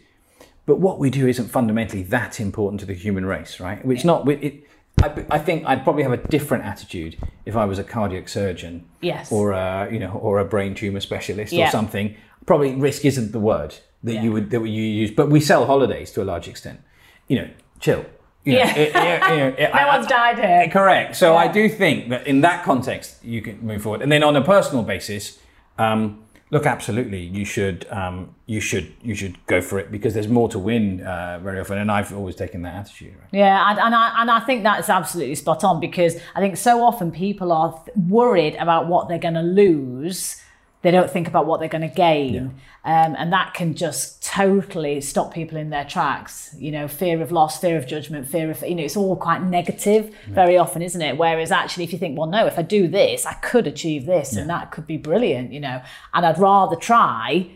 But 0.68 0.80
what 0.80 1.00
we 1.00 1.10
do 1.10 1.28
isn't 1.28 1.48
fundamentally 1.48 2.04
that 2.04 2.40
important 2.40 2.80
to 2.82 2.86
the 2.86 2.94
human 2.94 3.26
race, 3.26 3.60
right? 3.60 3.82
It's 3.84 4.04
not. 4.04 4.30
It, 4.30 4.64
I, 5.04 5.26
I 5.32 5.40
think 5.40 5.66
I'd 5.66 5.84
probably 5.84 6.04
have 6.04 6.12
a 6.12 6.18
different 6.18 6.66
attitude 6.66 7.18
if 7.46 7.56
I 7.56 7.66
was 7.66 7.80
a 7.80 7.84
cardiac 7.84 8.28
surgeon, 8.30 8.86
Yes. 9.02 9.32
or 9.32 9.52
a 9.52 9.88
you 9.92 10.00
know, 10.00 10.12
or 10.12 10.40
a 10.40 10.46
brain 10.46 10.76
tumor 10.76 11.00
specialist 11.00 11.54
Yeah. 11.54 11.68
or 11.68 11.72
something. 11.72 12.16
Probably 12.46 12.76
risk 12.76 13.06
isn't 13.06 13.32
the 13.32 13.40
word 13.40 13.76
that 14.04 14.14
Yeah. 14.16 14.24
you 14.24 14.32
would 14.32 14.50
that 14.52 14.62
you 14.62 14.84
use. 14.84 15.12
But 15.12 15.30
we 15.30 15.40
sell 15.40 15.66
holidays 15.66 16.12
to 16.14 16.22
a 16.22 16.26
large 16.26 16.48
extent. 16.48 16.80
You 17.28 17.36
know, 17.42 17.50
chill. 17.80 18.06
You 18.46 18.54
know, 18.54 18.60
Yeah. 18.60 18.76
it- 18.78 18.96
it- 18.96 19.60
it- 19.60 19.74
No 19.74 19.80
I- 19.80 19.98
one's 19.98 20.08
died 20.08 20.40
here. 20.40 20.68
Correct. 20.72 21.16
So 21.16 21.36
I 21.36 21.48
do 21.48 21.68
think 21.70 22.10
that 22.10 22.26
in 22.26 22.42
that 22.42 22.64
context 22.64 23.24
you 23.24 23.42
can 23.42 23.60
move 23.66 23.82
forward, 23.84 24.02
and 24.02 24.12
then 24.12 24.24
on 24.24 24.36
a 24.36 24.42
personal 24.44 24.84
basis, 24.84 25.40
um, 25.78 26.24
look, 26.52 26.66
absolutely, 26.66 27.22
you 27.22 27.46
should 27.46 27.88
um, 27.90 28.36
you 28.46 28.60
should 28.60 28.92
you 29.02 29.16
should 29.16 29.44
go 29.46 29.62
for 29.62 29.80
it 29.80 29.92
because 29.92 30.14
there's 30.14 30.28
more 30.28 30.50
to 30.50 30.60
win 30.60 31.02
uh, 31.02 31.40
very 31.42 31.60
often, 31.60 31.78
and 31.78 31.92
I've 31.92 32.14
always 32.14 32.36
taken 32.36 32.62
that 32.64 32.76
attitude. 32.76 33.16
Right? 33.20 33.30
Yeah, 33.32 33.70
and, 33.70 33.80
and 33.80 33.96
I 33.96 34.22
and 34.22 34.32
I 34.32 34.40
think 34.42 34.64
that's 34.64 34.90
absolutely 34.90 35.36
spot 35.36 35.64
on 35.64 35.80
because 35.80 36.16
I 36.36 36.40
think 36.40 36.58
so 36.58 36.84
often 36.84 37.12
people 37.12 37.52
are 37.52 37.82
worried 37.96 38.56
about 38.56 38.88
what 38.88 39.08
they're 39.08 39.20
going 39.20 39.36
to 39.36 39.42
lose. 39.42 40.42
They 40.82 40.92
don't 40.92 41.12
think 41.12 41.28
about 41.28 41.46
what 41.46 41.60
they're 41.60 41.68
going 41.68 41.90
to 41.90 41.94
gain, 41.94 42.38
um, 42.86 43.16
and 43.18 43.34
that 43.34 43.54
can 43.54 43.74
just 43.74 44.24
totally 44.24 45.02
stop 45.02 45.34
people 45.34 45.58
in 45.58 45.72
their 45.72 45.84
tracks. 45.84 46.56
You 46.58 46.72
know, 46.72 46.88
fear 46.88 47.22
of 47.22 47.34
loss, 47.34 47.60
fear 47.60 47.78
of 47.78 47.86
judgment, 47.86 48.28
fear 48.28 48.50
of 48.50 48.62
you 48.62 48.76
know, 48.76 48.84
it's 48.84 48.96
all 48.96 49.18
quite 49.18 49.42
negative 49.44 50.16
very 50.28 50.58
often, 50.58 50.82
isn't 50.82 51.02
it? 51.02 51.18
Whereas 51.18 51.52
actually, 51.52 51.84
if 51.84 51.92
you 51.92 52.00
think, 52.00 52.18
well, 52.18 52.28
no, 52.28 52.46
if 52.46 52.58
I 52.58 52.62
do 52.62 52.88
this, 52.88 53.26
I 53.26 53.34
could 53.34 53.68
achieve 53.68 54.06
this, 54.06 54.36
and 54.38 54.50
that 54.50 54.72
could 54.72 54.88
be 54.88 54.98
brilliant, 54.98 55.52
you 55.52 55.60
know, 55.60 55.82
and 56.14 56.26
I'd 56.26 56.40
rather 56.40 56.78
try 56.78 57.50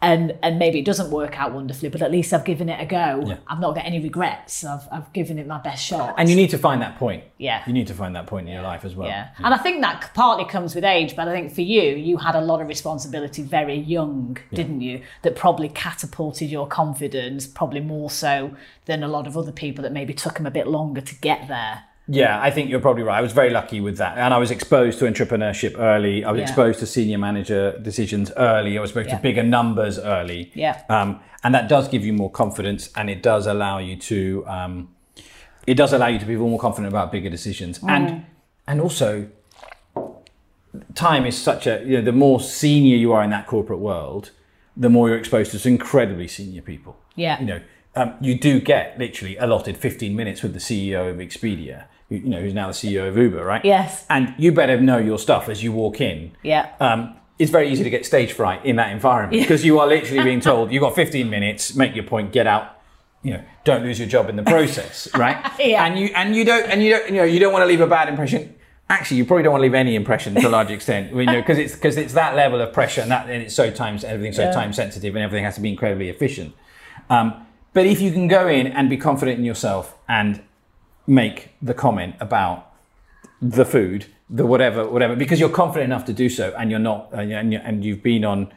and 0.00 0.38
and 0.42 0.58
maybe 0.58 0.78
it 0.78 0.84
doesn't 0.84 1.10
work 1.10 1.38
out 1.40 1.52
wonderfully, 1.52 1.88
but 1.88 2.02
at 2.02 2.12
least 2.12 2.32
I've 2.32 2.44
given 2.44 2.68
it 2.68 2.80
a 2.80 2.86
go. 2.86 3.24
Yeah. 3.26 3.38
I've 3.48 3.58
not 3.58 3.74
got 3.74 3.84
any 3.84 4.00
regrets. 4.00 4.64
I've 4.64 4.86
I've 4.92 5.12
given 5.12 5.38
it 5.38 5.46
my 5.46 5.58
best 5.58 5.84
shot. 5.84 6.14
And 6.16 6.28
you 6.28 6.36
need 6.36 6.50
to 6.50 6.58
find 6.58 6.80
that 6.82 6.98
point. 6.98 7.24
Yeah. 7.36 7.64
You 7.66 7.72
need 7.72 7.88
to 7.88 7.94
find 7.94 8.14
that 8.14 8.26
point 8.26 8.46
in 8.46 8.54
your 8.54 8.62
life 8.62 8.84
as 8.84 8.94
well. 8.94 9.08
yeah. 9.08 9.30
and 9.38 9.52
I 9.52 9.58
think 9.58 9.80
that 9.80 10.10
partly 10.14 10.44
comes 10.44 10.74
with 10.74 10.84
age, 10.84 11.16
but 11.16 11.26
I 11.26 11.32
think 11.32 11.52
for 11.52 11.62
you, 11.62 11.82
you 11.96 12.16
had 12.16 12.36
a 12.36 12.40
lot 12.40 12.60
of 12.60 12.68
responsibility 12.68 13.42
very 13.42 13.76
young, 13.76 14.38
didn't 14.52 14.80
you? 14.82 15.02
That 15.22 15.34
probably 15.34 15.68
catapulted 15.68 16.48
your 16.48 16.68
confidence, 16.68 17.46
probably 17.46 17.80
more 17.80 18.10
so 18.10 18.54
than 18.86 19.02
a 19.02 19.08
lot 19.08 19.26
of 19.26 19.36
other 19.36 19.52
people 19.52 19.82
that 19.82 19.92
maybe 19.92 20.14
took 20.14 20.34
them 20.34 20.46
a 20.46 20.50
bit 20.50 20.68
longer 20.68 21.00
to 21.00 21.14
get 21.16 21.48
there. 21.48 21.84
Yeah, 22.10 22.40
I 22.40 22.50
think 22.50 22.70
you're 22.70 22.80
probably 22.80 23.02
right. 23.02 23.18
I 23.18 23.20
was 23.20 23.32
very 23.32 23.50
lucky 23.50 23.80
with 23.80 23.98
that. 23.98 24.16
And 24.16 24.32
I 24.32 24.38
was 24.38 24.50
exposed 24.50 24.98
to 25.00 25.04
entrepreneurship 25.04 25.78
early. 25.78 26.24
I 26.24 26.30
was 26.32 26.38
Yeah. 26.38 26.44
exposed 26.46 26.80
to 26.80 26.86
senior 26.86 27.18
manager 27.18 27.78
decisions 27.82 28.32
early. 28.36 28.78
I 28.78 28.80
was 28.80 28.90
exposed 28.90 29.10
Yeah. 29.10 29.16
to 29.16 29.22
bigger 29.22 29.42
numbers 29.42 29.98
early. 29.98 30.50
Yeah. 30.54 30.80
Um, 30.88 31.20
and 31.44 31.54
that 31.54 31.68
does 31.68 31.86
give 31.88 32.04
you 32.06 32.14
more 32.14 32.30
confidence 32.30 32.90
and 32.96 33.10
it 33.10 33.22
does 33.22 33.46
allow 33.46 33.78
you 33.78 33.96
to 33.96 34.44
um, 34.48 34.88
it 35.66 35.74
does 35.76 35.92
allow 35.92 36.06
you 36.06 36.18
to 36.18 36.24
be 36.24 36.34
more 36.34 36.58
confident 36.58 36.90
about 36.90 37.12
bigger 37.12 37.28
decisions. 37.28 37.78
Mm. 37.80 37.90
And 37.90 38.24
and 38.66 38.80
also 38.80 39.28
time 40.94 41.26
is 41.26 41.36
such 41.36 41.66
a 41.66 41.82
you 41.84 41.98
know, 41.98 42.02
the 42.02 42.12
more 42.12 42.40
senior 42.40 42.96
you 42.96 43.12
are 43.12 43.22
in 43.22 43.30
that 43.30 43.46
corporate 43.46 43.78
world, 43.80 44.30
the 44.76 44.88
more 44.88 45.08
you're 45.08 45.18
exposed 45.18 45.50
to 45.52 45.58
some 45.58 45.72
incredibly 45.72 46.26
senior 46.28 46.62
people. 46.62 46.96
Yeah. 47.16 47.38
You 47.40 47.46
know, 47.46 47.60
um, 47.96 48.14
you 48.20 48.38
do 48.38 48.60
get 48.60 48.98
literally 48.98 49.36
allotted 49.36 49.76
15 49.76 50.14
minutes 50.16 50.42
with 50.42 50.54
the 50.54 50.60
CEO 50.60 51.10
of 51.10 51.16
Expedia, 51.16 51.84
you 52.10 52.20
know, 52.20 52.40
who's 52.40 52.54
now 52.54 52.68
the 52.68 52.72
CEO 52.72 53.08
of 53.08 53.16
Uber, 53.16 53.44
right? 53.44 53.64
Yes. 53.64 54.04
And 54.08 54.34
you 54.38 54.52
better 54.52 54.80
know 54.80 54.98
your 54.98 55.18
stuff 55.18 55.48
as 55.48 55.62
you 55.62 55.72
walk 55.72 56.00
in. 56.00 56.32
Yeah. 56.42 56.70
Um, 56.80 57.14
it's 57.38 57.50
very 57.50 57.70
easy 57.70 57.84
to 57.84 57.90
get 57.90 58.04
stage 58.06 58.32
fright 58.32 58.64
in 58.64 58.76
that 58.76 58.90
environment 58.90 59.40
because 59.42 59.64
you 59.64 59.78
are 59.78 59.86
literally 59.86 60.24
being 60.24 60.40
told 60.50 60.72
you've 60.72 60.80
got 60.80 60.94
15 60.94 61.28
minutes, 61.30 61.74
make 61.74 61.94
your 61.94 62.04
point, 62.04 62.32
get 62.32 62.46
out. 62.46 62.74
You 63.22 63.34
know, 63.34 63.44
don't 63.64 63.82
lose 63.82 63.98
your 63.98 64.08
job 64.08 64.28
in 64.28 64.36
the 64.36 64.42
process, 64.42 65.08
right? 65.14 65.36
Yeah. 65.58 65.84
And 65.84 65.98
you 65.98 66.06
and 66.14 66.34
you 66.34 66.44
don't 66.44 66.68
and 66.70 66.82
you 66.82 66.90
don't 66.90 67.08
you 67.10 67.16
know 67.16 67.24
you 67.24 67.40
don't 67.40 67.52
want 67.52 67.62
to 67.62 67.66
leave 67.66 67.80
a 67.80 67.86
bad 67.86 68.08
impression. 68.08 68.54
Actually, 68.88 69.18
you 69.18 69.26
probably 69.26 69.42
don't 69.42 69.52
want 69.52 69.60
to 69.60 69.64
leave 69.64 69.74
any 69.74 69.94
impression 69.96 70.34
to 70.36 70.46
a 70.46 70.48
large 70.48 70.70
extent, 70.70 71.12
you 71.14 71.26
know, 71.26 71.40
because 71.40 71.58
it's 71.58 71.74
because 71.74 71.96
it's 71.98 72.14
that 72.14 72.34
level 72.36 72.60
of 72.60 72.72
pressure 72.72 73.02
and 73.02 73.10
that 73.10 73.28
and 73.28 73.42
it's 73.42 73.54
so 73.54 73.70
time 73.70 73.98
everything's 74.04 74.36
so 74.36 74.44
Yeah. 74.44 74.52
time 74.52 74.72
sensitive 74.72 75.14
and 75.14 75.22
everything 75.22 75.44
has 75.44 75.56
to 75.56 75.60
be 75.60 75.68
incredibly 75.68 76.08
efficient. 76.08 76.54
Um, 77.10 77.44
But 77.74 77.86
if 77.86 78.00
you 78.00 78.12
can 78.12 78.28
go 78.28 78.48
in 78.48 78.66
and 78.68 78.88
be 78.88 78.96
confident 78.96 79.38
in 79.38 79.44
yourself 79.44 79.94
and 80.08 80.40
make 81.08 81.48
the 81.62 81.74
comment 81.74 82.14
about 82.20 82.70
the 83.40 83.64
food, 83.64 84.06
the 84.28 84.44
whatever, 84.46 84.86
whatever, 84.88 85.16
because 85.16 85.40
you're 85.40 85.48
confident 85.48 85.90
enough 85.90 86.04
to 86.04 86.12
do 86.12 86.28
so, 86.28 86.54
and 86.58 86.70
you're 86.70 86.78
not, 86.78 87.08
uh, 87.14 87.18
and, 87.20 87.52
you- 87.52 87.60
and 87.64 87.84
you've 87.84 88.02
been 88.02 88.24
on, 88.24 88.52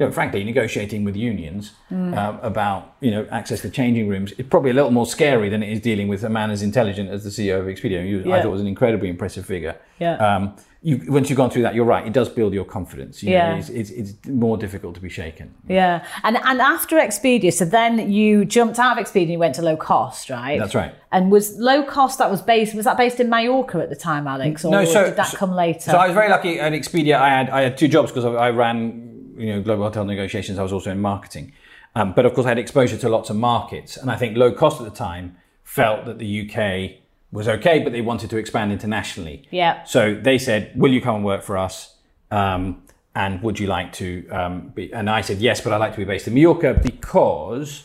you 0.00 0.06
know, 0.06 0.12
frankly, 0.12 0.42
negotiating 0.42 1.04
with 1.04 1.14
unions 1.14 1.72
um, 1.90 2.14
about 2.42 2.96
you 3.00 3.10
know 3.10 3.26
access 3.30 3.60
to 3.60 3.68
changing 3.70 4.08
rooms. 4.08 4.32
is 4.32 4.46
probably 4.46 4.70
a 4.70 4.74
little 4.74 4.90
more 4.90 5.04
scary 5.06 5.50
than 5.50 5.62
it 5.62 5.70
is 5.70 5.80
dealing 5.80 6.08
with 6.08 6.24
a 6.24 6.30
man 6.30 6.50
as 6.50 6.62
intelligent 6.62 7.10
as 7.10 7.22
the 7.22 7.28
CEO 7.30 7.60
of 7.60 7.66
Expedia. 7.66 8.08
You, 8.08 8.20
I 8.32 8.36
Yeah. 8.36 8.42
thought 8.42 8.50
was 8.50 8.62
an 8.62 8.66
incredibly 8.66 9.10
impressive 9.10 9.44
figure. 9.44 9.76
Yeah. 9.98 10.14
Um, 10.16 10.56
you, 10.82 11.02
once 11.08 11.28
you've 11.28 11.36
gone 11.36 11.50
through 11.50 11.60
that, 11.64 11.74
you're 11.74 11.84
right. 11.84 12.06
It 12.06 12.14
does 12.14 12.30
build 12.30 12.54
your 12.54 12.64
confidence. 12.64 13.22
You 13.22 13.28
know, 13.32 13.36
Yeah. 13.36 13.56
it's, 13.56 13.68
it's, 13.68 13.90
it's 13.90 14.12
more 14.26 14.56
difficult 14.56 14.94
to 14.94 15.02
be 15.02 15.10
shaken. 15.10 15.52
Yeah, 15.68 16.02
and 16.24 16.38
and 16.38 16.62
after 16.62 16.96
Expedia, 16.96 17.52
so 17.52 17.66
then 17.66 18.10
you 18.10 18.46
jumped 18.46 18.78
out 18.78 18.96
of 18.98 19.04
Expedia 19.04 19.24
and 19.24 19.32
you 19.32 19.38
went 19.38 19.54
to 19.56 19.62
low 19.62 19.76
cost, 19.76 20.30
right? 20.30 20.58
That's 20.58 20.74
right. 20.74 20.94
And 21.12 21.30
was 21.30 21.58
low 21.58 21.82
cost 21.82 22.18
that 22.20 22.30
was 22.30 22.40
based 22.40 22.74
was 22.74 22.86
that 22.86 22.96
based 22.96 23.20
in 23.20 23.28
Mallorca 23.28 23.78
at 23.82 23.90
the 23.90 23.96
time, 23.96 24.26
Alex, 24.26 24.64
or 24.64 24.70
did 24.70 25.16
that 25.16 25.34
come 25.36 25.52
later? 25.52 25.90
So 25.90 25.98
I 25.98 26.06
was 26.06 26.14
very 26.14 26.30
lucky 26.30 26.58
at 26.58 26.72
Expedia. 26.72 27.16
I 27.16 27.28
had 27.28 27.50
I 27.50 27.60
had 27.60 27.76
two 27.76 27.88
jobs 27.88 28.10
because 28.10 28.24
I, 28.24 28.30
I 28.30 28.50
ran 28.50 29.09
you 29.40 29.54
know 29.54 29.62
global 29.62 29.84
hotel 29.84 30.04
negotiations. 30.04 30.58
I 30.58 30.62
was 30.62 30.72
also 30.72 30.90
in 30.90 31.00
marketing, 31.00 31.52
um, 31.94 32.12
but 32.12 32.26
of 32.26 32.34
course 32.34 32.46
I 32.46 32.50
had 32.50 32.58
exposure 32.58 32.96
to 32.98 33.08
lots 33.08 33.30
of 33.30 33.36
markets. 33.36 33.96
And 33.96 34.10
I 34.10 34.16
think 34.16 34.36
low 34.36 34.52
cost 34.52 34.80
at 34.80 34.84
the 34.84 34.96
time 34.96 35.36
felt 35.64 36.04
that 36.06 36.18
the 36.18 36.50
UK 36.50 37.00
was 37.32 37.48
okay, 37.48 37.78
but 37.80 37.92
they 37.92 38.00
wanted 38.00 38.30
to 38.30 38.36
expand 38.36 38.72
internationally. 38.72 39.46
Yeah. 39.50 39.84
So 39.84 40.14
they 40.14 40.38
said, 40.38 40.72
"Will 40.74 40.92
you 40.92 41.00
come 41.00 41.16
and 41.16 41.24
work 41.24 41.42
for 41.42 41.56
us?" 41.56 41.96
Um, 42.30 42.82
and 43.14 43.42
would 43.42 43.58
you 43.58 43.66
like 43.66 43.92
to 43.94 44.28
um, 44.28 44.68
be? 44.68 44.92
And 44.92 45.10
I 45.10 45.20
said 45.20 45.38
yes, 45.38 45.60
but 45.60 45.72
I'd 45.72 45.78
like 45.78 45.92
to 45.92 45.98
be 45.98 46.04
based 46.04 46.28
in 46.28 46.34
Mallorca 46.34 46.78
because 46.82 47.84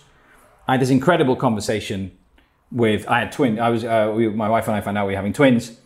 I 0.68 0.74
had 0.74 0.82
this 0.82 0.90
incredible 0.90 1.36
conversation 1.36 2.12
with 2.72 3.08
I 3.08 3.20
had 3.20 3.32
twin. 3.32 3.60
I 3.60 3.70
was 3.70 3.84
uh, 3.84 4.12
we, 4.16 4.28
my 4.30 4.50
wife 4.50 4.68
and 4.68 4.76
I 4.76 4.82
found 4.82 4.98
out 4.98 5.08
we 5.08 5.14
were 5.14 5.18
having 5.18 5.34
twins, 5.34 5.80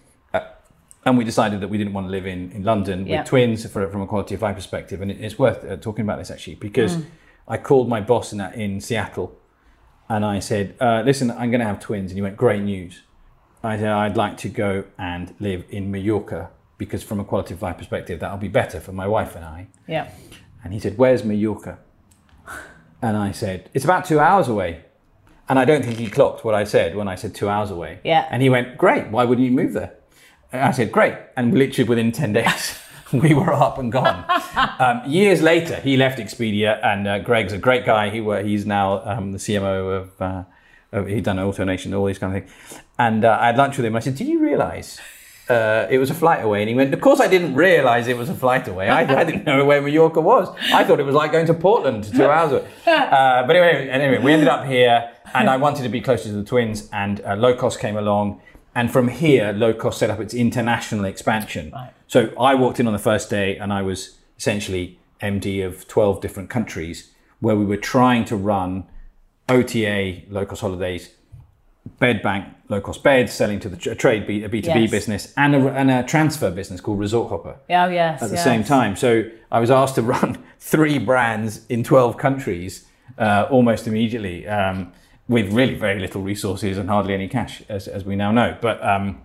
and 1.06 1.18
we 1.18 1.24
decided 1.24 1.62
that 1.62 1.70
we 1.70 1.78
didn't 1.78 1.94
want 1.94 2.08
to 2.08 2.12
live 2.12 2.26
in, 2.28 2.52
in 2.52 2.64
London 2.64 3.08
Yeah. 3.08 3.20
with 3.22 3.30
twins 3.30 3.66
for, 3.66 3.90
from 3.90 4.02
a 4.02 4.08
quality 4.08 4.36
of 4.36 4.42
life 4.42 4.56
perspective. 4.56 5.02
And 5.02 5.10
it, 5.12 5.22
it's 5.22 5.40
worth 5.40 5.64
uh, 5.64 5.78
talking 5.78 6.04
about 6.04 6.18
this 6.20 6.30
actually 6.32 6.56
because 6.56 6.98
I 7.48 7.58
called 7.58 7.88
my 7.90 8.02
boss 8.02 8.34
in 8.34 8.42
in 8.54 8.82
Seattle, 8.82 9.38
and 10.08 10.24
I 10.26 10.40
said, 10.40 10.76
uh, 10.80 11.02
"Listen, 11.06 11.32
I'm 11.32 11.50
going 11.52 11.62
to 11.62 11.66
have 11.68 11.80
twins," 11.80 12.12
and 12.12 12.18
he 12.18 12.22
went, 12.22 12.38
"Great 12.38 12.62
news." 12.64 13.02
I 13.64 13.78
said, 13.78 13.90
"I'd 13.90 14.18
like 14.18 14.38
to 14.38 14.50
go 14.50 14.84
and 14.98 15.34
live 15.40 15.64
in 15.70 15.90
Mallorca." 15.92 16.50
Because 16.78 17.04
from 17.04 17.20
a 17.20 17.26
quality 17.26 17.54
of 17.54 17.62
life 17.62 17.78
perspective, 17.78 18.22
that'll 18.22 18.38
be 18.38 18.48
better 18.48 18.80
for 18.80 18.94
my 18.94 19.06
wife 19.06 19.36
and 19.36 19.44
I. 19.44 19.68
yeah, 19.86 20.10
And 20.64 20.72
he 20.72 20.80
said, 20.80 20.98
Where's 20.98 21.26
Mallorca? 21.26 21.78
And 23.02 23.18
I 23.18 23.32
said, 23.34 23.70
It's 23.74 23.84
about 23.84 24.06
two 24.06 24.18
hours 24.20 24.48
away. 24.48 24.86
And 25.50 25.60
I 25.60 25.66
don't 25.66 25.84
think 25.84 25.98
he 25.98 26.10
clocked 26.10 26.46
what 26.46 26.56
I 26.56 26.64
said 26.64 26.96
when 26.96 27.10
I 27.10 27.16
said 27.16 27.36
two 27.36 27.50
hours 27.50 27.70
away. 27.70 28.00
Yeah. 28.06 28.26
And 28.32 28.42
he 28.42 28.50
went, 28.50 28.78
Great, 28.78 29.08
why 29.10 29.26
wouldn't 29.26 29.46
you 29.46 29.52
move 29.54 29.74
there? 29.74 29.92
And 30.52 30.64
I 30.64 30.72
said, 30.72 30.92
Great. 30.92 31.16
And 31.36 31.54
literally 31.54 31.88
within 31.88 32.12
10 32.12 32.34
days, 32.34 32.78
we 33.14 33.34
were 33.34 33.54
up 33.54 33.78
and 33.78 33.92
gone. 33.92 34.26
um, 34.80 35.02
years 35.10 35.42
later, 35.42 35.76
he 35.78 35.98
left 35.98 36.20
Expedia, 36.20 36.84
and 36.84 37.08
uh, 37.08 37.20
Greg's 37.20 37.54
a 37.54 37.58
great 37.58 37.86
guy. 37.86 38.10
He 38.10 38.22
were, 38.22 38.42
He's 38.42 38.66
now 38.66 39.04
um, 39.06 39.32
the 39.32 39.38
CMO 39.38 40.02
of, 40.02 40.22
uh, 40.22 40.44
of 40.92 41.08
he'd 41.08 41.24
done 41.24 41.38
AutoNation, 41.38 41.98
all 41.98 42.06
these 42.06 42.20
kind 42.20 42.36
of 42.36 42.44
things. 42.44 42.82
And 42.98 43.26
uh, 43.26 43.38
I 43.40 43.48
had 43.48 43.58
lunch 43.58 43.78
with 43.78 43.86
him. 43.86 43.96
I 43.96 44.00
said, 44.00 44.16
Did 44.16 44.28
you 44.28 44.40
realize 44.40 45.00
uh, 45.50 45.88
it 45.90 45.98
was 45.98 46.10
a 46.12 46.14
flight 46.14 46.44
away. 46.44 46.62
And 46.62 46.70
he 46.70 46.76
went, 46.76 46.94
Of 46.94 47.02
course, 47.02 47.20
I 47.20 47.28
didn't 47.28 47.56
realize 47.56 48.08
it 48.08 48.18
was 48.18 48.30
a 48.30 48.36
flight 48.36 48.68
away. 48.68 48.88
I, 48.88 49.02
I 49.02 49.24
didn't 49.24 49.46
know 49.46 49.66
where 49.66 49.82
Mallorca 49.82 50.22
was. 50.22 50.56
I 50.72 50.84
thought 50.84 51.00
it 51.00 51.06
was 51.06 51.16
like 51.16 51.32
going 51.32 51.48
to 51.48 51.54
Portland 51.54 52.04
two 52.04 52.26
hours 52.26 52.52
away. 52.52 52.68
Uh, 53.10 53.46
but 53.46 53.56
anyway, 53.56 53.90
anyway, 53.90 54.22
we 54.22 54.32
ended 54.32 54.48
up 54.48 54.66
here, 54.66 55.12
and 55.34 55.50
I 55.50 55.58
wanted 55.58 55.84
to 55.84 55.90
be 55.90 56.00
closer 56.00 56.26
to 56.26 56.34
the 56.34 56.44
twins, 56.44 56.88
and 56.94 57.22
uh, 57.22 57.36
low 57.36 57.56
cost 57.56 57.80
came 57.80 57.98
along. 57.98 58.42
And 58.76 58.92
from 58.92 59.08
here, 59.08 59.52
low 59.52 59.74
cost 59.74 60.00
set 60.00 60.10
up 60.10 60.20
its 60.20 60.34
international 60.34 61.06
expansion. 61.06 61.72
Right. 61.72 61.92
So 62.08 62.32
I 62.40 62.56
walked 62.56 62.80
in 62.80 62.88
on 62.88 62.94
the 62.94 63.00
first 63.00 63.30
day, 63.30 63.58
and 63.58 63.74
I 63.74 63.82
was 63.82 64.18
essentially 64.38 65.00
MD 65.22 65.66
of 65.66 65.88
12 65.88 66.22
different 66.22 66.50
countries 66.50 67.12
where 67.40 67.56
we 67.56 67.66
were 67.66 67.78
trying 67.78 68.26
to 68.26 68.36
run 68.36 68.86
OTA, 69.48 70.22
low 70.30 70.46
cost 70.46 70.62
holidays, 70.62 71.12
bed 71.98 72.22
bank, 72.22 72.48
low 72.68 72.80
cost 72.80 73.04
beds, 73.04 73.34
selling 73.34 73.60
to 73.60 73.70
the 73.70 73.78
tr- 73.78 73.94
trade, 73.94 74.28
B, 74.28 74.44
a 74.44 74.50
B2B 74.50 74.64
Yes. 74.64 74.92
business, 74.92 75.34
and 75.36 75.56
a, 75.56 75.68
and 75.70 75.90
a 75.90 76.04
transfer 76.04 76.52
business 76.52 76.80
called 76.82 77.00
Resort 77.00 77.32
Hoppa 77.32 77.56
oh, 77.58 77.90
yes, 77.90 78.22
at 78.22 78.30
the 78.30 78.36
yes. 78.36 78.44
same 78.44 78.64
time. 78.64 78.96
So 78.96 79.30
I 79.52 79.60
was 79.60 79.72
asked 79.72 79.96
to 79.96 80.02
run 80.16 80.44
three 80.60 81.00
brands 81.00 81.66
in 81.68 81.84
12 81.84 82.18
countries 82.18 82.86
uh, 83.18 83.48
almost 83.50 83.88
immediately 83.88 84.48
um, 84.48 84.92
with 85.30 85.54
really 85.54 85.76
very 85.76 86.00
little 86.00 86.22
resources 86.22 86.78
and 86.78 86.90
hardly 86.90 87.14
any 87.14 87.30
cash, 87.30 87.62
as, 87.70 87.88
as 87.88 88.04
we 88.04 88.16
now 88.16 88.32
know. 88.32 88.58
But 88.60 88.84
um, 88.84 89.22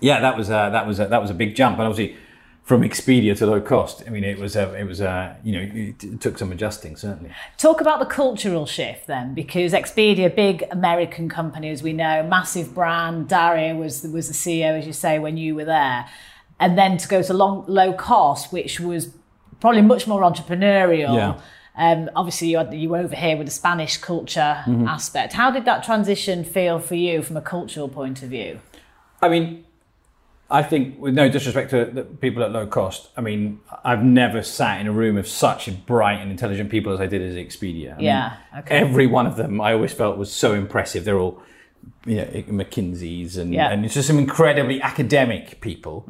yeah, 0.00 0.20
that 0.20 0.36
was 0.36 0.50
uh, 0.50 0.68
that 0.70 0.86
was 0.86 1.00
a, 1.00 1.06
that 1.06 1.22
was 1.22 1.30
a 1.30 1.34
big 1.34 1.54
jump, 1.54 1.78
and 1.78 1.88
obviously 1.88 2.16
from 2.64 2.82
Expedia 2.82 3.34
to 3.38 3.46
low 3.46 3.62
cost. 3.62 4.02
I 4.06 4.10
mean, 4.10 4.24
it 4.24 4.38
was 4.38 4.54
a, 4.54 4.74
it 4.74 4.84
was 4.84 5.00
a, 5.00 5.38
you 5.42 5.52
know 5.52 5.70
it, 5.72 6.20
took 6.20 6.36
some 6.36 6.52
adjusting 6.52 6.96
certainly. 6.96 7.32
Talk 7.56 7.80
about 7.80 7.98
the 8.00 8.04
cultural 8.04 8.66
shift 8.66 9.06
then, 9.06 9.32
because 9.32 9.72
Expedia, 9.72 10.34
big 10.34 10.64
American 10.70 11.30
company, 11.30 11.70
as 11.70 11.82
we 11.82 11.94
know, 11.94 12.22
massive 12.24 12.74
brand. 12.74 13.28
Dara 13.28 13.74
was 13.74 14.02
was 14.02 14.28
the 14.28 14.34
CEO, 14.34 14.78
as 14.78 14.86
you 14.86 14.92
say, 14.92 15.18
when 15.18 15.36
you 15.38 15.54
were 15.54 15.64
there, 15.64 16.06
and 16.58 16.76
then 16.76 16.98
to 16.98 17.08
go 17.08 17.22
to 17.22 17.32
long, 17.32 17.64
low 17.68 17.92
cost, 17.92 18.52
which 18.52 18.80
was 18.80 19.14
probably 19.60 19.82
much 19.82 20.06
more 20.08 20.22
entrepreneurial. 20.22 21.14
Yeah. 21.14 21.40
Um, 21.78 22.10
obviously, 22.16 22.48
you, 22.48 22.58
had, 22.58 22.74
you 22.74 22.88
were 22.88 22.98
over 22.98 23.14
here 23.14 23.36
with 23.36 23.46
the 23.46 23.52
Spanish 23.52 23.96
culture 23.98 24.62
Mm-hmm. 24.66 24.86
aspect. 24.88 25.32
How 25.32 25.50
did 25.50 25.64
that 25.64 25.84
transition 25.84 26.44
feel 26.44 26.78
for 26.80 26.96
you 26.96 27.22
from 27.22 27.36
a 27.36 27.40
cultural 27.40 27.88
point 27.88 28.22
of 28.22 28.30
view? 28.30 28.60
I 29.22 29.28
mean, 29.28 29.64
I 30.50 30.62
think, 30.62 30.98
with 30.98 31.14
no 31.14 31.28
disrespect 31.28 31.70
to 31.70 31.84
the 31.84 32.02
people 32.04 32.42
at 32.42 32.50
low 32.52 32.66
cost, 32.66 33.10
I 33.16 33.20
mean, 33.20 33.60
I've 33.84 34.02
never 34.02 34.42
sat 34.42 34.80
in 34.80 34.86
a 34.86 34.92
room 34.92 35.16
of 35.16 35.28
such 35.28 35.70
bright 35.86 36.20
and 36.20 36.30
intelligent 36.30 36.70
people 36.70 36.92
as 36.92 37.00
I 37.00 37.06
did 37.06 37.22
as 37.22 37.34
Expedia. 37.36 37.92
I 37.92 37.96
mean, 37.96 38.04
Yeah, 38.06 38.36
okay. 38.60 38.76
Every 38.78 39.06
one 39.06 39.26
of 39.26 39.36
them, 39.36 39.60
I 39.60 39.72
always 39.74 39.92
felt 39.92 40.16
was 40.18 40.32
so 40.32 40.54
impressive. 40.54 41.04
They're 41.04 41.18
all, 41.18 41.40
you 42.06 42.16
know, 42.16 42.24
McKinsey's 42.24 43.36
and, 43.36 43.52
Yeah. 43.52 43.70
and 43.70 43.84
it's 43.84 43.94
just 43.94 44.08
some 44.08 44.18
incredibly 44.18 44.80
academic 44.82 45.60
people. 45.60 46.06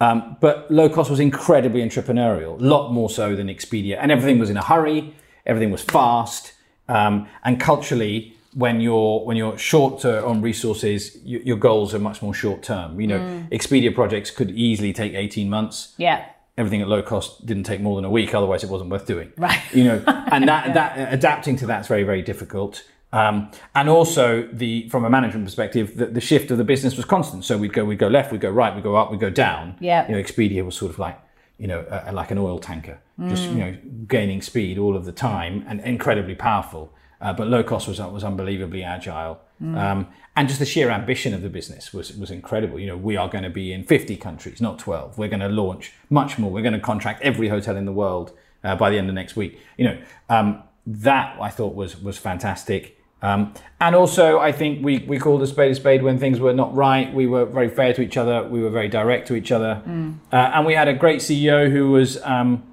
Um, 0.00 0.36
but 0.40 0.70
low 0.70 0.88
cost 0.88 1.10
was 1.10 1.20
incredibly 1.20 1.82
entrepreneurial, 1.82 2.58
a 2.60 2.64
lot 2.64 2.90
more 2.92 3.10
so 3.10 3.36
than 3.36 3.48
Expedia. 3.48 3.98
And 4.00 4.10
everything 4.10 4.38
was 4.38 4.48
in 4.50 4.56
a 4.56 4.62
hurry, 4.62 5.14
everything 5.44 5.70
was 5.70 5.82
fast. 5.82 6.54
Um, 6.88 7.28
and 7.44 7.60
culturally, 7.60 8.34
when 8.54 8.80
you're 8.80 9.24
when 9.24 9.36
you're 9.36 9.56
short 9.58 10.04
uh, 10.04 10.26
on 10.26 10.40
resources, 10.42 11.16
your 11.24 11.56
goals 11.56 11.94
are 11.94 11.98
much 12.00 12.20
more 12.22 12.34
short 12.34 12.62
term. 12.62 13.00
You 13.00 13.06
know, 13.06 13.44
Expedia 13.52 13.94
projects 13.94 14.30
could 14.30 14.50
easily 14.50 14.92
take 14.92 15.14
18 15.14 15.48
months 15.48 15.94
Yeah. 15.98 16.24
everything 16.58 16.82
at 16.82 16.88
low 16.88 17.00
cost 17.02 17.46
didn't 17.46 17.62
take 17.64 17.80
more 17.80 17.94
than 17.96 18.04
a 18.04 18.10
week 18.10 18.34
otherwise 18.34 18.64
it 18.64 18.68
wasn't 18.70 18.90
worth 18.90 19.06
doing 19.06 19.32
Right. 19.38 19.60
you 19.72 19.84
know 19.84 20.02
and 20.32 20.48
that 20.52 20.74
that 20.74 21.12
adapting 21.14 21.56
to 21.56 21.66
that's 21.66 21.86
very 21.88 22.02
very 22.02 22.22
difficult 22.22 22.82
um, 23.12 23.50
and 23.74 23.88
also 23.88 24.48
the 24.52 24.88
from 24.88 25.04
a 25.04 25.10
management 25.10 25.44
perspective 25.44 25.96
the, 25.96 26.06
the 26.06 26.20
shift 26.20 26.50
of 26.50 26.58
the 26.58 26.64
business 26.64 26.96
was 26.96 27.04
constant 27.04 27.44
so 27.44 27.58
we'd 27.58 27.72
go 27.72 27.84
we'd 27.84 27.98
go 27.98 28.08
left 28.08 28.30
we'd 28.32 28.40
go 28.40 28.50
right 28.50 28.74
we'd 28.74 28.84
go 28.84 28.96
up 28.96 29.10
we'd 29.10 29.20
go 29.20 29.30
down 29.30 29.76
Yeah. 29.80 30.06
you 30.08 30.14
know 30.14 30.22
expedia 30.22 30.64
was 30.64 30.74
sort 30.76 30.90
of 30.92 30.98
like 30.98 31.18
you 31.58 31.66
know 31.66 31.80
uh, 31.80 32.10
like 32.12 32.30
an 32.30 32.38
oil 32.38 32.58
tanker 32.58 32.98
just 33.28 33.44
you 33.50 33.56
know 33.56 33.76
gaining 34.08 34.40
speed 34.40 34.78
all 34.78 34.96
of 34.96 35.04
the 35.04 35.12
time 35.12 35.64
and 35.68 35.80
incredibly 35.80 36.34
powerful 36.34 36.92
uh, 37.20 37.32
but 37.34 37.46
low 37.48 37.62
cost 37.62 37.86
was 37.88 37.98
was 38.00 38.24
unbelievably 38.24 38.82
agile 38.82 39.40
um, 39.62 40.06
and 40.36 40.48
just 40.48 40.58
the 40.58 40.64
sheer 40.64 40.88
ambition 40.88 41.34
of 41.34 41.42
the 41.42 41.50
business 41.50 41.92
was 41.92 42.16
was 42.16 42.30
incredible. 42.30 42.80
You 42.80 42.86
know, 42.86 42.96
we 42.96 43.14
are 43.18 43.28
going 43.28 43.44
to 43.44 43.50
be 43.50 43.74
in 43.74 43.84
50 43.84 44.16
countries, 44.16 44.58
not 44.58 44.78
12. 44.78 45.18
We're 45.18 45.28
going 45.28 45.40
to 45.40 45.50
launch 45.50 45.92
much 46.08 46.38
more. 46.38 46.50
We're 46.50 46.62
going 46.62 46.72
to 46.72 46.86
contract 46.92 47.20
every 47.20 47.48
hotel 47.48 47.76
in 47.76 47.84
the 47.84 47.92
world 47.92 48.32
uh, 48.64 48.74
by 48.76 48.88
the 48.88 48.96
end 48.96 49.10
of 49.10 49.14
next 49.14 49.36
week. 49.36 49.58
You 49.76 49.84
know, 49.88 49.98
um, 50.30 50.62
that 50.86 51.36
I 51.38 51.50
thought 51.50 51.74
was 51.74 52.00
was 52.00 52.16
fantastic. 52.16 52.96
Um, 53.22 53.52
and 53.80 53.94
also, 53.94 54.38
I 54.38 54.52
think 54.52 54.84
we 54.84 54.98
we 55.06 55.18
called 55.18 55.42
a 55.42 55.46
spade 55.46 55.72
a 55.72 55.74
spade 55.74 56.02
when 56.02 56.18
things 56.18 56.40
were 56.40 56.54
not 56.54 56.74
right. 56.74 57.12
We 57.12 57.26
were 57.26 57.44
very 57.44 57.68
fair 57.68 57.92
to 57.94 58.00
each 58.02 58.16
other. 58.16 58.42
We 58.48 58.62
were 58.62 58.70
very 58.70 58.88
direct 58.88 59.28
to 59.28 59.34
each 59.34 59.52
other, 59.52 59.82
uh, 60.32 60.36
and 60.54 60.66
we 60.66 60.74
had 60.74 60.88
a 60.88 60.94
great 60.94 61.20
CEO 61.20 61.70
who 61.70 61.90
was. 61.90 62.20
Um, 62.22 62.64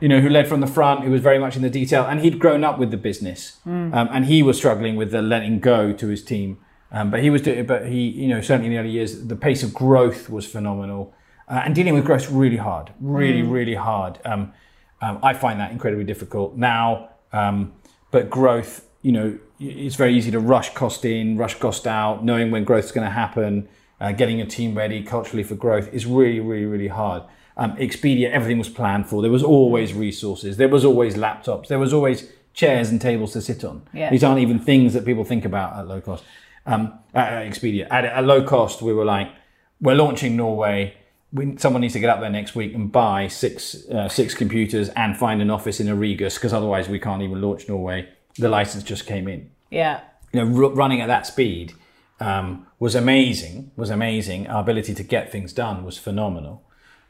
you 0.00 0.08
know, 0.08 0.20
who 0.20 0.28
led 0.28 0.46
from 0.46 0.60
the 0.60 0.68
front, 0.68 1.02
who 1.02 1.10
was 1.10 1.20
very 1.20 1.40
much 1.40 1.56
in 1.56 1.62
the 1.62 1.68
detail, 1.68 2.04
and 2.04 2.20
he'd 2.20 2.38
grown 2.38 2.62
up 2.62 2.78
with 2.78 2.92
the 2.92 2.96
business, 2.96 3.58
um, 3.66 4.08
and 4.12 4.26
he 4.26 4.44
was 4.44 4.56
struggling 4.56 4.94
with 4.94 5.10
the 5.10 5.20
letting 5.20 5.58
go 5.58 5.92
to 5.92 6.06
his 6.06 6.22
team. 6.22 6.56
Um, 6.92 7.10
but 7.10 7.20
he 7.20 7.30
was 7.30 7.42
doing, 7.42 7.66
but 7.66 7.88
he, 7.88 8.06
you 8.06 8.28
know, 8.28 8.40
certainly 8.40 8.68
in 8.68 8.74
the 8.74 8.78
early 8.78 8.90
years, 8.90 9.26
the 9.26 9.34
pace 9.34 9.64
of 9.64 9.74
growth 9.74 10.30
was 10.30 10.46
phenomenal, 10.46 11.12
uh, 11.48 11.62
and 11.64 11.74
dealing 11.74 11.94
with 11.94 12.04
growth 12.04 12.30
really 12.30 12.58
hard, 12.58 12.92
really, 13.00 13.42
really 13.42 13.74
hard. 13.74 14.20
Um, 14.24 14.52
um, 15.00 15.18
I 15.20 15.34
find 15.34 15.58
that 15.58 15.72
incredibly 15.72 16.04
difficult 16.04 16.56
now. 16.56 17.10
Um, 17.32 17.72
but 18.12 18.30
growth, 18.30 18.86
you 19.02 19.10
know, 19.10 19.38
it's 19.60 19.96
very 19.96 20.14
easy 20.14 20.30
to 20.30 20.40
rush 20.40 20.74
cost 20.74 21.04
in, 21.04 21.36
rush 21.36 21.54
cost 21.58 21.86
out, 21.86 22.24
knowing 22.24 22.50
when 22.50 22.64
growth 22.64 22.84
is 22.84 22.92
going 22.92 23.06
to 23.06 23.12
happen, 23.12 23.68
uh, 24.00 24.12
getting 24.12 24.40
a 24.40 24.46
team 24.46 24.76
ready 24.76 25.02
culturally 25.02 25.42
for 25.42 25.54
growth 25.54 25.92
is 25.92 26.06
really, 26.06 26.40
really, 26.40 26.66
really 26.66 26.88
hard. 26.88 27.22
Um, 27.56 27.76
Expedia, 27.76 28.30
everything 28.30 28.58
was 28.58 28.68
planned 28.68 29.08
for. 29.08 29.20
There 29.20 29.32
was 29.32 29.42
always 29.42 29.92
resources. 29.92 30.56
There 30.56 30.68
was 30.68 30.84
always 30.84 31.16
laptops. 31.16 31.66
There 31.66 31.80
was 31.80 31.92
always 31.92 32.30
chairs 32.54 32.90
and 32.90 33.00
tables 33.00 33.32
to 33.32 33.40
sit 33.40 33.64
on. 33.64 33.82
Yeah. 33.92 34.10
These 34.10 34.22
aren't 34.22 34.40
even 34.40 34.60
things 34.60 34.94
that 34.94 35.04
people 35.04 35.24
think 35.24 35.44
about 35.44 35.76
at 35.76 35.88
low 35.88 36.00
cost. 36.00 36.24
Um, 36.66 36.98
at 37.14 37.32
at 37.32 37.52
Expedia, 37.52 37.88
at, 37.90 38.04
at 38.04 38.24
low 38.24 38.42
cost, 38.44 38.82
we 38.82 38.92
were 38.92 39.04
like, 39.04 39.32
we're 39.80 39.94
launching 39.94 40.36
Norway. 40.36 40.94
We, 41.32 41.56
someone 41.56 41.82
needs 41.82 41.94
to 41.94 42.00
get 42.00 42.10
up 42.10 42.20
there 42.20 42.30
next 42.30 42.54
week 42.54 42.74
and 42.74 42.90
buy 42.92 43.28
six 43.28 43.88
uh, 43.88 44.08
six 44.08 44.34
computers 44.34 44.88
and 44.90 45.16
find 45.16 45.42
an 45.42 45.50
office 45.50 45.80
in 45.80 45.88
Arigus 45.88 46.34
because 46.34 46.52
otherwise 46.52 46.88
we 46.88 46.98
can't 46.98 47.22
even 47.22 47.40
launch 47.40 47.68
Norway. 47.68 48.08
The 48.36 48.48
license 48.48 48.84
just 48.84 49.06
came 49.06 49.26
in 49.28 49.50
Yeah. 49.70 50.00
you 50.32 50.44
know, 50.44 50.64
r- 50.66 50.70
running 50.74 51.00
at 51.00 51.06
that 51.08 51.26
speed 51.26 51.74
um, 52.20 52.66
was 52.78 52.94
amazing. 52.94 53.70
Was 53.76 53.90
amazing. 53.90 54.46
Our 54.48 54.60
ability 54.60 54.94
to 54.94 55.02
get 55.02 55.30
things 55.32 55.52
done 55.52 55.84
was 55.84 55.96
phenomenal. 55.98 56.62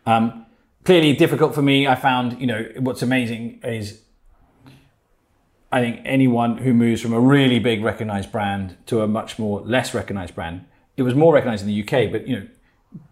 Um, 0.06 0.46
clearly 0.84 1.14
difficult 1.14 1.54
for 1.54 1.62
me. 1.62 1.86
I 1.86 1.94
found, 1.94 2.40
you 2.40 2.46
know, 2.46 2.66
what's 2.78 3.02
amazing 3.02 3.60
is 3.64 4.02
I 5.70 5.80
think 5.80 6.00
anyone 6.04 6.58
who 6.58 6.72
moves 6.72 7.02
from 7.02 7.12
a 7.12 7.20
really 7.20 7.58
big 7.58 7.82
recognized 7.84 8.32
brand 8.32 8.76
to 8.86 9.02
a 9.02 9.06
much 9.08 9.38
more 9.38 9.60
less 9.60 9.92
recognized 9.94 10.34
brand, 10.34 10.64
it 10.96 11.02
was 11.02 11.14
more 11.14 11.32
recognized 11.34 11.62
in 11.66 11.68
the 11.68 11.82
UK, 11.82 12.10
but 12.10 12.26
you 12.26 12.36
know, 12.40 12.46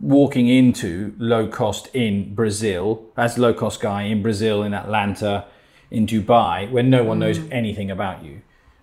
walking 0.00 0.48
into 0.48 1.14
low 1.18 1.46
cost 1.48 1.88
in 1.94 2.34
Brazil 2.34 3.04
as 3.16 3.36
low 3.36 3.52
cost 3.52 3.80
guy 3.80 4.02
in 4.04 4.22
Brazil, 4.22 4.62
in 4.62 4.72
Atlanta, 4.72 5.44
in 5.90 6.06
Dubai, 6.06 6.70
where 6.70 6.82
no 6.82 7.04
one 7.04 7.18
knows 7.18 7.38
anything 7.50 7.90
about 7.90 8.24
you. 8.24 8.42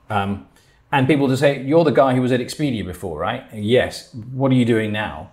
Um, 0.09 0.47
and 0.91 1.07
people 1.07 1.27
to 1.27 1.35
say, 1.37 1.61
you're 1.63 1.83
the 1.83 1.91
guy 1.91 2.13
who 2.13 2.21
was 2.21 2.31
at 2.31 2.39
Expedia 2.39 2.85
before, 2.85 3.17
right? 3.19 3.43
Yes. 3.53 4.13
What 4.13 4.51
are 4.51 4.55
you 4.55 4.65
doing 4.65 4.91
now? 4.91 5.31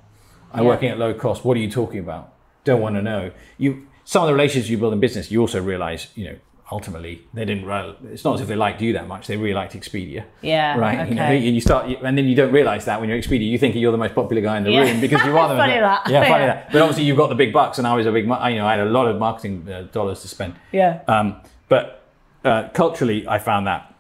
I'm 0.53 0.65
working 0.65 0.89
at 0.89 0.99
low 0.99 1.15
cost. 1.15 1.45
What 1.45 1.57
are 1.57 1.61
you 1.61 1.71
talking 1.71 2.01
about? 2.01 2.33
Don't 2.65 2.81
want 2.81 2.97
to 2.97 3.03
know. 3.03 3.31
You 3.59 3.87
some 4.05 4.23
of 4.25 4.27
the 4.27 4.33
relationships 4.35 4.69
you 4.69 4.79
build 4.79 4.93
in 4.93 4.99
business, 5.01 5.31
you 5.31 5.41
also 5.41 5.63
realize, 5.63 6.09
you 6.17 6.25
know, 6.25 6.37
ultimately 6.73 7.23
they 7.35 7.45
didn't. 7.45 7.65
re- 7.67 7.95
It's 8.13 8.25
not 8.25 8.35
as 8.37 8.41
if 8.41 8.49
they 8.49 8.57
liked 8.57 8.81
you 8.83 8.93
that 8.95 9.07
much. 9.07 9.27
They 9.29 9.37
really 9.37 9.55
liked 9.55 9.75
Expedia. 9.75 10.25
Yeah, 10.43 10.77
Right. 10.77 11.09
You 11.09 11.15
know, 11.15 11.23
okay. 11.25 11.47
and 11.47 11.55
you 11.55 11.61
start, 11.61 11.87
and 11.87 12.19
then 12.19 12.25
you 12.27 12.35
don't 12.35 12.53
realize 12.53 12.85
that 12.87 12.99
when 13.01 13.09
you're 13.09 13.19
Expedia, 13.19 13.49
you 13.49 13.59
think 13.59 13.77
you're 13.77 13.93
the 13.93 13.99
most 13.99 14.15
popular 14.15 14.43
guy 14.43 14.57
in 14.59 14.65
the 14.65 14.73
Yeah. 14.73 14.83
room 14.91 15.01
because 15.01 15.23
you 15.25 15.37
are 15.39 15.49
the 15.49 15.57
Funny 15.57 15.75
that. 15.79 16.09
Yeah, 16.09 16.23
funny 16.29 16.45
Yeah. 16.45 16.47
that. 16.47 16.73
But 16.73 16.83
obviously 16.83 17.05
you've 17.05 17.17
got 17.17 17.29
the 17.29 17.35
big 17.37 17.53
bucks, 17.53 17.79
and 17.79 17.87
I 17.87 17.95
was 17.95 18.07
a 18.07 18.13
big, 18.13 18.25
you 18.25 18.31
know, 18.31 18.67
I 18.67 18.73
had 18.77 18.81
a 18.81 18.87
lot 18.87 19.07
of 19.07 19.19
marketing 19.19 19.69
uh, 19.71 19.83
dollars 19.93 20.23
to 20.23 20.29
spend. 20.29 20.55
Yeah. 20.73 21.03
Um, 21.07 21.37
but 21.71 22.03
uh, 22.45 22.69
culturally, 22.75 23.27
I 23.27 23.39
found 23.39 23.67
that 23.67 23.95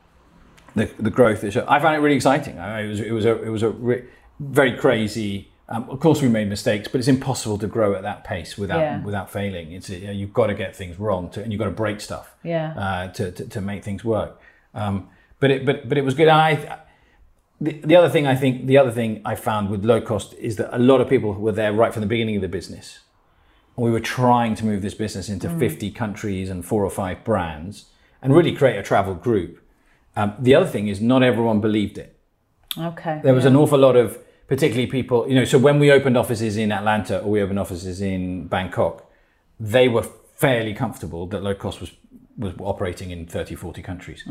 the, 0.76 0.84
the 0.98 1.10
growth. 1.10 1.42
Is, 1.44 1.56
I 1.56 1.78
found 1.80 1.96
it 1.96 2.00
really 2.00 2.16
exciting. 2.16 2.58
I, 2.58 2.82
it 2.82 2.88
was 2.88 3.00
it 3.00 3.12
was 3.12 3.24
a 3.24 3.42
it 3.42 3.48
was 3.48 3.62
a 3.62 3.70
re- 3.70 4.04
very 4.38 4.76
crazy. 4.76 5.46
Um, 5.72 5.88
of 5.88 6.00
course, 6.00 6.20
we 6.20 6.28
made 6.28 6.48
mistakes, 6.48 6.88
but 6.88 6.98
it's 6.98 7.08
impossible 7.08 7.56
to 7.58 7.68
grow 7.68 7.94
at 7.94 8.02
that 8.02 8.24
pace 8.24 8.58
without 8.58 8.80
Yeah. 8.80 9.02
without 9.02 9.30
failing. 9.30 9.72
It's 9.72 9.88
you 9.88 10.06
know, 10.08 10.12
you've 10.12 10.32
got 10.34 10.48
to 10.48 10.54
get 10.54 10.74
things 10.76 10.98
wrong, 10.98 11.30
to, 11.30 11.42
and 11.42 11.52
you've 11.52 11.60
got 11.60 11.66
to 11.76 11.78
break 11.84 12.00
stuff 12.00 12.34
Yeah. 12.42 12.74
uh, 12.76 13.08
to, 13.12 13.30
to 13.32 13.44
to 13.46 13.60
make 13.60 13.84
things 13.84 14.04
work. 14.04 14.38
Um, 14.74 15.08
but 15.38 15.50
it 15.50 15.64
but 15.64 15.88
but 15.88 15.96
it 15.96 16.04
was 16.04 16.14
good. 16.14 16.28
And 16.28 16.40
I 16.40 16.78
the, 17.60 17.72
the 17.84 17.96
other 17.96 18.08
thing 18.08 18.26
I 18.26 18.34
think 18.34 18.66
the 18.66 18.78
other 18.78 18.90
thing 18.90 19.20
I 19.24 19.34
found 19.36 19.70
with 19.70 19.84
low 19.84 20.00
cost 20.00 20.34
is 20.38 20.56
that 20.56 20.74
a 20.74 20.78
lot 20.78 21.00
of 21.00 21.08
people 21.08 21.32
were 21.34 21.52
there 21.52 21.72
right 21.72 21.92
from 21.92 22.00
the 22.00 22.08
beginning 22.14 22.36
of 22.36 22.42
the 22.42 22.48
business. 22.58 23.00
We 23.80 23.90
were 23.90 24.00
trying 24.00 24.54
to 24.56 24.66
move 24.66 24.82
this 24.82 24.92
business 24.92 25.30
into 25.30 25.48
50 25.48 25.90
countries 25.92 26.50
and 26.50 26.62
four 26.62 26.84
or 26.84 26.90
five 26.90 27.24
brands 27.24 27.86
and 28.20 28.34
really 28.34 28.52
create 28.52 28.76
a 28.76 28.82
travel 28.82 29.14
group. 29.14 29.58
Um, 30.16 30.34
the 30.38 30.54
other 30.54 30.66
thing 30.66 30.88
is 30.88 31.00
not 31.00 31.22
everyone 31.22 31.62
believed 31.62 31.96
it. 31.96 32.14
Okay. 32.76 33.22
There 33.24 33.32
was 33.32 33.46
an 33.46 33.56
awful 33.56 33.78
lot 33.78 33.96
of, 33.96 34.18
particularly 34.48 34.86
people, 34.86 35.26
you 35.26 35.34
know, 35.34 35.46
so 35.46 35.56
when 35.56 35.78
we 35.78 35.90
opened 35.90 36.18
offices 36.18 36.58
in 36.58 36.72
Atlanta 36.72 37.20
or 37.20 37.30
we 37.30 37.40
opened 37.40 37.58
offices 37.58 38.02
in 38.02 38.48
Bangkok, 38.48 39.10
they 39.58 39.88
were 39.88 40.02
fairly 40.34 40.74
comfortable 40.74 41.26
that 41.28 41.42
low 41.42 41.54
cost 41.54 41.80
was, 41.80 41.92
was 42.36 42.52
operating 42.60 43.10
in 43.10 43.24
30, 43.24 43.54
40 43.54 43.80
countries. 43.80 44.24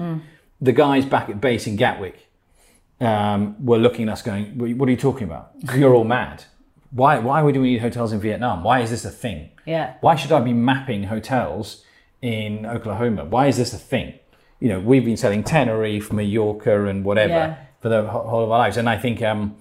The 0.61 0.73
guys 0.73 1.05
back 1.05 1.27
at 1.27 1.41
base 1.41 1.65
in 1.65 1.75
Gatwick 1.75 2.27
um, 3.01 3.65
were 3.65 3.79
looking 3.79 4.09
at 4.09 4.13
us 4.13 4.21
going, 4.21 4.59
what 4.77 4.87
are 4.87 4.91
you 4.91 4.97
talking 4.97 5.23
about? 5.23 5.53
You're 5.75 5.95
all 5.95 6.03
mad. 6.03 6.43
Why, 6.91 7.19
why 7.19 7.41
would 7.41 7.55
we 7.55 7.71
need 7.71 7.81
hotels 7.81 8.11
in 8.13 8.19
Vietnam? 8.19 8.63
Why 8.63 8.79
is 8.81 8.89
this 8.89 9.05
a 9.05 9.09
thing? 9.11 9.49
Yeah. 9.65 9.93
Why 10.01 10.15
should 10.15 10.31
I 10.31 10.39
be 10.39 10.53
mapping 10.53 11.03
hotels 11.03 11.83
in 12.21 12.65
Oklahoma? 12.65 13.25
Why 13.25 13.47
is 13.47 13.57
this 13.57 13.73
a 13.73 13.77
thing? 13.77 14.15
You 14.59 14.69
know, 14.69 14.79
we've 14.79 15.05
been 15.05 15.17
selling 15.17 15.43
Tenerife, 15.43 16.11
Mallorca, 16.11 16.85
and 16.85 17.05
whatever 17.05 17.33
Yeah. 17.33 17.55
for 17.79 17.89
the 17.89 18.03
whole 18.07 18.43
of 18.43 18.51
our 18.51 18.57
lives. 18.59 18.75
And 18.77 18.89
I 18.89 18.97
think 18.97 19.21
um, 19.21 19.55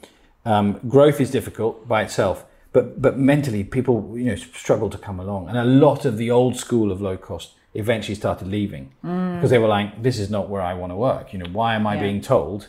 um, 0.45 0.81
growth 0.89 1.21
is 1.21 1.31
difficult 1.31 1.87
by 1.87 2.03
itself, 2.03 2.45
but 2.73 3.01
but 3.01 3.19
mentally, 3.19 3.63
people 3.65 4.13
you 4.17 4.25
know 4.25 4.35
struggle 4.37 4.91
to 4.91 4.99
come 4.99 5.21
along. 5.21 5.49
And 5.49 5.57
a 5.59 5.65
lot 5.65 6.05
of 6.05 6.17
the 6.17 6.31
old 6.31 6.57
school 6.57 6.91
of 6.91 7.01
low 7.01 7.17
cost 7.17 7.55
eventually 7.75 8.15
started 8.15 8.49
leaving 8.49 8.91
because 9.03 9.51
they 9.51 9.59
were 9.59 9.69
like, 9.69 10.03
"This 10.03 10.19
is 10.19 10.31
not 10.31 10.49
where 10.49 10.63
I 10.63 10.75
want 10.75 10.91
to 10.93 10.97
work." 10.97 11.33
You 11.33 11.39
know, 11.41 11.51
why 11.53 11.75
am 11.75 11.87
I 11.87 11.95
Yeah. 11.95 12.01
being 12.03 12.21
told 12.21 12.69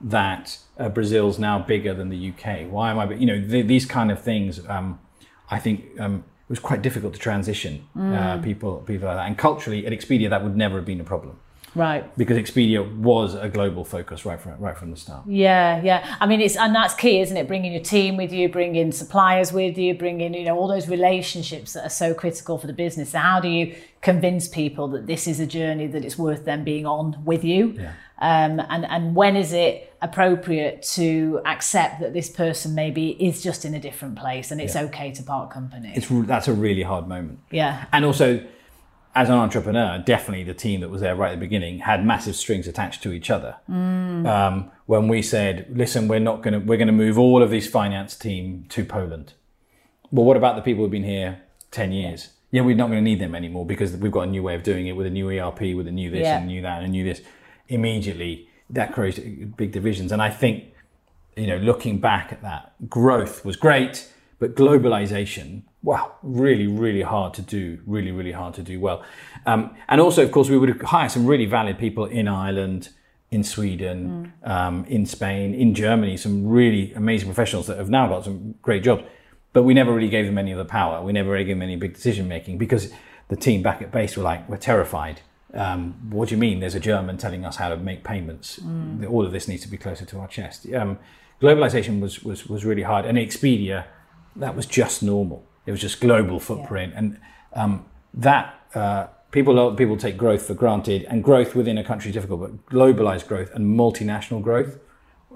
that 0.00 0.58
uh, 0.78 0.88
Brazil's 0.88 1.38
now 1.38 1.58
bigger 1.58 1.94
than 1.94 2.08
the 2.08 2.30
UK? 2.30 2.70
Why 2.70 2.90
am 2.90 2.98
I? 2.98 3.12
You 3.14 3.26
know, 3.26 3.40
th- 3.48 3.66
these 3.66 3.86
kind 3.86 4.10
of 4.10 4.20
things. 4.20 4.66
Um, 4.68 4.98
I 5.50 5.58
think 5.58 5.98
um, 5.98 6.16
it 6.16 6.50
was 6.50 6.58
quite 6.60 6.82
difficult 6.82 7.14
to 7.14 7.18
transition 7.20 7.86
uh, 7.98 8.38
people 8.38 8.78
people 8.86 9.08
like 9.08 9.16
that. 9.16 9.26
And 9.26 9.36
culturally, 9.38 9.86
at 9.86 9.92
Expedia, 9.92 10.30
that 10.30 10.42
would 10.44 10.56
never 10.56 10.76
have 10.76 10.84
been 10.84 11.00
a 11.00 11.04
problem 11.04 11.38
Right. 11.74 12.04
because 12.16 12.36
Expedia 12.38 12.80
was 12.96 13.34
a 13.34 13.48
global 13.48 13.84
focus 13.84 14.24
right 14.24 14.40
from 14.40 14.58
right 14.58 14.76
from 14.76 14.90
the 14.90 14.96
start. 14.96 15.24
Yeah, 15.26 15.80
yeah. 15.82 16.16
I 16.20 16.26
mean, 16.26 16.40
it's 16.40 16.56
and 16.56 16.74
that's 16.74 16.94
key, 16.94 17.20
isn't 17.20 17.36
it? 17.36 17.46
Bringing 17.48 17.72
your 17.72 17.82
team 17.82 18.16
with 18.16 18.32
you, 18.32 18.48
bringing 18.48 18.92
suppliers 18.92 19.52
with 19.52 19.76
you, 19.78 19.94
bringing 19.94 20.32
you 20.34 20.44
know 20.44 20.56
all 20.58 20.68
those 20.68 20.88
relationships 20.88 21.72
that 21.72 21.84
are 21.84 21.90
so 21.90 22.14
critical 22.14 22.56
for 22.58 22.66
the 22.66 22.72
business. 22.72 23.10
So 23.10 23.18
how 23.18 23.40
do 23.40 23.48
you 23.48 23.74
convince 24.00 24.48
people 24.48 24.88
that 24.88 25.06
this 25.06 25.26
is 25.26 25.40
a 25.40 25.46
journey 25.46 25.86
that 25.88 26.04
it's 26.04 26.16
worth 26.18 26.44
them 26.44 26.62
being 26.64 26.86
on 26.86 27.22
with 27.24 27.42
you? 27.44 27.68
Yeah. 27.70 27.92
Um, 28.20 28.60
and 28.68 28.84
and 28.86 29.14
when 29.14 29.36
is 29.36 29.52
it 29.52 29.92
appropriate 30.02 30.82
to 30.94 31.40
accept 31.44 32.00
that 32.00 32.12
this 32.12 32.28
person 32.30 32.74
maybe 32.74 33.10
is 33.10 33.42
just 33.42 33.64
in 33.64 33.74
a 33.74 33.80
different 33.80 34.16
place 34.16 34.50
and 34.50 34.60
it's 34.60 34.74
okay 34.76 35.12
to 35.12 35.22
part 35.22 35.50
company? 35.50 35.92
It's 35.94 36.08
that's 36.26 36.48
a 36.48 36.52
really 36.52 36.82
hard 36.82 37.06
moment. 37.08 37.38
yeah, 37.50 37.84
And 37.92 38.04
also, 38.04 38.44
as 39.14 39.28
an 39.28 39.34
entrepreneur, 39.36 39.98
definitely 40.04 40.44
the 40.44 40.54
team 40.54 40.80
that 40.80 40.90
was 40.90 41.00
there 41.00 41.14
right 41.16 41.30
at 41.32 41.34
the 41.34 41.40
beginning 41.40 41.78
had 41.80 42.04
massive 42.04 42.36
strings 42.36 42.66
attached 42.68 43.02
to 43.04 43.12
each 43.12 43.30
other. 43.30 43.56
Um, 43.68 44.70
when 44.86 45.08
we 45.08 45.22
said, 45.22 45.66
"Listen, 45.70 46.08
we're 46.08 46.18
not 46.20 46.42
going 46.42 46.54
to 46.54 46.60
we're 46.60 46.76
going 46.78 46.88
to 46.88 46.92
move 46.92 47.18
all 47.18 47.42
of 47.42 47.50
these 47.50 47.68
finance 47.68 48.16
team 48.16 48.64
to 48.70 48.84
Poland." 48.84 49.34
Well, 50.10 50.24
what 50.24 50.36
about 50.36 50.56
the 50.56 50.62
people 50.62 50.82
who've 50.84 50.90
been 50.90 51.04
here 51.04 51.42
ten 51.70 51.92
years? 51.92 52.30
Yeah, 52.50 52.62
we're 52.62 52.74
not 52.76 52.86
going 52.86 52.98
to 53.04 53.10
need 53.10 53.20
them 53.20 53.34
anymore 53.34 53.66
because 53.66 53.94
we've 53.96 54.10
got 54.12 54.22
a 54.22 54.30
new 54.30 54.42
way 54.42 54.54
of 54.54 54.62
doing 54.62 54.86
it 54.86 54.92
with 54.96 55.06
a 55.06 55.10
new 55.10 55.28
ERP, 55.30 55.60
with 55.76 55.86
a 55.86 55.92
new 55.92 56.10
this 56.10 56.22
Yeah. 56.22 56.38
and 56.38 56.44
a 56.44 56.48
new 56.48 56.62
that 56.62 56.78
and 56.78 56.86
a 56.86 56.88
new 56.88 57.04
this. 57.04 57.20
Immediately, 57.68 58.48
that 58.70 58.92
creates 58.92 59.18
big 59.18 59.72
divisions. 59.72 60.12
And 60.12 60.20
I 60.20 60.30
think 60.30 60.74
you 61.38 61.46
know, 61.46 61.56
looking 61.58 62.00
back 62.00 62.32
at 62.32 62.42
that, 62.42 62.72
growth 62.90 63.44
was 63.44 63.56
great, 63.56 64.10
but 64.38 64.54
globalization, 64.56 65.62
wow, 65.82 66.12
really, 66.22 66.66
really 66.66 67.02
hard 67.02 67.32
to 67.34 67.42
do, 67.42 67.78
really, 67.86 68.10
really 68.10 68.32
hard 68.32 68.54
to 68.54 68.62
do 68.62 68.80
well. 68.80 69.04
Um, 69.46 69.74
and 69.88 70.00
also, 70.00 70.22
of 70.22 70.32
course, 70.32 70.48
we 70.50 70.58
would 70.58 70.82
hire 70.82 71.08
some 71.08 71.26
really 71.26 71.46
valid 71.46 71.78
people 71.78 72.06
in 72.06 72.26
Ireland, 72.28 72.90
in 73.30 73.44
Sweden, 73.44 74.32
um, 74.42 74.84
in 74.86 75.06
Spain, 75.06 75.54
in 75.54 75.74
Germany, 75.74 76.16
some 76.16 76.48
really 76.48 76.92
amazing 76.94 77.28
professionals 77.28 77.66
that 77.68 77.78
have 77.78 77.90
now 77.90 78.08
got 78.08 78.24
some 78.24 78.54
great 78.62 78.82
jobs. 78.82 79.04
But 79.52 79.62
we 79.62 79.74
never 79.74 79.92
really 79.92 80.08
gave 80.08 80.26
them 80.26 80.38
any 80.38 80.52
of 80.52 80.58
the 80.58 80.64
power. 80.64 81.02
We 81.02 81.12
never 81.12 81.30
really 81.30 81.44
gave 81.44 81.56
them 81.56 81.62
any 81.62 81.76
big 81.76 81.94
decision 81.94 82.28
making 82.28 82.58
because 82.58 82.92
the 83.28 83.36
team 83.36 83.62
back 83.62 83.80
at 83.82 83.92
base 83.92 84.16
were 84.16 84.22
like, 84.22 84.48
we're 84.48 84.56
terrified. 84.56 85.20
Um, 85.54 86.10
what 86.10 86.28
do 86.28 86.34
you 86.34 86.40
mean? 86.40 86.60
There's 86.60 86.74
a 86.74 86.80
German 86.80 87.16
telling 87.16 87.44
us 87.44 87.56
how 87.56 87.68
to 87.68 87.76
make 87.76 88.04
payments. 88.04 88.60
All 89.08 89.24
of 89.24 89.32
this 89.32 89.48
needs 89.48 89.62
to 89.62 89.68
be 89.68 89.76
closer 89.76 90.04
to 90.04 90.18
our 90.18 90.28
chest. 90.28 90.66
Um, 90.74 90.98
globalization 91.40 92.00
was, 92.00 92.22
was, 92.22 92.46
was 92.46 92.64
really 92.64 92.82
hard. 92.82 93.06
And 93.06 93.16
Expedia, 93.16 93.86
that 94.36 94.54
was 94.54 94.66
just 94.66 95.02
normal. 95.02 95.44
It 95.66 95.70
was 95.70 95.80
just 95.80 96.00
global 96.00 96.38
footprint. 96.40 96.92
And 96.96 97.18
um, 97.54 97.86
that, 98.14 98.54
uh, 98.74 99.06
people, 99.30 99.54
a 99.54 99.60
lot 99.60 99.68
of 99.68 99.76
people 99.76 99.96
take 99.96 100.16
growth 100.16 100.46
for 100.46 100.54
granted, 100.54 101.04
and 101.04 101.24
growth 101.24 101.54
within 101.54 101.78
a 101.78 101.84
country 101.84 102.10
is 102.10 102.14
difficult, 102.14 102.40
but 102.40 102.66
globalized 102.66 103.26
growth 103.26 103.50
and 103.54 103.78
multinational 103.78 104.42
growth, 104.42 104.78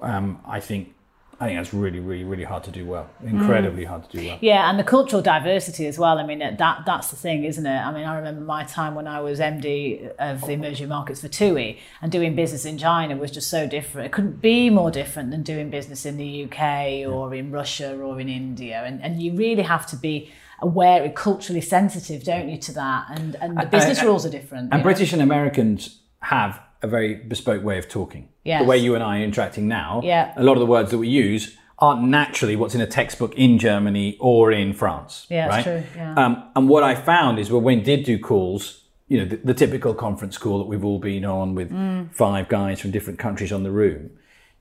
um, 0.00 0.40
I 0.46 0.60
think. 0.60 0.94
I 1.42 1.46
think 1.46 1.58
that's 1.58 1.74
really, 1.74 1.98
really, 1.98 2.22
really 2.22 2.44
hard 2.44 2.62
to 2.64 2.70
do 2.70 2.86
well. 2.86 3.10
Incredibly 3.20 3.82
mm. 3.82 3.88
hard 3.88 4.08
to 4.08 4.16
do 4.16 4.24
well. 4.28 4.38
Yeah, 4.40 4.70
and 4.70 4.78
the 4.78 4.84
cultural 4.84 5.20
diversity 5.20 5.88
as 5.88 5.98
well. 5.98 6.18
I 6.18 6.24
mean, 6.24 6.38
that 6.38 6.58
that's 6.86 7.10
the 7.10 7.16
thing, 7.16 7.42
isn't 7.42 7.66
it? 7.66 7.80
I 7.80 7.90
mean, 7.90 8.04
I 8.04 8.14
remember 8.14 8.42
my 8.42 8.62
time 8.62 8.94
when 8.94 9.08
I 9.08 9.20
was 9.20 9.40
MD 9.40 10.14
of 10.20 10.42
the 10.42 10.52
emerging 10.52 10.88
markets 10.88 11.20
for 11.20 11.26
TUI, 11.26 11.80
and 12.00 12.12
doing 12.12 12.36
business 12.36 12.64
in 12.64 12.78
China 12.78 13.16
was 13.16 13.32
just 13.32 13.50
so 13.50 13.66
different. 13.66 14.06
It 14.06 14.12
couldn't 14.12 14.40
be 14.40 14.70
more 14.70 14.92
different 14.92 15.32
than 15.32 15.42
doing 15.42 15.68
business 15.68 16.06
in 16.06 16.16
the 16.16 16.44
UK 16.44 17.12
or 17.12 17.34
in 17.34 17.50
Russia 17.50 17.98
or 17.98 18.20
in 18.20 18.28
India. 18.28 18.80
And 18.86 19.02
and 19.02 19.20
you 19.20 19.34
really 19.34 19.62
have 19.62 19.84
to 19.86 19.96
be 19.96 20.30
aware, 20.60 21.10
culturally 21.10 21.60
sensitive, 21.60 22.22
don't 22.22 22.50
you, 22.50 22.58
to 22.58 22.72
that? 22.74 23.06
And 23.18 23.34
and 23.40 23.58
the 23.58 23.66
business 23.66 23.98
and- 23.98 24.06
rules 24.06 24.24
are 24.24 24.30
different. 24.30 24.66
And 24.66 24.74
you 24.74 24.78
know? 24.78 24.84
British 24.84 25.12
and 25.12 25.20
Americans 25.20 25.98
have 26.20 26.62
a 26.82 26.86
very 26.86 27.16
bespoke 27.16 27.64
way 27.64 27.78
of 27.78 27.88
talking. 27.88 28.28
Yes. 28.44 28.62
The 28.62 28.68
way 28.68 28.78
you 28.78 28.94
and 28.94 29.04
I 29.04 29.20
are 29.20 29.24
interacting 29.24 29.68
now, 29.68 30.00
Yeah. 30.02 30.32
a 30.36 30.42
lot 30.42 30.54
of 30.54 30.60
the 30.60 30.66
words 30.66 30.90
that 30.90 30.98
we 30.98 31.08
use 31.08 31.56
aren't 31.78 32.02
naturally 32.02 32.56
what's 32.56 32.74
in 32.74 32.80
a 32.80 32.86
textbook 32.86 33.34
in 33.34 33.58
Germany 33.58 34.16
or 34.20 34.52
in 34.52 34.72
France. 34.72 35.26
Yeah, 35.28 35.46
right? 35.46 35.64
true, 35.64 35.82
yeah. 35.96 36.14
Um, 36.14 36.44
and 36.54 36.68
what 36.68 36.82
I 36.82 36.94
found 36.94 37.38
is 37.38 37.50
when 37.50 37.62
we 37.64 37.76
did 37.76 38.04
do 38.04 38.18
calls 38.18 38.82
you 39.08 39.18
know, 39.18 39.24
the, 39.26 39.36
the 39.36 39.52
typical 39.54 39.92
conference 39.92 40.38
call 40.38 40.58
that 40.58 40.64
we've 40.64 40.84
all 40.84 40.98
been 40.98 41.24
on 41.24 41.54
with 41.54 41.70
five 42.14 42.48
guys 42.48 42.80
from 42.80 42.90
different 42.92 43.18
countries 43.18 43.52
on 43.52 43.62
the 43.62 43.70
room, 43.70 44.10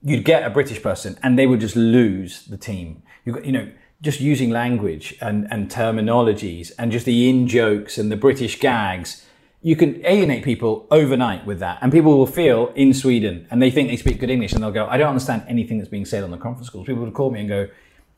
you'd 0.02 0.24
get 0.24 0.42
a 0.44 0.50
British 0.50 0.82
person 0.82 1.16
and 1.22 1.38
they 1.38 1.46
would 1.46 1.60
just 1.60 1.74
lose 1.74 2.44
the 2.46 2.58
team. 2.58 3.02
You 3.24 3.32
got, 3.32 3.44
you 3.46 3.52
know, 3.52 3.70
just 4.02 4.20
using 4.20 4.50
language 4.50 5.16
and, 5.22 5.46
and 5.50 5.70
terminologies 5.70 6.72
and 6.78 6.92
just 6.92 7.06
the 7.06 7.30
in 7.30 7.46
jokes 7.46 7.96
and 7.96 8.10
the 8.12 8.16
British 8.16 8.58
gags, 8.60 9.24
you 9.62 9.76
can 9.76 10.04
alienate 10.04 10.42
people 10.44 10.86
overnight 10.90 11.46
with 11.46 11.60
that. 11.60 11.78
And 11.80 11.92
people 11.92 12.18
will 12.18 12.26
feel 12.26 12.72
in 12.74 12.92
Sweden 12.92 13.46
and 13.50 13.62
they 13.62 13.70
think 13.70 13.88
they 13.88 13.96
speak 13.96 14.18
good 14.18 14.30
English 14.30 14.52
and 14.52 14.62
they'll 14.62 14.72
go, 14.72 14.86
I 14.86 14.96
don't 14.96 15.08
understand 15.08 15.44
anything 15.48 15.78
that's 15.78 15.90
being 15.90 16.04
said 16.04 16.24
on 16.24 16.32
the 16.32 16.36
conference 16.36 16.68
calls. 16.68 16.86
People 16.86 17.04
would 17.04 17.14
call 17.14 17.30
me 17.30 17.40
and 17.40 17.48
go, 17.48 17.68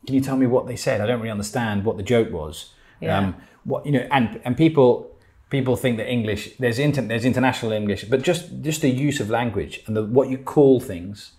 Can 0.07 0.15
you 0.15 0.23
tell 0.23 0.37
me 0.37 0.47
what 0.47 0.67
they 0.67 0.77
said? 0.77 1.03
I 1.03 1.07
don't 1.07 1.21
really 1.21 1.31
understand 1.31 1.85
what 1.85 1.99
the 1.99 2.03
joke 2.03 2.33
was. 2.33 2.73
Yeah. 3.01 3.19
Um, 3.19 3.37
what 3.65 3.85
you 3.85 3.93
know, 3.93 4.07
and 4.11 4.41
and 4.45 4.57
people 4.57 5.11
people 5.51 5.77
think 5.77 5.99
that 5.99 6.11
English 6.11 6.57
there's 6.59 6.79
inter, 6.79 7.03
there's 7.03 7.25
international 7.25 7.73
English, 7.73 8.05
but 8.05 8.23
just 8.23 8.63
just 8.63 8.81
the 8.81 8.91
use 8.91 9.21
of 9.21 9.29
language 9.29 9.83
and 9.87 9.97
the, 9.97 10.05
what 10.05 10.31
you 10.31 10.39
call 10.39 10.81
things 10.81 11.33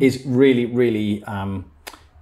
is 0.00 0.22
really 0.24 0.66
really 0.66 1.22
um, 1.24 1.70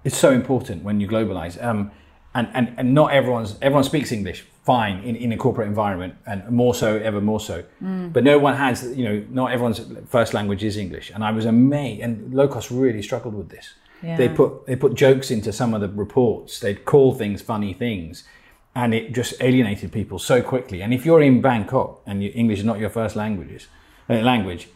it's 0.05 0.16
so 0.16 0.30
important 0.32 0.82
when 0.82 1.01
you 1.01 1.09
globalize. 1.09 1.62
Um, 1.62 1.91
and, 2.35 2.49
and, 2.53 2.74
and 2.76 2.95
not 2.95 3.12
everyone's 3.12 3.57
everyone 3.62 3.85
speaks 3.85 4.11
English 4.12 4.45
fine 4.65 4.97
in, 5.05 5.15
in 5.17 5.31
a 5.33 5.37
corporate 5.37 5.69
environment 5.69 6.15
and 6.27 6.49
more 6.51 6.75
so 6.75 6.97
ever 6.97 7.21
more 7.21 7.41
so. 7.41 7.62
But 8.15 8.25
no 8.25 8.39
one 8.39 8.55
has 8.57 8.77
you 8.97 9.05
know 9.09 9.17
not 9.31 9.53
everyone's 9.53 9.81
first 10.09 10.33
language 10.35 10.65
is 10.65 10.77
English. 10.77 11.11
And 11.15 11.23
I 11.23 11.31
was 11.33 11.45
amazed 11.47 12.03
and 12.03 12.33
low 12.35 12.49
cost 12.49 12.71
really 12.71 13.03
struggled 13.03 13.35
with 13.35 13.51
this. 13.51 13.75
They 14.17 14.29
put 14.29 14.67
they 14.67 14.77
put 14.77 14.95
jokes 14.95 15.31
into 15.31 15.53
some 15.53 15.75
of 15.75 15.81
the 15.81 15.89
reports. 15.89 16.61
They'd 16.61 16.85
call 16.85 17.15
things 17.15 17.43
funny 17.43 17.73
things 17.75 18.25
and 18.75 18.93
it 18.93 19.12
just 19.12 19.35
alienated 19.41 19.93
people 19.93 20.19
so 20.19 20.43
quickly. 20.43 20.83
And 20.83 20.93
if 20.93 21.05
you're 21.07 21.23
in 21.23 21.41
Bangkok 21.41 22.01
and 22.07 22.23
your 22.23 22.33
English 22.35 22.59
is 22.59 22.65
not 22.65 22.79
your 22.79 22.91
first 22.91 23.15
languages 23.17 23.69
uh, 24.11 24.15
language 24.33 24.69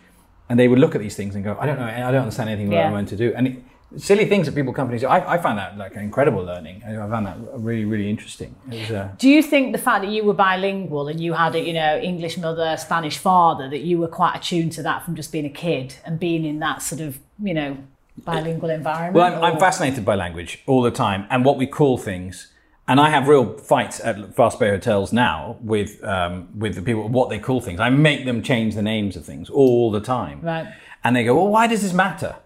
and 0.49 0.59
they 0.59 0.69
would 0.69 0.79
look 0.79 0.95
at 0.95 1.01
these 1.01 1.17
things 1.17 1.35
and 1.35 1.43
go 1.45 1.57
I 1.61 1.67
don't 1.67 1.79
know 1.79 1.87
I 1.87 2.11
don't 2.13 2.23
understand 2.23 2.49
anything 2.51 2.69
what 2.69 2.77
Yeah. 2.77 2.87
I'm 2.89 2.95
meant 2.95 3.09
to 3.09 3.17
do. 3.17 3.33
And 3.37 3.47
it, 3.49 3.57
silly 3.97 4.27
things 4.27 4.47
that 4.47 4.55
people 4.55 4.73
companies 4.73 5.03
I, 5.03 5.35
I 5.35 5.39
found 5.39 5.59
that 5.59 5.79
like 5.79 5.95
an 5.97 6.03
incredible 6.03 6.45
learning 6.45 6.83
I 6.85 6.95
found 7.09 7.27
that 7.27 7.37
really 7.55 7.85
really 7.85 8.11
interesting 8.11 8.55
was, 8.67 8.91
uh, 8.91 9.09
Do 9.19 9.29
you 9.29 9.43
think 9.43 9.73
the 9.73 9.79
fact 9.79 10.05
that 10.05 10.11
you 10.11 10.25
were 10.25 10.35
bilingual 10.35 11.09
and 11.09 11.19
you 11.19 11.33
had 11.33 11.55
a 11.55 11.61
you 11.61 11.73
know 11.73 11.99
English 11.99 12.37
mother, 12.37 12.77
Spanish 12.77 13.19
father, 13.19 13.69
that 13.71 13.81
you 13.81 13.99
were 13.99 14.09
quite 14.09 14.37
attuned 14.37 14.73
to 14.73 14.83
that 14.83 15.05
from 15.05 15.15
just 15.17 15.33
being 15.33 15.47
a 15.47 15.51
kid 15.51 15.95
and 16.05 16.21
being 16.21 16.45
in 16.45 16.59
that 16.59 16.83
sort 16.83 17.01
of 17.01 17.19
you 17.43 17.55
know 17.55 17.79
bilingual 18.25 18.71
environment? 18.71 19.15
Well, 19.15 19.45
I'm, 19.45 19.55
I'm 19.55 19.61
fascinated 19.61 20.05
by 20.05 20.15
language 20.15 20.63
all 20.67 20.83
the 20.83 20.91
time 20.91 21.27
and 21.31 21.45
what 21.45 21.57
we 21.57 21.67
call 21.67 21.99
things. 21.99 22.53
And 22.87 22.99
I 22.99 23.11
have 23.11 23.29
real 23.29 23.59
fights 23.59 24.01
at 24.01 24.35
Fast 24.35 24.59
Pay 24.59 24.71
hotels 24.71 25.13
now 25.13 25.59
with 25.61 26.03
um, 26.03 26.49
with 26.59 26.75
the 26.75 26.83
people 26.83 27.07
what 27.09 27.29
they 27.29 27.39
call 27.39 27.61
things. 27.61 27.81
I 27.81 27.91
make 27.91 28.25
them 28.25 28.43
change 28.43 28.75
the 28.75 28.83
names 28.83 29.15
of 29.15 29.27
things 29.27 29.51
all 29.51 29.91
the 29.91 30.01
time. 30.01 30.41
Right. 30.41 30.73
And 31.05 31.15
they 31.15 31.23
go, 31.25 31.35
"Well, 31.35 31.49
why 31.49 31.67
does 31.67 31.83
this 31.83 31.93
matter?" 31.93 32.37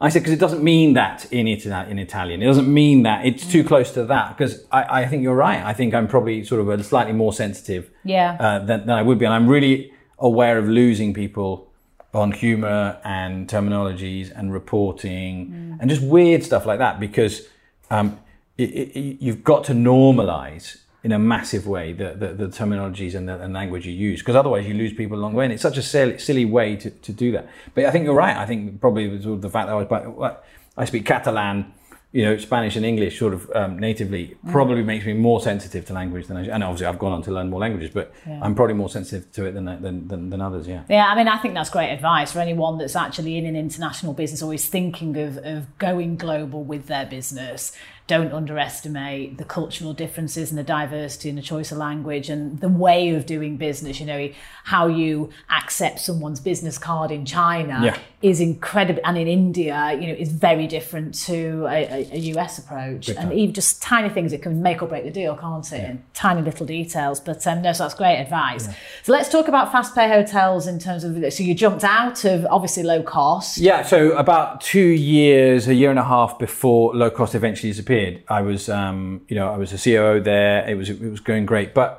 I 0.00 0.08
said, 0.10 0.20
"Because 0.20 0.32
it 0.32 0.38
doesn't 0.40 0.62
mean 0.62 0.94
that 0.94 1.26
in 1.32 1.48
Ita- 1.48 1.86
in 1.90 1.98
Italian. 1.98 2.40
It 2.42 2.46
doesn't 2.46 2.72
mean 2.72 3.02
that. 3.02 3.26
It's 3.26 3.44
too 3.46 3.64
close 3.64 3.90
to 3.92 4.04
that." 4.04 4.36
Because 4.36 4.64
I, 4.70 5.02
I 5.02 5.06
think 5.06 5.22
you're 5.24 5.34
right. 5.34 5.62
I 5.64 5.72
think 5.72 5.92
I'm 5.94 6.06
probably 6.08 6.44
sort 6.44 6.60
of 6.60 6.68
a 6.68 6.82
slightly 6.84 7.12
more 7.12 7.32
sensitive 7.32 7.90
Yeah. 8.04 8.36
uh, 8.38 8.58
than, 8.60 8.80
than 8.86 8.96
I 8.96 9.02
would 9.02 9.18
be. 9.18 9.24
And 9.24 9.34
I'm 9.34 9.48
really 9.48 9.92
aware 10.18 10.56
of 10.58 10.68
losing 10.68 11.14
people 11.14 11.68
on 12.14 12.32
humor 12.32 12.98
and 13.04 13.48
terminologies 13.48 14.30
and 14.34 14.52
reporting 14.52 15.76
and 15.80 15.90
just 15.90 16.02
weird 16.02 16.42
stuff 16.42 16.64
like 16.64 16.78
that 16.78 16.98
because 16.98 17.46
um, 17.90 18.18
it, 18.56 18.70
it, 18.70 19.16
you've 19.20 19.44
got 19.44 19.64
to 19.64 19.72
normalize 19.74 20.78
in 21.04 21.12
a 21.12 21.18
massive 21.18 21.66
way 21.66 21.92
the, 21.92 22.14
the, 22.14 22.28
the 22.34 22.46
terminologies 22.46 23.14
and 23.14 23.28
the 23.28 23.40
and 23.40 23.54
language 23.54 23.86
you 23.86 23.92
use 23.92 24.20
because 24.20 24.34
otherwise 24.34 24.66
you 24.66 24.74
lose 24.74 24.92
people 24.92 25.16
along 25.16 25.32
the 25.32 25.38
way 25.38 25.44
and 25.44 25.52
it's 25.52 25.62
such 25.62 25.76
a 25.76 25.82
silly, 25.82 26.18
silly 26.18 26.44
way 26.44 26.76
to, 26.76 26.90
to 26.90 27.12
do 27.12 27.30
that 27.32 27.48
but 27.74 27.84
I 27.84 27.90
think 27.90 28.04
you're 28.04 28.14
right 28.14 28.36
I 28.36 28.46
think 28.46 28.80
probably 28.80 29.04
it 29.04 29.12
was 29.12 29.22
sort 29.22 29.34
of 29.36 29.42
the 29.42 29.50
fact 29.50 29.68
that 29.68 29.74
I 29.74 30.08
was 30.08 30.36
I 30.76 30.84
speak 30.84 31.06
Catalan 31.06 31.72
you 32.10 32.24
know, 32.24 32.38
Spanish 32.38 32.74
and 32.74 32.86
English 32.86 33.18
sort 33.18 33.34
of 33.34 33.50
um, 33.54 33.78
natively 33.78 34.34
probably 34.50 34.82
makes 34.82 35.04
me 35.04 35.12
more 35.12 35.42
sensitive 35.42 35.84
to 35.86 35.92
language 35.92 36.26
than 36.26 36.38
I 36.38 36.44
and 36.46 36.64
obviously 36.64 36.86
I've 36.86 36.98
gone 36.98 37.12
on 37.12 37.22
to 37.22 37.30
learn 37.30 37.50
more 37.50 37.60
languages, 37.60 37.90
but 37.92 38.14
I'm 38.26 38.54
probably 38.54 38.74
more 38.74 38.88
sensitive 38.88 39.30
to 39.32 39.44
it 39.44 39.52
than, 39.52 39.66
than, 39.66 40.08
than, 40.08 40.30
than 40.30 40.40
others, 40.40 40.66
yeah. 40.66 40.84
Yeah, 40.88 41.06
I 41.06 41.14
mean, 41.14 41.28
I 41.28 41.36
think 41.36 41.52
that's 41.52 41.68
great 41.68 41.90
advice 41.90 42.32
for 42.32 42.38
anyone 42.38 42.78
that's 42.78 42.96
actually 42.96 43.36
in 43.36 43.44
an 43.44 43.56
international 43.56 44.14
business 44.14 44.40
always 44.40 44.66
thinking 44.66 45.18
of, 45.18 45.36
of 45.38 45.78
going 45.78 46.16
global 46.16 46.64
with 46.64 46.86
their 46.86 47.04
business. 47.04 47.72
Don't 48.08 48.32
underestimate 48.32 49.38
the 49.38 49.44
cultural 49.44 49.92
differences 49.92 50.50
and 50.50 50.58
the 50.58 50.64
diversity 50.64 51.28
and 51.28 51.38
the 51.38 51.42
choice 51.42 51.70
of 51.70 51.78
language 51.78 52.28
and 52.28 52.58
the 52.58 52.68
way 52.68 53.10
of 53.10 53.26
doing 53.26 53.56
business. 53.56 54.00
You 54.00 54.06
know, 54.06 54.28
how 54.64 54.86
you 54.86 55.30
accept 55.50 56.00
someone's 56.00 56.40
business 56.40 56.76
card 56.78 57.10
in 57.10 57.24
China 57.24 57.80
Yeah. 57.82 57.98
is 58.20 58.40
incredible, 58.40 59.00
and 59.04 59.16
in 59.16 59.28
India, 59.28 59.96
you 60.00 60.08
know, 60.08 60.14
is 60.14 60.30
very 60.32 60.66
different 60.66 61.14
to 61.26 61.66
a, 61.68 62.08
a, 62.12 62.18
US 62.34 62.58
approach. 62.58 63.08
And 63.10 63.32
even 63.32 63.54
just 63.54 63.82
tiny 63.82 64.08
things, 64.08 64.32
it 64.32 64.42
can 64.42 64.62
make 64.62 64.82
or 64.82 64.88
break 64.88 65.04
the 65.04 65.10
deal, 65.10 65.36
can't 65.36 65.70
it? 65.72 65.84
In 65.90 66.02
tiny 66.14 66.42
little 66.42 66.66
details. 66.66 67.20
But 67.20 67.46
um, 67.46 67.62
no, 67.62 67.72
so 67.72 67.84
that's 67.84 67.94
great 67.94 68.16
advice. 68.16 68.68
So 69.02 69.12
let's 69.12 69.28
talk 69.28 69.48
about 69.48 69.70
fast 69.72 69.94
pay 69.94 70.08
hotels 70.08 70.66
in 70.66 70.78
terms 70.78 71.04
of. 71.04 71.12
So 71.32 71.42
you 71.42 71.54
jumped 71.54 71.84
out 71.84 72.24
of 72.24 72.46
obviously 72.50 72.82
low 72.84 73.02
cost. 73.02 73.58
Yeah, 73.58 73.82
so 73.82 74.16
about 74.16 74.62
two 74.62 74.80
years, 74.80 75.68
a 75.68 75.74
year 75.74 75.90
and 75.90 75.98
a 75.98 76.04
half 76.04 76.38
before 76.38 76.94
low 76.94 77.10
cost 77.10 77.34
eventually 77.34 77.70
disappeared, 77.70 77.97
I 78.28 78.42
was, 78.42 78.68
um, 78.68 79.22
you 79.28 79.36
know, 79.36 79.52
I 79.52 79.56
was 79.56 79.72
a 79.72 79.78
COO 79.78 80.20
there. 80.20 80.68
It 80.68 80.76
was 80.76 80.90
it 80.90 81.10
was 81.10 81.20
going 81.20 81.46
great, 81.46 81.74
but 81.74 81.90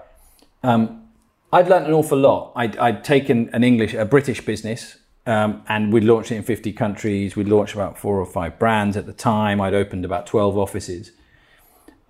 um, 0.64 1.04
I'd 1.52 1.68
learned 1.68 1.88
an 1.88 1.93
awful 1.93 2.18
lot. 2.18 2.54
I'd, 2.56 2.78
I'd 2.78 3.04
taken 3.04 3.50
an 3.54 3.64
English, 3.64 3.93
a 3.93 4.06
British 4.06 4.45
business, 4.45 4.97
um, 5.26 5.64
and 5.68 5.91
we'd 5.91 6.04
launched 6.04 6.32
it 6.32 6.36
in 6.36 6.43
50 6.43 6.74
countries. 6.74 7.36
We'd 7.36 7.47
launched 7.47 7.74
about 7.74 7.97
four 7.97 8.20
or 8.20 8.26
five 8.26 8.60
brands 8.60 8.95
at 8.97 9.06
the 9.06 9.14
time. 9.14 9.60
I'd 9.60 9.74
opened 9.74 10.06
about 10.06 10.28
12 10.28 10.58
offices, 10.58 11.12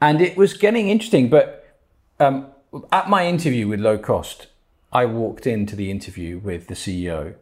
and 0.01 0.21
it 0.21 0.35
was 0.35 0.53
getting 0.53 0.89
interesting. 0.89 1.29
But 1.29 1.77
um, 2.19 2.47
at 2.91 3.09
my 3.09 3.27
interview 3.27 3.67
with 3.67 3.79
low 3.79 3.97
cost, 3.97 4.47
I 4.91 5.05
walked 5.05 5.47
into 5.47 5.75
the 5.75 5.89
interview 5.89 6.39
with 6.39 6.67
the 6.67 6.75
CEO, 6.75 7.35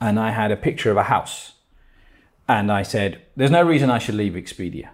and 0.00 0.18
I 0.18 0.30
had 0.30 0.50
a 0.52 0.56
picture 0.56 0.90
of 0.90 0.96
a 0.96 1.04
house. 1.04 1.52
And 2.48 2.70
I 2.72 2.82
said, 2.82 3.22
There's 3.36 3.50
no 3.50 3.62
reason 3.62 3.88
I 3.88 3.98
should 3.98 4.16
leave 4.16 4.32
Expedia. 4.32 4.90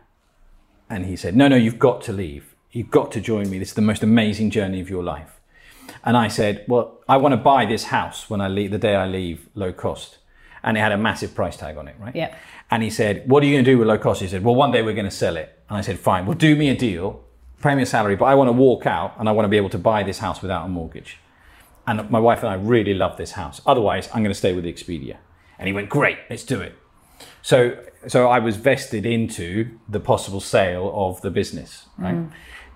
And 0.91 1.07
he 1.07 1.17
said, 1.17 1.37
No, 1.37 1.49
no, 1.49 1.57
you've 1.57 1.79
got 1.79 2.03
to 2.03 2.13
leave. 2.13 2.55
You've 2.71 2.91
got 2.91 3.13
to 3.13 3.21
join 3.21 3.51
me. 3.51 3.59
This 3.59 3.69
is 3.69 3.75
the 3.75 3.83
most 3.83 4.03
amazing 4.03 4.51
journey 4.51 4.81
of 4.81 4.91
your 4.91 5.03
life. 5.03 5.41
And 6.05 6.17
I 6.17 6.29
said, 6.29 6.65
Well, 6.69 6.99
I 7.09 7.17
want 7.17 7.33
to 7.33 7.37
buy 7.37 7.67
this 7.67 7.85
house 7.85 8.29
when 8.31 8.41
I 8.41 8.49
leave, 8.49 8.71
the 8.71 8.79
day 8.79 8.95
I 8.95 9.07
leave 9.07 9.49
low 9.55 9.73
cost. 9.73 10.19
And 10.63 10.77
it 10.77 10.81
had 10.81 10.93
a 10.93 10.99
massive 10.99 11.35
price 11.35 11.57
tag 11.57 11.77
on 11.77 11.89
it, 11.89 11.97
right? 11.99 12.15
Yeah. 12.15 12.35
And 12.71 12.83
he 12.83 12.91
said, 12.91 13.29
What 13.29 13.43
are 13.43 13.47
you 13.47 13.55
going 13.55 13.65
to 13.65 13.71
do 13.71 13.79
with 13.79 13.89
low 13.89 13.99
cost? 13.99 14.21
He 14.21 14.29
said, 14.29 14.45
Well, 14.45 14.55
one 14.55 14.71
day 14.71 14.83
we're 14.83 14.95
going 14.95 15.05
to 15.05 15.11
sell 15.11 15.37
it. 15.37 15.63
And 15.69 15.79
I 15.79 15.81
said, 15.81 15.99
Fine, 15.99 16.27
well, 16.27 16.37
do 16.37 16.57
me 16.57 16.69
a 16.69 16.77
deal, 16.77 17.25
pay 17.63 17.75
me 17.75 17.83
a 17.83 17.87
salary, 17.87 18.17
but 18.17 18.27
I 18.27 18.35
want 18.35 18.49
to 18.49 18.53
walk 18.53 18.87
out 18.87 19.15
and 19.19 19.29
I 19.29 19.33
want 19.33 19.45
to 19.45 19.49
be 19.49 19.57
able 19.57 19.71
to 19.71 19.79
buy 19.79 20.03
this 20.03 20.19
house 20.19 20.43
without 20.43 20.67
a 20.67 20.69
mortgage. 20.69 21.19
And 21.87 22.11
my 22.11 22.19
wife 22.19 22.41
and 22.41 22.49
I 22.49 22.55
really 22.55 22.93
love 22.93 23.17
this 23.17 23.33
house. 23.33 23.63
Otherwise, 23.67 24.09
I'm 24.13 24.23
going 24.23 24.33
to 24.33 24.39
stay 24.39 24.53
with 24.53 24.65
Expedia. 24.65 25.17
And 25.59 25.67
he 25.67 25.73
went, 25.73 25.89
Great, 25.89 26.19
let's 26.29 26.45
do 26.45 26.61
it. 26.61 26.75
So, 27.43 27.79
so 28.07 28.29
I 28.29 28.39
was 28.39 28.57
vested 28.57 29.07
into 29.07 29.79
the 29.89 30.01
possible 30.01 30.41
sale 30.41 30.93
of 30.95 31.21
the 31.23 31.31
business, 31.31 31.87
right? 31.99 32.17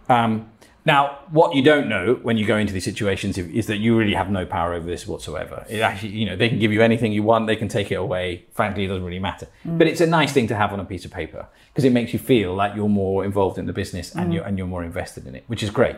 Um, 0.09 0.51
now, 0.84 1.20
what 1.30 1.55
you 1.55 1.62
don't 1.62 1.88
know 1.88 2.18
when 2.22 2.36
you 2.36 2.45
go 2.45 2.57
into 2.57 2.72
these 2.72 2.84
situations 2.84 3.38
is, 3.38 3.47
is 3.49 3.66
that 3.68 3.76
you 3.76 3.97
really 3.97 4.14
have 4.14 4.30
no 4.30 4.45
power 4.45 4.74
over 4.74 4.84
this 4.84 5.07
whatsoever. 5.07 5.64
It 5.68 5.80
actually, 5.80 6.11
you 6.11 6.26
know, 6.26 6.34
they 6.34 6.49
can 6.49 6.59
give 6.59 6.72
you 6.72 6.82
anything 6.82 7.12
you 7.12 7.22
want, 7.22 7.47
they 7.47 7.55
can 7.55 7.68
take 7.68 7.93
it 7.93 7.95
away. 7.95 8.47
Frankly, 8.53 8.84
it 8.84 8.88
doesn't 8.88 9.05
really 9.05 9.20
matter. 9.20 9.47
But 9.64 9.86
it's 9.86 10.01
a 10.01 10.07
nice 10.07 10.32
thing 10.32 10.49
to 10.49 10.57
have 10.57 10.72
on 10.72 10.80
a 10.80 10.84
piece 10.84 11.05
of 11.05 11.12
paper 11.12 11.47
because 11.68 11.84
it 11.84 11.93
makes 11.93 12.12
you 12.12 12.18
feel 12.18 12.55
like 12.55 12.74
you're 12.74 12.88
more 12.88 13.24
involved 13.24 13.59
in 13.59 13.66
the 13.66 13.72
business 13.72 14.14
and 14.14 14.34
you're 14.34 14.45
and 14.45 14.59
you're 14.59 14.66
more 14.66 14.82
invested 14.82 15.26
in 15.26 15.36
it, 15.36 15.45
which 15.47 15.62
is 15.62 15.70
great. 15.70 15.97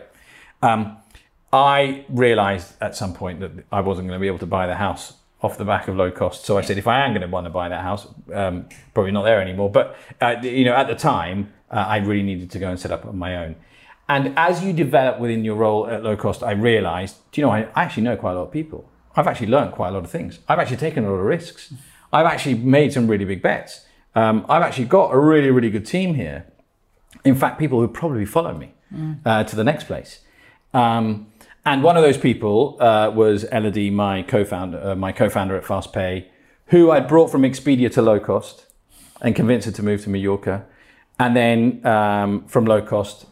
Um, 0.61 0.97
I 1.51 2.05
realised 2.09 2.73
at 2.79 2.95
some 2.95 3.13
point 3.13 3.39
that 3.39 3.51
I 3.71 3.81
wasn't 3.81 4.07
going 4.07 4.19
to 4.19 4.21
be 4.21 4.27
able 4.27 4.39
to 4.39 4.45
buy 4.45 4.67
the 4.67 4.75
house 4.75 5.13
off 5.45 5.57
the 5.57 5.65
back 5.65 5.87
of 5.87 5.95
low 5.95 6.11
cost. 6.11 6.45
So 6.45 6.57
I 6.57 6.61
said, 6.61 6.77
if 6.77 6.87
I 6.87 7.05
am 7.05 7.11
going 7.11 7.21
to 7.21 7.27
want 7.27 7.45
to 7.45 7.49
buy 7.49 7.69
that 7.69 7.81
house, 7.81 8.07
um, 8.33 8.67
probably 8.93 9.11
not 9.11 9.23
there 9.23 9.41
anymore. 9.41 9.69
But 9.69 9.95
uh, 10.21 10.35
you 10.41 10.65
know, 10.65 10.75
at 10.75 10.87
the 10.87 10.95
time, 10.95 11.53
uh, 11.71 11.85
I 11.87 11.97
really 11.97 12.23
needed 12.23 12.51
to 12.51 12.59
go 12.59 12.69
and 12.69 12.79
set 12.79 12.91
up 12.91 13.05
on 13.05 13.17
my 13.17 13.37
own. 13.37 13.55
And 14.07 14.33
as 14.37 14.63
you 14.63 14.71
develop 14.73 15.19
within 15.19 15.43
your 15.43 15.55
role 15.55 15.87
at 15.87 16.03
low 16.03 16.15
cost, 16.15 16.43
I 16.43 16.51
realised, 16.51 17.15
do 17.31 17.41
you 17.41 17.47
know, 17.47 17.51
I, 17.51 17.61
I 17.75 17.83
actually 17.83 18.03
know 18.03 18.15
quite 18.15 18.33
a 18.33 18.35
lot 18.35 18.43
of 18.43 18.51
people. 18.51 18.89
I've 19.15 19.27
actually 19.27 19.47
learned 19.47 19.71
quite 19.71 19.89
a 19.89 19.91
lot 19.91 20.03
of 20.03 20.11
things. 20.11 20.39
I've 20.47 20.59
actually 20.59 20.77
taken 20.77 21.05
a 21.05 21.09
lot 21.09 21.17
of 21.17 21.25
risks. 21.25 21.73
I've 22.11 22.25
actually 22.25 22.55
made 22.55 22.93
some 22.93 23.07
really 23.07 23.25
big 23.25 23.41
bets. 23.41 23.85
Um, 24.13 24.45
I've 24.47 24.61
actually 24.61 24.85
got 24.85 25.13
a 25.13 25.17
really, 25.17 25.51
really 25.51 25.69
good 25.69 25.85
team 25.85 26.15
here. 26.15 26.45
In 27.23 27.35
fact, 27.35 27.57
people 27.57 27.79
who 27.79 27.87
probably 27.87 28.25
follow 28.25 28.53
me 28.53 28.73
uh, 29.25 29.43
to 29.45 29.55
the 29.55 29.63
next 29.63 29.85
place. 29.85 30.19
Um, 30.73 31.27
and 31.65 31.81
one 31.81 31.97
of 31.97 32.03
those 32.03 32.17
people 32.17 32.77
uh, 32.79 33.09
was 33.09 33.43
Elodie, 33.45 33.89
my 33.89 34.21
co-founder, 34.21 34.89
uh, 34.91 34.95
my 34.95 35.11
co-founder 35.11 35.57
at 35.57 35.63
FastPay, 35.63 36.27
who 36.67 36.91
I'd 36.91 37.07
brought 37.07 37.31
from 37.31 37.41
Expedia 37.41 37.91
to 37.93 38.01
low 38.01 38.19
cost 38.19 38.67
and 39.21 39.35
convinced 39.35 39.65
her 39.65 39.71
to 39.71 39.83
move 39.83 40.03
to 40.03 40.09
Mallorca. 40.09 40.65
And 41.19 41.35
then 41.35 41.85
um, 41.85 42.45
from 42.47 42.65
low 42.65 42.81
cost, 42.81 43.25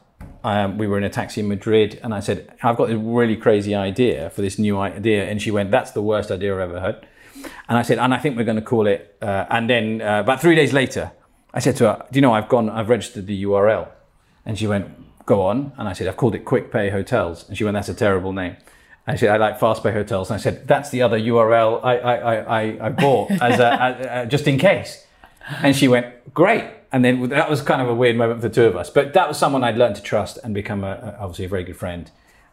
um, 0.43 0.77
we 0.77 0.87
were 0.87 0.97
in 0.97 1.03
a 1.03 1.09
taxi 1.09 1.41
in 1.41 1.47
Madrid, 1.47 1.99
and 2.03 2.13
I 2.13 2.19
said, 2.19 2.53
"I've 2.63 2.75
got 2.75 2.87
this 2.87 2.97
really 2.97 3.35
crazy 3.35 3.75
idea 3.75 4.29
for 4.29 4.41
this 4.41 4.57
new 4.57 4.77
idea," 4.77 5.25
and 5.25 5.41
she 5.41 5.51
went, 5.51 5.71
"That's 5.71 5.91
the 5.91 6.01
worst 6.01 6.31
idea 6.31 6.53
I've 6.55 6.69
ever 6.69 6.79
heard." 6.79 7.07
And 7.69 7.77
I 7.77 7.81
said, 7.81 7.97
"And 7.97 8.13
I 8.13 8.17
think 8.17 8.35
we're 8.35 8.43
going 8.43 8.57
to 8.57 8.61
call 8.61 8.87
it." 8.87 9.17
Uh, 9.21 9.45
and 9.49 9.69
then 9.69 10.01
uh, 10.01 10.19
about 10.21 10.41
three 10.41 10.55
days 10.55 10.73
later, 10.73 11.11
I 11.53 11.59
said 11.59 11.75
to 11.77 11.85
her, 11.85 12.05
"Do 12.11 12.17
you 12.17 12.21
know 12.21 12.33
I've 12.33 12.49
gone? 12.49 12.69
I've 12.69 12.89
registered 12.89 13.27
the 13.27 13.43
URL," 13.43 13.87
and 14.45 14.57
she 14.57 14.67
went, 14.67 14.87
"Go 15.25 15.41
on." 15.41 15.71
And 15.77 15.87
I 15.87 15.93
said, 15.93 16.07
"I've 16.07 16.17
called 16.17 16.35
it 16.35 16.45
Quick 16.45 16.71
Pay 16.71 16.89
Hotels," 16.89 17.47
and 17.47 17.57
she 17.57 17.63
went, 17.63 17.75
"That's 17.75 17.89
a 17.89 17.93
terrible 17.93 18.33
name." 18.33 18.57
And 19.05 19.17
she 19.19 19.25
said, 19.25 19.33
"I 19.35 19.37
like 19.37 19.59
Fast 19.59 19.83
Pay 19.83 19.91
Hotels," 19.91 20.29
and 20.29 20.39
I 20.39 20.41
said, 20.41 20.67
"That's 20.67 20.89
the 20.89 21.01
other 21.01 21.19
URL 21.19 21.79
I 21.83 21.97
I, 21.97 22.35
I, 22.35 22.85
I- 22.87 22.89
bought 22.89 23.31
as 23.31 23.59
a, 23.59 23.65
a, 24.17 24.21
a, 24.23 24.25
just 24.25 24.47
in 24.47 24.57
case." 24.57 25.05
And 25.61 25.75
she 25.75 25.87
went, 25.87 26.33
"Great." 26.33 26.65
And 26.91 27.03
then 27.03 27.27
that 27.29 27.49
was 27.49 27.61
kind 27.61 27.81
of 27.81 27.89
a 27.89 27.95
weird 27.95 28.15
moment 28.15 28.39
for 28.41 28.47
the 28.47 28.53
two 28.53 28.65
of 28.65 28.75
us, 28.75 28.89
but 28.89 29.13
that 29.13 29.27
was 29.27 29.37
someone 29.37 29.63
I'd 29.63 29.77
learned 29.77 29.95
to 29.95 30.01
trust 30.03 30.37
and 30.43 30.53
become 30.53 30.83
a- 30.83 31.15
obviously 31.19 31.45
a 31.45 31.49
very 31.49 31.63
good 31.63 31.75
friend. 31.77 32.09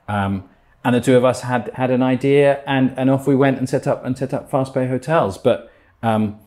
Um, 0.09 0.49
and 0.83 0.95
the 0.95 1.01
two 1.01 1.15
of 1.15 1.25
us 1.27 1.43
had 1.43 1.71
had 1.75 1.91
an 1.91 2.03
idea, 2.03 2.63
and, 2.67 2.95
and 2.99 3.11
off 3.11 3.27
we 3.27 3.37
went 3.37 3.59
and 3.59 3.69
set 3.69 3.87
up 3.87 4.03
and 4.05 4.17
set 4.17 4.33
up 4.33 4.51
Fast 4.51 4.73
Pay 4.73 4.89
Hotels. 4.89 5.37
But 5.37 5.71
um, 6.03 6.39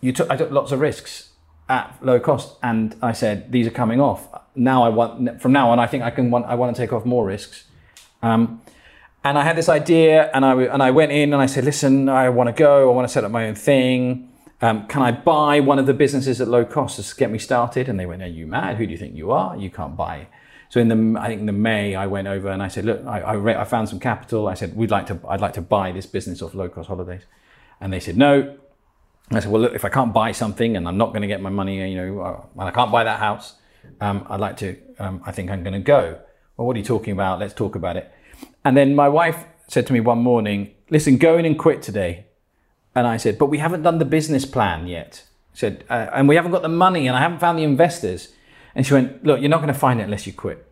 you 0.00 0.10
took 0.12 0.30
I 0.30 0.36
took 0.36 0.50
lots 0.50 0.72
of 0.72 0.80
risks 0.80 1.27
at 1.68 1.98
low 2.02 2.18
cost, 2.18 2.56
and 2.62 2.96
I 3.02 3.12
said 3.12 3.52
these 3.52 3.66
are 3.66 3.70
coming 3.70 4.00
off. 4.00 4.28
Now 4.54 4.82
I 4.82 4.88
want 4.88 5.40
from 5.40 5.52
now 5.52 5.70
on, 5.70 5.78
I 5.78 5.86
think 5.86 6.02
I 6.02 6.10
can 6.10 6.30
want 6.30 6.46
I 6.46 6.54
want 6.54 6.74
to 6.74 6.82
take 6.82 6.92
off 6.92 7.04
more 7.04 7.26
risks. 7.26 7.64
Um, 8.22 8.60
and 9.24 9.36
I 9.36 9.44
had 9.44 9.56
this 9.56 9.68
idea, 9.68 10.30
and 10.32 10.44
I 10.44 10.54
and 10.62 10.82
I 10.82 10.90
went 10.90 11.12
in 11.12 11.32
and 11.32 11.42
I 11.42 11.46
said, 11.46 11.64
listen, 11.64 12.08
I 12.08 12.28
want 12.30 12.48
to 12.48 12.52
go. 12.52 12.90
I 12.90 12.94
want 12.94 13.06
to 13.06 13.12
set 13.12 13.24
up 13.24 13.30
my 13.30 13.46
own 13.48 13.54
thing. 13.54 14.30
Um, 14.60 14.86
can 14.88 15.02
I 15.02 15.12
buy 15.12 15.60
one 15.60 15.78
of 15.78 15.86
the 15.86 15.94
businesses 15.94 16.40
at 16.40 16.48
low 16.48 16.64
cost 16.64 16.96
to 17.00 17.16
get 17.16 17.30
me 17.30 17.38
started? 17.38 17.88
And 17.88 17.98
they 17.98 18.06
went, 18.06 18.22
are 18.22 18.26
you 18.26 18.46
mad? 18.46 18.76
Who 18.76 18.86
do 18.86 18.92
you 18.92 18.98
think 18.98 19.14
you 19.14 19.30
are? 19.30 19.56
You 19.56 19.70
can't 19.70 19.96
buy. 19.96 20.26
So 20.68 20.80
in 20.80 20.88
the 20.88 21.20
I 21.20 21.28
think 21.28 21.40
in 21.40 21.46
the 21.46 21.52
May 21.52 21.94
I 21.94 22.06
went 22.06 22.28
over 22.28 22.48
and 22.48 22.62
I 22.62 22.68
said, 22.68 22.84
look, 22.84 23.04
I 23.06 23.20
I, 23.20 23.32
re- 23.34 23.54
I 23.54 23.64
found 23.64 23.88
some 23.88 24.00
capital. 24.00 24.48
I 24.48 24.54
said 24.54 24.76
we'd 24.76 24.90
like 24.90 25.06
to 25.08 25.18
I'd 25.28 25.40
like 25.40 25.54
to 25.54 25.62
buy 25.62 25.92
this 25.92 26.06
business 26.06 26.42
off 26.42 26.54
low 26.54 26.68
cost 26.68 26.88
holidays, 26.88 27.22
and 27.80 27.92
they 27.92 28.00
said 28.00 28.16
no. 28.16 28.56
I 29.30 29.40
said, 29.40 29.50
well, 29.50 29.60
look, 29.62 29.74
if 29.74 29.84
I 29.84 29.90
can't 29.90 30.12
buy 30.12 30.32
something 30.32 30.76
and 30.76 30.88
I'm 30.88 30.96
not 30.96 31.10
going 31.10 31.22
to 31.22 31.28
get 31.28 31.40
my 31.42 31.50
money, 31.50 31.90
you 31.90 31.96
know, 31.96 32.20
uh, 32.20 32.42
and 32.60 32.68
I 32.68 32.70
can't 32.70 32.90
buy 32.90 33.04
that 33.04 33.18
house, 33.18 33.56
um, 34.00 34.26
I'd 34.28 34.40
like 34.40 34.56
to, 34.58 34.76
um, 34.98 35.22
I 35.26 35.32
think 35.32 35.50
I'm 35.50 35.62
going 35.62 35.74
to 35.74 35.80
go. 35.80 36.18
Well, 36.56 36.66
what 36.66 36.76
are 36.76 36.78
you 36.78 36.84
talking 36.84 37.12
about? 37.12 37.38
Let's 37.38 37.54
talk 37.54 37.74
about 37.74 37.96
it. 37.96 38.10
And 38.64 38.76
then 38.76 38.94
my 38.94 39.08
wife 39.08 39.44
said 39.66 39.86
to 39.88 39.92
me 39.92 40.00
one 40.00 40.18
morning, 40.18 40.74
listen, 40.90 41.18
go 41.18 41.36
in 41.36 41.44
and 41.44 41.58
quit 41.58 41.82
today. 41.82 42.26
And 42.94 43.06
I 43.06 43.16
said, 43.18 43.38
but 43.38 43.46
we 43.46 43.58
haven't 43.58 43.82
done 43.82 43.98
the 43.98 44.04
business 44.04 44.44
plan 44.44 44.86
yet. 44.86 45.24
She 45.52 45.60
said, 45.60 45.84
uh, 45.90 46.08
and 46.12 46.28
we 46.28 46.36
haven't 46.36 46.52
got 46.52 46.62
the 46.62 46.68
money 46.68 47.06
and 47.06 47.16
I 47.16 47.20
haven't 47.20 47.38
found 47.38 47.58
the 47.58 47.64
investors. 47.64 48.32
And 48.74 48.86
she 48.86 48.94
went, 48.94 49.24
look, 49.24 49.40
you're 49.40 49.50
not 49.50 49.58
going 49.58 49.72
to 49.72 49.78
find 49.78 50.00
it 50.00 50.04
unless 50.04 50.26
you 50.26 50.32
quit. 50.32 50.64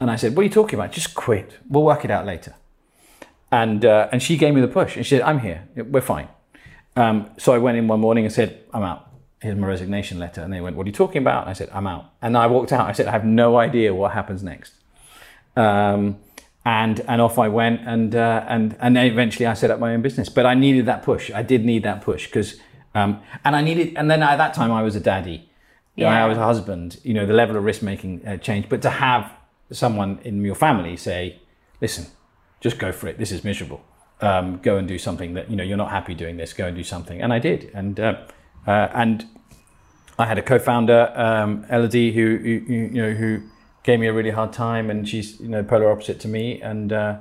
And 0.00 0.10
I 0.10 0.16
said, 0.16 0.34
what 0.34 0.42
are 0.42 0.44
you 0.44 0.50
talking 0.50 0.78
about? 0.78 0.92
Just 0.92 1.14
quit. 1.14 1.58
We'll 1.68 1.82
work 1.82 2.04
it 2.04 2.10
out 2.10 2.24
later. 2.24 2.54
And, 3.52 3.84
uh, 3.84 4.08
and 4.10 4.22
she 4.22 4.36
gave 4.36 4.54
me 4.54 4.60
the 4.60 4.68
push 4.68 4.96
and 4.96 5.04
she 5.04 5.16
said, 5.16 5.22
I'm 5.22 5.40
here. 5.40 5.68
We're 5.76 6.00
fine. 6.00 6.28
Um, 6.98 7.30
so 7.38 7.52
I 7.52 7.58
went 7.58 7.78
in 7.78 7.86
one 7.86 8.00
morning 8.00 8.24
and 8.24 8.34
said, 8.34 8.50
I'm 8.74 8.82
out. 8.82 9.08
Here's 9.40 9.56
my 9.56 9.68
resignation 9.68 10.18
letter. 10.18 10.40
And 10.42 10.52
they 10.52 10.60
went, 10.60 10.74
What 10.76 10.84
are 10.84 10.88
you 10.88 10.92
talking 11.04 11.22
about? 11.22 11.42
And 11.42 11.50
I 11.50 11.52
said, 11.52 11.68
I'm 11.72 11.86
out. 11.86 12.06
And 12.20 12.36
I 12.36 12.46
walked 12.48 12.72
out. 12.72 12.88
I 12.88 12.92
said, 12.92 13.06
I 13.06 13.12
have 13.12 13.24
no 13.24 13.56
idea 13.56 13.94
what 13.94 14.12
happens 14.12 14.42
next. 14.42 14.72
Um, 15.56 16.18
and 16.64 17.00
and 17.08 17.20
off 17.20 17.38
I 17.38 17.48
went, 17.48 17.80
and 17.86 18.14
uh, 18.14 18.44
and 18.48 18.76
and 18.80 18.96
then 18.96 19.06
eventually 19.06 19.46
I 19.46 19.54
set 19.54 19.70
up 19.70 19.78
my 19.80 19.94
own 19.94 20.02
business. 20.02 20.28
But 20.28 20.44
I 20.44 20.54
needed 20.54 20.86
that 20.86 21.02
push. 21.02 21.30
I 21.30 21.42
did 21.42 21.64
need 21.64 21.82
that 21.84 22.02
push 22.02 22.26
because, 22.26 22.56
um, 22.94 23.22
and 23.44 23.56
I 23.56 23.62
needed. 23.62 23.96
And 23.96 24.10
then 24.10 24.22
at 24.22 24.36
that 24.36 24.52
time 24.54 24.70
I 24.72 24.82
was 24.82 24.94
a 24.96 25.00
daddy. 25.00 25.48
You 25.94 26.04
know, 26.04 26.10
Yeah. 26.10 26.24
I 26.24 26.28
was 26.28 26.36
a 26.36 26.44
husband. 26.44 26.98
You 27.04 27.14
know, 27.14 27.26
the 27.26 27.32
level 27.32 27.56
of 27.56 27.64
risk 27.64 27.80
making 27.82 28.26
uh, 28.26 28.36
changed. 28.36 28.68
But 28.68 28.82
to 28.82 28.90
have 28.90 29.32
someone 29.70 30.18
in 30.24 30.44
your 30.44 30.54
family 30.56 30.96
say, 30.96 31.38
"Listen, 31.80 32.06
just 32.60 32.78
go 32.78 32.92
for 32.92 33.06
it. 33.06 33.18
This 33.18 33.32
is 33.32 33.44
miserable. 33.44 33.80
Um, 34.20 34.58
go 34.58 34.76
and 34.76 34.88
do 34.88 34.98
something 34.98 35.34
that 35.34 35.48
you 35.50 35.56
know 35.56 35.62
you're 35.62 35.76
not 35.76 35.90
happy 35.90 36.14
doing 36.14 36.36
this. 36.36 36.52
Go 36.52 36.66
and 36.66 36.76
do 36.76 36.84
something." 36.84 37.22
And 37.22 37.32
I 37.32 37.38
did. 37.38 37.70
And 37.74 38.00
uh, 38.00 38.16
uh, 38.66 38.88
and 38.92 39.26
I 40.18 40.26
had 40.26 40.38
a 40.38 40.42
co-founder, 40.42 41.12
um, 41.14 41.64
Elodie, 41.70 42.12
who, 42.12 42.36
who 42.38 42.72
you 42.72 42.88
know 42.90 43.12
who 43.12 43.42
gave 43.84 44.00
me 44.00 44.08
a 44.08 44.12
really 44.12 44.30
hard 44.30 44.52
time, 44.52 44.90
and 44.90 45.08
she's 45.08 45.40
you 45.40 45.48
know 45.48 45.62
polar 45.62 45.90
opposite 45.90 46.18
to 46.20 46.28
me. 46.28 46.60
And 46.60 46.92
uh, 46.92 47.18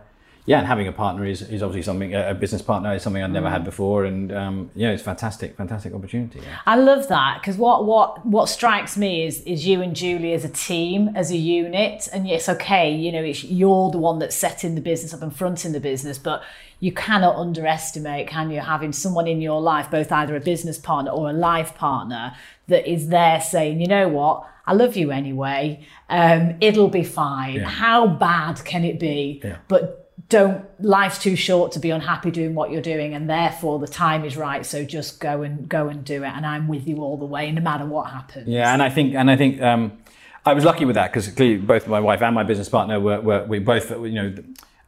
yeah, 0.48 0.60
and 0.60 0.66
having 0.66 0.88
a 0.88 0.94
partner 0.94 1.26
is, 1.26 1.42
is 1.42 1.62
obviously 1.62 1.82
something. 1.82 2.16
A 2.16 2.34
business 2.34 2.62
partner 2.62 2.94
is 2.96 3.04
something 3.04 3.22
I'd 3.22 3.34
never 3.34 3.50
had 3.50 3.66
before, 3.66 4.06
and 4.06 4.32
um, 4.32 4.72
yeah, 4.76 4.92
it's 4.92 5.04
fantastic, 5.04 5.58
fantastic 5.58 5.94
opportunity. 5.94 6.40
Yeah. 6.40 6.60
I 6.66 6.78
love 6.78 7.10
that 7.10 7.42
because 7.42 7.58
what 7.58 7.86
what 7.86 8.26
what 8.26 8.48
strikes 8.48 8.96
me 8.96 9.26
is 9.26 9.42
is 9.42 9.68
you 9.68 9.82
and 9.82 9.94
Julie 9.94 10.32
as 10.32 10.46
a 10.46 10.50
team, 10.50 11.12
as 11.16 11.32
a 11.32 11.36
unit, 11.36 12.08
and 12.14 12.30
it's 12.30 12.48
okay. 12.48 12.90
You 12.90 13.12
know, 13.12 13.22
it's 13.22 13.44
you're 13.44 13.92
the 13.92 13.98
one 13.98 14.20
that's 14.20 14.38
setting 14.38 14.76
the 14.76 14.82
business 14.82 15.14
up 15.14 15.22
and 15.22 15.36
fronting 15.36 15.74
the 15.74 15.82
business, 15.82 16.18
but 16.18 16.44
you 16.80 16.94
cannot 16.94 17.36
underestimate, 17.36 18.28
can 18.28 18.50
you, 18.50 18.62
having 18.62 18.94
someone 18.94 19.28
in 19.28 19.42
your 19.42 19.60
life, 19.60 19.92
both 19.92 20.12
either 20.14 20.36
a 20.36 20.40
business 20.40 20.78
partner 20.78 21.12
or 21.12 21.30
a 21.30 21.34
life 21.34 21.76
partner, 21.76 22.36
that 22.68 22.90
is 22.90 23.10
there 23.10 23.42
saying, 23.42 23.82
you 23.82 23.88
know 23.88 24.08
what, 24.08 24.48
I 24.66 24.74
love 24.74 24.96
you 24.96 25.12
anyway. 25.12 25.86
Um, 26.08 26.56
it'll 26.62 26.90
be 26.90 27.04
fine. 27.04 27.60
How 27.62 28.08
bad 28.08 28.64
can 28.64 28.86
it 28.86 29.00
be? 29.00 29.42
Yeah. 29.44 29.58
But 29.68 30.07
don't 30.30 30.66
life's 30.84 31.20
too 31.20 31.36
short 31.36 31.72
to 31.72 31.80
be 31.80 31.90
unhappy 31.90 32.32
doing 32.32 32.54
what 32.54 32.70
you're 32.72 32.82
doing 32.82 33.14
and 33.14 33.30
therefore 33.30 33.80
the 33.80 33.88
time 33.88 34.26
is 34.26 34.36
right 34.36 34.66
so 34.66 34.84
just 34.84 35.20
go 35.20 35.42
and 35.42 35.70
go 35.70 35.88
and 35.88 36.04
do 36.04 36.24
it 36.24 36.28
and 36.36 36.46
i'm 36.46 36.68
with 36.68 36.86
you 36.88 36.98
all 36.98 37.18
the 37.18 37.26
way 37.26 37.50
no 37.52 37.62
matter 37.62 37.86
what 37.86 38.10
happens 38.12 38.48
Yeah, 38.48 38.74
and 38.74 38.82
I 38.84 38.90
think 38.90 39.16
and 39.16 39.32
I 39.32 39.38
think 39.38 39.62
um, 39.62 39.98
I 40.46 40.54
was 40.54 40.64
lucky 40.66 40.86
with 40.86 40.96
that 40.96 41.12
because 41.12 41.28
clearly 41.30 41.58
both 41.58 41.88
my 41.88 42.00
wife 42.00 42.22
and 42.22 42.34
my 42.36 42.44
business 42.44 42.70
partner 42.70 43.00
were, 43.00 43.22
were 43.22 43.46
we 43.46 43.60
both 43.60 43.90
you 43.92 44.12
know 44.12 44.34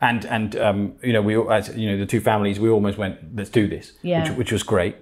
and 0.02 0.26
and 0.26 0.56
um, 0.58 0.94
you 1.04 1.14
know 1.14 1.22
we 1.22 1.38
all- 1.38 1.52
as 1.52 1.76
you 1.76 1.90
know 1.90 1.98
the 1.98 2.06
two 2.06 2.20
families 2.22 2.60
we 2.60 2.70
almost 2.70 2.98
went 2.98 3.16
let's 3.36 3.50
do 3.50 3.68
this 3.68 3.94
Yeah. 4.02 4.24
which, 4.30 4.38
which 4.38 4.52
was 4.52 4.64
great 4.64 4.96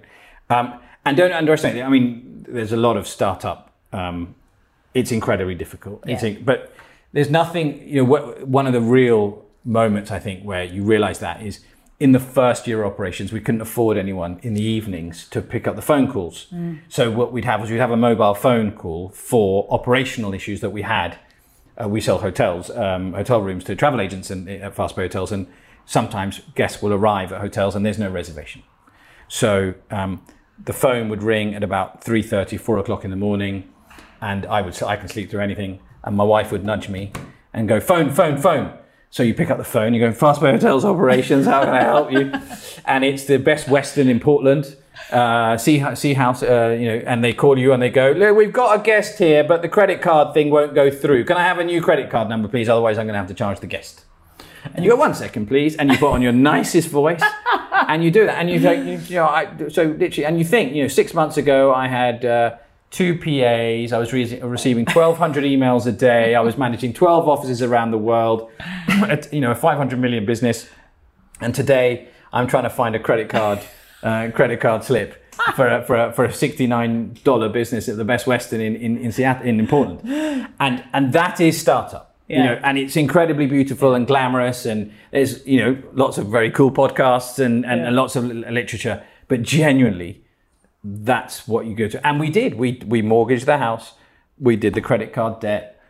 um, 0.50 0.78
and 1.04 1.16
don't 1.16 1.32
underestimate 1.32 1.76
it. 1.76 1.82
I 1.82 1.88
mean 1.88 2.44
there's 2.48 2.72
a 2.72 2.76
lot 2.76 2.96
of 2.96 3.06
startup 3.08 3.72
um, 3.92 4.34
it's 4.94 5.10
incredibly 5.10 5.54
difficult 5.56 6.04
Yeah. 6.06 6.24
in- 6.24 6.44
but 6.44 6.72
there's 7.12 7.30
nothing 7.30 7.66
you 7.88 8.02
know 8.02 8.08
what, 8.08 8.46
one 8.46 8.66
of 8.68 8.72
the 8.72 8.80
real 8.80 9.44
moments 9.68 10.10
I 10.10 10.18
think 10.18 10.42
where 10.42 10.64
you 10.64 10.82
realize 10.82 11.18
that 11.20 11.42
is 11.42 11.60
in 12.00 12.12
the 12.12 12.20
first 12.20 12.66
year 12.66 12.82
of 12.82 12.92
operations, 12.92 13.32
we 13.32 13.40
couldn't 13.40 13.60
afford 13.60 13.96
anyone 13.96 14.38
in 14.42 14.54
the 14.54 14.62
evenings 14.62 15.28
to 15.28 15.42
pick 15.42 15.66
up 15.66 15.74
the 15.74 15.82
phone 15.82 16.10
calls. 16.10 16.46
So 16.88 17.10
what 17.10 17.32
we'd 17.32 17.44
have 17.44 17.60
was 17.60 17.70
we'd 17.70 17.78
have 17.78 17.90
a 17.90 17.96
mobile 17.96 18.34
phone 18.34 18.72
call 18.72 19.08
for 19.10 19.66
operational 19.70 20.32
issues 20.32 20.60
that 20.60 20.70
we 20.70 20.82
had. 20.82 21.18
Uh, 21.80 21.88
we 21.88 22.00
sell 22.00 22.18
hotels, 22.18 22.70
um, 22.70 23.14
hotel 23.14 23.40
rooms 23.42 23.64
to 23.64 23.74
travel 23.74 24.00
agents 24.00 24.30
and 24.30 24.48
at 24.48 24.74
fast 24.74 24.94
pay 24.94 25.02
hotels, 25.02 25.32
and 25.32 25.48
sometimes 25.86 26.40
guests 26.54 26.80
will 26.82 26.92
arrive 26.92 27.32
at 27.32 27.40
hotels 27.40 27.74
and 27.74 27.84
there's 27.84 27.98
no 27.98 28.10
reservation. 28.10 28.62
So 29.26 29.74
um, 29.90 30.24
the 30.64 30.72
phone 30.72 31.08
would 31.08 31.22
ring 31.22 31.54
at 31.54 31.64
about 31.64 32.04
3.30, 32.04 32.60
4 32.60 32.78
o'clock 32.78 33.04
in 33.04 33.10
the 33.10 33.16
morning, 33.16 33.72
and 34.20 34.46
I 34.46 34.62
would 34.62 34.80
I 34.82 34.96
can 34.96 35.08
sleep 35.08 35.30
through 35.30 35.40
anything, 35.40 35.80
and 36.04 36.16
my 36.16 36.24
wife 36.24 36.52
would 36.52 36.64
nudge 36.64 36.88
me 36.88 37.12
and 37.52 37.68
go 37.68 37.80
phone, 37.80 38.10
phone, 38.12 38.38
phone. 38.38 38.78
So 39.10 39.22
you 39.22 39.34
pick 39.34 39.50
up 39.50 39.58
the 39.58 39.64
phone, 39.64 39.94
you 39.94 40.00
go 40.00 40.12
Fast 40.12 40.40
Pay 40.40 40.52
Hotels 40.52 40.84
operations. 40.84 41.46
How 41.46 41.64
can 41.64 41.74
I 41.74 41.82
help 41.82 42.12
you? 42.12 42.32
And 42.84 43.04
it's 43.04 43.24
the 43.24 43.38
Best 43.38 43.68
Western 43.68 44.08
in 44.08 44.20
Portland. 44.20 44.76
Uh, 45.10 45.56
see, 45.56 45.82
see 45.94 46.14
house, 46.14 46.42
uh, 46.42 46.76
you 46.78 46.86
know, 46.86 47.02
and 47.06 47.24
they 47.24 47.32
call 47.32 47.58
you 47.58 47.72
and 47.72 47.82
they 47.82 47.88
go, 47.88 48.12
Look, 48.12 48.36
we've 48.36 48.52
got 48.52 48.78
a 48.78 48.82
guest 48.82 49.18
here, 49.18 49.42
but 49.44 49.62
the 49.62 49.68
credit 49.68 50.02
card 50.02 50.34
thing 50.34 50.50
won't 50.50 50.74
go 50.74 50.90
through. 50.90 51.24
Can 51.24 51.36
I 51.36 51.42
have 51.44 51.58
a 51.58 51.64
new 51.64 51.80
credit 51.80 52.10
card 52.10 52.28
number, 52.28 52.48
please? 52.48 52.68
Otherwise, 52.68 52.98
I'm 52.98 53.06
going 53.06 53.14
to 53.14 53.18
have 53.18 53.28
to 53.28 53.34
charge 53.34 53.60
the 53.60 53.66
guest. 53.66 54.04
And 54.74 54.84
you 54.84 54.90
go, 54.90 54.96
one 54.96 55.14
second, 55.14 55.46
please. 55.46 55.76
And 55.76 55.90
you 55.90 55.96
put 55.96 56.12
on 56.12 56.20
your 56.20 56.32
nicest 56.32 56.88
voice 56.88 57.22
and 57.88 58.04
you 58.04 58.10
do 58.10 58.26
that. 58.26 58.38
And 58.38 58.50
you 58.50 58.60
think, 58.60 58.86
you, 58.86 58.98
you 59.08 59.16
know, 59.16 59.26
I, 59.26 59.68
so 59.68 59.84
literally, 59.84 60.26
and 60.26 60.38
you 60.38 60.44
think, 60.44 60.74
you 60.74 60.82
know, 60.82 60.88
six 60.88 61.14
months 61.14 61.36
ago 61.36 61.72
I 61.72 61.88
had 61.88 62.24
uh, 62.24 62.56
two 62.90 63.16
PAs, 63.16 63.92
I 63.92 63.98
was 63.98 64.12
re- 64.12 64.40
receiving 64.40 64.84
1,200 64.84 65.44
emails 65.44 65.86
a 65.86 65.92
day, 65.92 66.34
I 66.34 66.40
was 66.40 66.56
managing 66.56 66.92
12 66.94 67.28
offices 67.28 67.62
around 67.62 67.90
the 67.90 67.98
world, 67.98 68.50
at, 68.88 69.32
you 69.32 69.40
know, 69.40 69.50
a 69.50 69.54
500 69.54 69.98
million 69.98 70.24
business. 70.24 70.68
And 71.40 71.54
today 71.54 72.08
I'm 72.32 72.46
trying 72.46 72.64
to 72.64 72.70
find 72.70 72.94
a 72.94 72.98
credit 72.98 73.28
card, 73.28 73.60
uh, 74.02 74.30
credit 74.34 74.60
card 74.60 74.84
slip. 74.84 75.24
For 75.54 75.68
a, 75.68 75.84
for, 75.84 75.96
a, 75.96 76.12
for 76.12 76.24
a 76.24 76.30
$69 76.30 77.52
business 77.52 77.88
at 77.88 77.96
the 77.96 78.04
Best 78.04 78.26
Western 78.26 78.60
in, 78.60 78.74
in, 78.74 78.98
in 78.98 79.12
Seattle, 79.12 79.46
in 79.46 79.64
Portland. 79.68 80.00
And, 80.58 80.82
and 80.92 81.12
that 81.12 81.40
is 81.40 81.60
startup 81.60 82.08
you 82.28 82.42
know, 82.42 82.60
and 82.62 82.76
it's 82.76 82.96
incredibly 82.96 83.46
beautiful 83.46 83.94
and 83.94 84.06
glamorous, 84.06 84.66
and 84.66 84.92
there's 85.12 85.46
you 85.46 85.58
know 85.58 85.82
lots 85.94 86.18
of 86.18 86.26
very 86.26 86.50
cool 86.50 86.70
podcasts 86.70 87.38
and 87.38 87.64
and, 87.64 87.80
and 87.80 87.96
lots 87.96 88.16
of 88.16 88.24
literature. 88.24 89.02
But 89.28 89.42
genuinely, 89.42 90.22
that's 90.84 91.46
what 91.48 91.66
you 91.66 91.74
go 91.74 91.88
to. 91.88 92.06
And 92.06 92.20
we 92.20 92.30
did. 92.30 92.54
We 92.54 92.82
we 92.86 93.02
mortgaged 93.02 93.46
the 93.46 93.58
house. 93.58 93.94
We 94.38 94.56
did 94.56 94.74
the 94.74 94.80
credit 94.80 95.12
card 95.12 95.40
debt. 95.40 95.80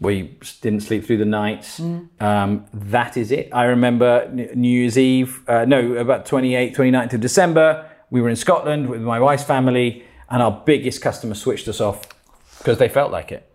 We 0.00 0.38
didn't 0.60 0.80
sleep 0.80 1.04
through 1.04 1.18
the 1.18 1.24
nights. 1.24 1.78
Um, 2.20 2.66
that 2.72 3.16
is 3.16 3.30
it. 3.30 3.48
I 3.52 3.64
remember 3.64 4.28
New 4.32 4.68
Year's 4.68 4.98
Eve, 4.98 5.48
uh, 5.48 5.64
no, 5.64 5.92
about 5.94 6.26
28th, 6.26 6.74
29th 6.74 7.12
of 7.14 7.20
December. 7.20 7.88
We 8.10 8.20
were 8.20 8.28
in 8.28 8.36
Scotland 8.36 8.88
with 8.88 9.00
my 9.00 9.20
wife's 9.20 9.44
family, 9.44 10.04
and 10.28 10.42
our 10.42 10.62
biggest 10.66 11.00
customer 11.00 11.34
switched 11.34 11.68
us 11.68 11.80
off 11.80 12.02
because 12.58 12.78
they 12.78 12.88
felt 12.88 13.12
like 13.12 13.30
it. 13.30 13.53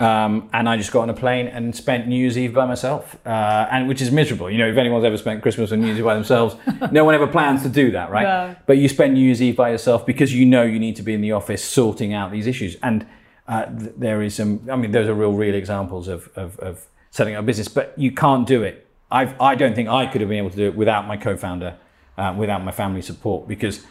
Um, 0.00 0.48
and 0.52 0.68
I 0.68 0.76
just 0.76 0.92
got 0.92 1.00
on 1.00 1.10
a 1.10 1.14
plane 1.14 1.48
and 1.48 1.74
spent 1.74 2.06
New 2.06 2.16
Year's 2.16 2.38
Eve 2.38 2.54
by 2.54 2.66
myself, 2.66 3.16
uh, 3.26 3.66
and 3.70 3.88
which 3.88 4.00
is 4.00 4.12
miserable. 4.12 4.48
You 4.48 4.58
know, 4.58 4.68
if 4.68 4.76
anyone's 4.76 5.04
ever 5.04 5.16
spent 5.16 5.42
Christmas 5.42 5.72
or 5.72 5.76
New 5.76 5.86
Year's 5.86 5.98
Eve 5.98 6.04
by 6.04 6.14
themselves, 6.14 6.54
no 6.92 7.04
one 7.04 7.16
ever 7.16 7.26
plans 7.26 7.62
to 7.64 7.68
do 7.68 7.90
that, 7.90 8.10
right? 8.10 8.22
No. 8.22 8.56
But 8.66 8.78
you 8.78 8.88
spend 8.88 9.14
New 9.14 9.20
Year's 9.20 9.42
Eve 9.42 9.56
by 9.56 9.70
yourself 9.70 10.06
because 10.06 10.32
you 10.32 10.46
know 10.46 10.62
you 10.62 10.78
need 10.78 10.94
to 10.96 11.02
be 11.02 11.14
in 11.14 11.20
the 11.20 11.32
office 11.32 11.64
sorting 11.64 12.14
out 12.14 12.30
these 12.30 12.46
issues. 12.46 12.76
And 12.80 13.06
uh, 13.48 13.64
th- 13.64 13.92
there 13.96 14.22
is 14.22 14.36
some, 14.36 14.68
I 14.70 14.76
mean, 14.76 14.92
those 14.92 15.08
are 15.08 15.14
real, 15.14 15.32
real 15.32 15.56
examples 15.56 16.06
of, 16.06 16.28
of, 16.36 16.58
of 16.60 16.86
setting 17.10 17.34
up 17.34 17.42
a 17.42 17.46
business, 17.46 17.66
but 17.66 17.92
you 17.96 18.12
can't 18.12 18.46
do 18.46 18.62
it. 18.62 18.86
I've, 19.10 19.40
I 19.40 19.56
don't 19.56 19.74
think 19.74 19.88
I 19.88 20.06
could 20.06 20.20
have 20.20 20.28
been 20.28 20.38
able 20.38 20.50
to 20.50 20.56
do 20.56 20.66
it 20.66 20.76
without 20.76 21.08
my 21.08 21.16
co-founder, 21.16 21.76
uh, 22.16 22.34
without 22.38 22.62
my 22.62 22.70
family 22.70 23.02
support, 23.02 23.48
because 23.48 23.84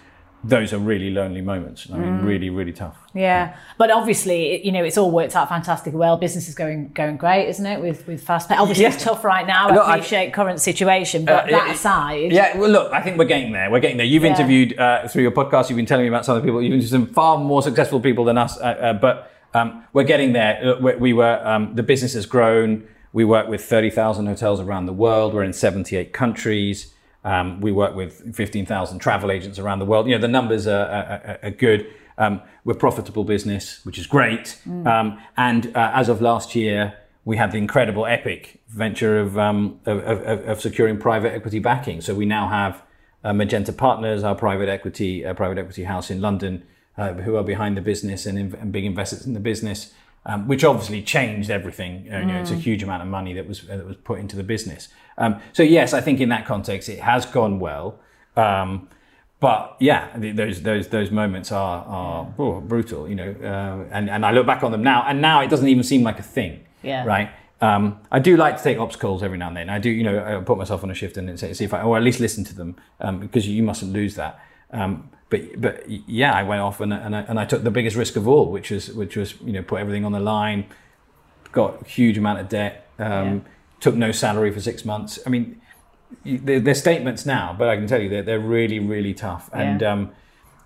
those 0.43 0.71
are 0.71 0.77
really 0.77 1.09
lonely 1.09 1.41
moments. 1.41 1.87
I 1.91 1.97
mean, 1.97 2.19
really, 2.23 2.49
really 2.49 2.71
tough. 2.71 2.95
Yeah, 3.13 3.55
but 3.77 3.89
obviously, 3.91 4.63
you 4.65 4.71
know, 4.71 4.83
it's 4.83 4.97
all 4.97 5.09
worked 5.11 5.35
out 5.35 5.49
fantastically 5.49 5.97
well. 5.97 6.15
Business 6.17 6.47
is 6.47 6.55
going 6.55 6.89
going 6.93 7.17
great, 7.17 7.49
isn't 7.49 7.65
it? 7.65 7.81
With 7.81 8.05
with 8.07 8.23
fast 8.23 8.47
pay. 8.47 8.55
Obviously, 8.55 8.85
it's 8.85 9.03
tough 9.03 9.23
right 9.23 9.45
now. 9.47 9.67
Look, 9.73 9.83
I 9.85 9.93
I- 9.93 9.95
appreciate 9.97 10.33
current 10.33 10.61
situation, 10.61 11.25
but 11.25 11.45
Uh, 11.45 11.51
that 11.57 11.71
aside, 11.75 12.31
Yeah, 12.31 12.57
well, 12.57 12.69
look, 12.69 12.93
I 12.93 13.01
think 13.01 13.17
we're 13.17 13.25
getting 13.25 13.51
there. 13.51 13.69
We're 13.71 13.79
getting 13.79 13.97
there. 13.97 14.05
You've 14.05 14.23
Yeah. 14.23 14.29
interviewed 14.35 14.77
uh, 14.79 15.07
through 15.07 15.23
your 15.23 15.31
podcast. 15.31 15.69
You've 15.69 15.77
been 15.77 15.85
telling 15.87 16.03
me 16.05 16.09
about 16.09 16.25
some 16.25 16.35
of 16.37 16.41
the 16.43 16.47
people. 16.47 16.61
You've 16.61 16.73
interviewed 16.73 16.91
some 16.91 17.07
far 17.07 17.37
more 17.39 17.61
successful 17.63 17.99
people 17.99 18.23
than 18.23 18.37
us. 18.37 18.57
Uh, 18.59 18.63
uh, 18.63 18.93
but 18.93 19.31
um, 19.53 19.83
we're 19.93 20.03
getting 20.03 20.33
there. 20.33 20.75
We, 20.79 20.95
we 20.95 21.13
were 21.13 21.41
um, 21.45 21.73
the 21.75 21.83
business 21.83 22.13
has 22.13 22.25
grown. 22.25 22.83
We 23.11 23.25
work 23.25 23.47
with 23.47 23.63
thirty 23.65 23.89
thousand 23.89 24.27
hotels 24.27 24.59
around 24.61 24.85
the 24.85 24.93
world. 24.93 25.33
We're 25.33 25.43
in 25.43 25.53
seventy-eight 25.53 26.13
countries. 26.13 26.93
Um, 27.31 27.61
we 27.65 27.71
work 27.71 27.93
with 28.01 28.11
fifteen 28.35 28.65
thousand 28.65 28.99
travel 28.99 29.29
agents 29.31 29.59
around 29.59 29.79
the 29.79 29.85
world. 29.91 30.07
You 30.07 30.15
know, 30.15 30.21
the 30.21 30.33
numbers 30.39 30.65
are, 30.65 30.85
are, 30.97 31.39
are- 31.43 31.51
good. 31.65 31.81
Um, 32.23 32.41
we're 32.65 32.73
a 32.73 32.83
profitable 32.87 33.25
business, 33.35 33.63
which 33.85 33.97
is 34.01 34.07
great. 34.07 34.45
Um, 34.93 35.07
and 35.35 35.61
uh, 35.75 35.91
as 36.01 36.09
of 36.09 36.17
last 36.21 36.55
year, 36.55 36.79
we 37.25 37.37
had 37.37 37.51
the 37.51 37.57
incredible 37.57 38.05
epic 38.17 38.39
venture 38.69 39.19
of, 39.19 39.37
um, 39.37 39.79
of, 39.85 39.97
of, 39.99 40.39
of 40.51 40.61
securing 40.61 40.97
private 40.97 41.31
equity 41.33 41.59
backing. 41.59 42.01
So 42.01 42.15
we 42.15 42.25
now 42.25 42.47
have 42.47 42.81
uh, 43.23 43.33
Magenta 43.33 43.73
Partners, 43.73 44.23
our 44.23 44.33
private 44.35 44.69
equity 44.69 45.25
uh, 45.25 45.33
private 45.33 45.57
equity 45.59 45.83
house 45.83 46.09
in 46.09 46.21
London, 46.21 46.63
uh, 46.97 47.13
who 47.25 47.35
are 47.35 47.43
behind 47.43 47.77
the 47.77 47.81
business 47.81 48.25
and, 48.25 48.37
and 48.61 48.71
big 48.71 48.85
investors 48.85 49.27
in 49.27 49.33
the 49.33 49.39
business, 49.51 49.93
um, 50.27 50.47
which 50.47 50.63
obviously 50.63 51.01
changed 51.01 51.49
everything. 51.49 52.05
You 52.05 52.25
know, 52.25 52.39
it's 52.41 52.51
a 52.51 52.55
huge 52.55 52.83
amount 52.83 53.01
of 53.01 53.07
money 53.07 53.33
that 53.33 53.47
was 53.47 53.61
that 53.63 53.83
was 53.85 53.95
put 53.97 54.19
into 54.19 54.35
the 54.35 54.43
business. 54.43 54.89
Um, 55.17 55.39
so 55.53 55.63
yes, 55.63 55.93
I 55.93 56.01
think 56.01 56.19
in 56.19 56.29
that 56.29 56.45
context 56.45 56.89
it 56.89 56.99
has 56.99 57.25
gone 57.25 57.59
well. 57.59 57.99
Um, 58.35 58.89
but 59.39 59.75
yeah, 59.79 60.09
th- 60.19 60.35
those 60.35 60.61
those 60.61 60.87
those 60.89 61.11
moments 61.11 61.51
are 61.51 61.83
are 61.85 62.33
oh, 62.37 62.59
brutal, 62.59 63.07
you 63.07 63.15
know. 63.15 63.31
Uh, 63.41 63.87
and 63.91 64.09
and 64.09 64.25
I 64.25 64.31
look 64.31 64.45
back 64.45 64.63
on 64.63 64.71
them 64.71 64.83
now, 64.83 65.03
and 65.07 65.21
now 65.21 65.41
it 65.41 65.49
doesn't 65.49 65.67
even 65.67 65.83
seem 65.83 66.03
like 66.03 66.19
a 66.19 66.23
thing, 66.23 66.65
Yeah. 66.83 67.05
right? 67.05 67.29
Um, 67.59 67.99
I 68.11 68.19
do 68.19 68.37
like 68.37 68.57
to 68.57 68.63
take 68.63 68.77
ops 68.77 68.95
calls 68.95 69.23
every 69.23 69.37
now 69.37 69.47
and 69.47 69.57
then. 69.57 69.69
I 69.69 69.79
do, 69.79 69.89
you 69.89 70.03
know, 70.03 70.23
I 70.23 70.43
put 70.43 70.59
myself 70.59 70.83
on 70.83 70.91
a 70.91 70.93
shift 70.93 71.17
and 71.17 71.39
say, 71.39 71.53
see 71.53 71.65
if 71.65 71.73
I, 71.73 71.81
or 71.81 71.97
at 71.97 72.03
least 72.03 72.19
listen 72.19 72.43
to 72.43 72.55
them, 72.55 72.75
um, 72.99 73.19
because 73.19 73.47
you 73.47 73.63
mustn't 73.63 73.91
lose 73.93 74.13
that. 74.15 74.39
Um, 74.71 75.09
but 75.29 75.59
but 75.61 75.83
yeah, 75.89 76.33
I 76.33 76.43
went 76.43 76.61
off 76.61 76.79
and 76.81 76.93
and 76.93 77.15
I, 77.15 77.21
and 77.21 77.39
I 77.39 77.45
took 77.45 77.63
the 77.63 77.71
biggest 77.71 77.95
risk 77.95 78.15
of 78.15 78.27
all, 78.27 78.51
which 78.51 78.71
was 78.71 78.91
which 78.93 79.15
was 79.17 79.39
you 79.41 79.51
know 79.53 79.61
put 79.61 79.79
everything 79.79 80.05
on 80.05 80.11
the 80.13 80.19
line, 80.19 80.65
got 81.51 81.81
a 81.81 81.85
huge 81.85 82.17
amount 82.17 82.39
of 82.39 82.49
debt, 82.49 82.87
um, 82.99 83.05
Yeah. 83.07 83.39
took 83.79 83.95
no 83.95 84.11
salary 84.11 84.51
for 84.51 84.59
six 84.61 84.85
months. 84.85 85.19
I 85.25 85.29
mean, 85.29 85.61
they're, 86.23 86.59
they're 86.59 86.73
statements 86.75 87.25
now, 87.25 87.55
but 87.57 87.67
I 87.69 87.75
can 87.75 87.87
tell 87.87 88.01
you 88.01 88.09
they're, 88.09 88.23
they're 88.23 88.39
really, 88.39 88.79
really 88.79 89.13
tough. 89.13 89.49
And 89.53 89.81
Yeah. 89.81 89.91
um, 89.93 90.11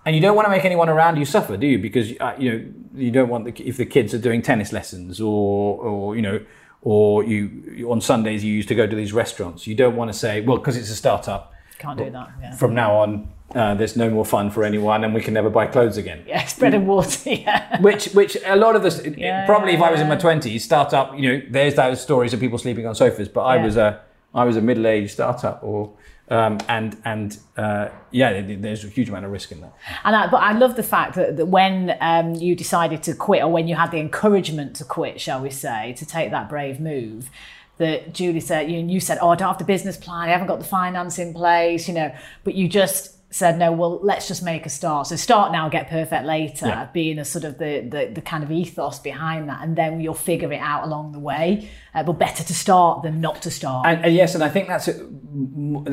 and 0.04 0.16
you 0.16 0.22
don't 0.22 0.34
want 0.34 0.46
to 0.46 0.50
make 0.50 0.64
anyone 0.64 0.88
around 0.88 1.16
you 1.16 1.24
suffer, 1.24 1.56
do 1.56 1.66
you? 1.66 1.78
Because 1.78 2.12
uh, 2.20 2.34
you 2.38 2.50
know 2.52 2.64
you 2.94 3.10
don't 3.10 3.28
want 3.28 3.44
the, 3.44 3.52
if 3.68 3.76
the 3.76 3.86
kids 3.86 4.12
are 4.14 4.18
doing 4.18 4.42
tennis 4.42 4.72
lessons 4.72 5.20
or 5.20 5.78
or 5.80 6.16
you 6.16 6.22
know 6.22 6.40
or 6.82 7.22
you 7.24 7.50
you- 7.76 7.90
on 7.92 8.00
Sundays 8.00 8.42
you 8.44 8.52
used 8.52 8.68
to 8.68 8.74
go 8.74 8.86
to 8.86 8.96
these 8.96 9.12
restaurants. 9.12 9.66
You 9.66 9.74
don't 9.76 9.94
want 9.96 10.12
to 10.12 10.18
say, 10.18 10.40
well, 10.40 10.56
because 10.58 10.76
it's 10.76 10.90
a 10.90 10.96
startup. 10.96 11.52
can't 11.78 11.98
do 11.98 12.10
that. 12.10 12.30
Yeah. 12.40 12.54
From 12.56 12.74
now 12.74 12.96
on, 12.96 13.28
uh, 13.54 13.74
there's 13.74 13.96
no 13.96 14.08
more 14.08 14.24
fun 14.24 14.50
for 14.50 14.64
anyone, 14.64 15.04
and 15.04 15.12
we 15.14 15.20
can 15.20 15.34
never 15.34 15.50
buy 15.50 15.66
clothes 15.66 15.96
again. 15.96 16.24
Yeah, 16.26 16.48
bread 16.58 16.74
and 16.74 16.86
water. 16.86 17.30
Yeah. 17.30 17.80
Which, 17.80 18.06
which 18.12 18.36
a 18.44 18.56
lot 18.56 18.76
of 18.76 18.84
us, 18.84 19.04
Yeah, 19.04 19.46
probably 19.46 19.74
if 19.74 19.80
I 19.82 19.90
was 19.90 20.00
in 20.00 20.08
my 20.08 20.16
twenties, 20.16 20.64
startup, 20.64 21.18
you 21.18 21.32
know, 21.32 21.42
there's 21.50 21.74
those 21.74 22.00
stories 22.00 22.32
of 22.32 22.40
people 22.40 22.58
sleeping 22.58 22.86
on 22.86 22.94
sofas. 22.94 23.28
But 23.28 23.42
I 23.42 23.62
was 23.62 23.76
a, 23.76 24.00
I 24.34 24.44
was 24.44 24.56
a 24.56 24.60
middle-aged 24.60 25.10
startup, 25.10 25.62
or, 25.62 25.92
um, 26.28 26.58
and 26.68 26.96
and 27.04 27.38
uh, 27.56 27.88
yeah, 28.10 28.40
there's 28.40 28.84
a 28.84 28.88
huge 28.88 29.08
amount 29.08 29.24
of 29.24 29.32
risk 29.32 29.52
in 29.52 29.60
that. 29.60 29.74
And 30.04 30.16
I, 30.16 30.28
but 30.28 30.38
I 30.38 30.52
love 30.52 30.76
the 30.76 30.82
fact 30.82 31.14
that, 31.16 31.36
that 31.36 31.46
when 31.46 31.96
um, 32.00 32.34
you 32.34 32.54
decided 32.54 33.02
to 33.04 33.14
quit, 33.14 33.42
or 33.42 33.48
when 33.48 33.68
you 33.68 33.74
had 33.74 33.90
the 33.90 33.98
encouragement 33.98 34.76
to 34.76 34.84
quit, 34.84 35.20
shall 35.20 35.40
we 35.40 35.50
say, 35.50 35.94
to 35.98 36.06
take 36.06 36.30
that 36.30 36.48
brave 36.48 36.80
move, 36.80 37.30
that 37.78 38.12
Julie 38.14 38.40
said, 38.40 38.70
you, 38.70 38.78
you 38.78 39.00
said, 39.00 39.18
"Oh, 39.20 39.30
I 39.30 39.36
don't 39.36 39.48
have 39.48 39.58
the 39.58 39.64
business 39.64 39.96
plan. 39.96 40.28
I 40.28 40.32
haven't 40.32 40.46
got 40.46 40.58
the 40.58 40.64
finance 40.64 41.18
in 41.18 41.34
place," 41.34 41.88
you 41.88 41.94
know. 41.94 42.14
But 42.44 42.54
you 42.54 42.68
just 42.68 43.11
said, 43.32 43.58
"No, 43.58 43.72
well, 43.72 43.98
let's 44.02 44.28
just 44.28 44.42
make 44.42 44.66
a 44.66 44.68
start." 44.68 45.06
So 45.08 45.16
start 45.16 45.50
now, 45.52 45.68
get 45.68 45.88
perfect 45.88 46.24
later, 46.24 46.66
Yeah. 46.66 46.86
being 46.92 47.18
a 47.18 47.24
sort 47.24 47.44
of 47.44 47.58
the, 47.58 47.80
the 47.80 48.10
the 48.14 48.20
kind 48.20 48.44
of 48.44 48.50
ethos 48.52 48.98
behind 49.00 49.48
that, 49.48 49.60
and 49.62 49.74
then 49.74 50.00
you'll 50.00 50.14
figure 50.14 50.52
it 50.52 50.60
out 50.60 50.84
along 50.84 51.12
the 51.12 51.18
way. 51.18 51.68
Uh, 51.94 52.02
but 52.02 52.12
better 52.18 52.44
to 52.44 52.54
start 52.54 53.02
than 53.02 53.20
not 53.20 53.42
to 53.42 53.50
start. 53.50 53.86
And, 53.86 54.04
and 54.04 54.14
yes, 54.14 54.34
and 54.34 54.44
I 54.44 54.48
think 54.50 54.68
that's 54.68 54.88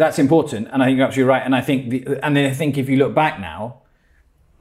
that's 0.01 0.19
important, 0.19 0.67
and 0.71 0.83
I 0.83 0.85
think 0.85 0.97
you're 0.97 1.07
absolutely 1.07 1.29
right. 1.29 1.43
And 1.45 1.55
I 1.55 1.61
think, 1.61 1.89
the, 1.89 2.19
and 2.25 2.35
then 2.35 2.45
I 2.51 2.53
think 2.53 2.77
if 2.77 2.87
you 2.89 2.97
look 2.97 3.13
back 3.15 3.39
now, 3.39 3.81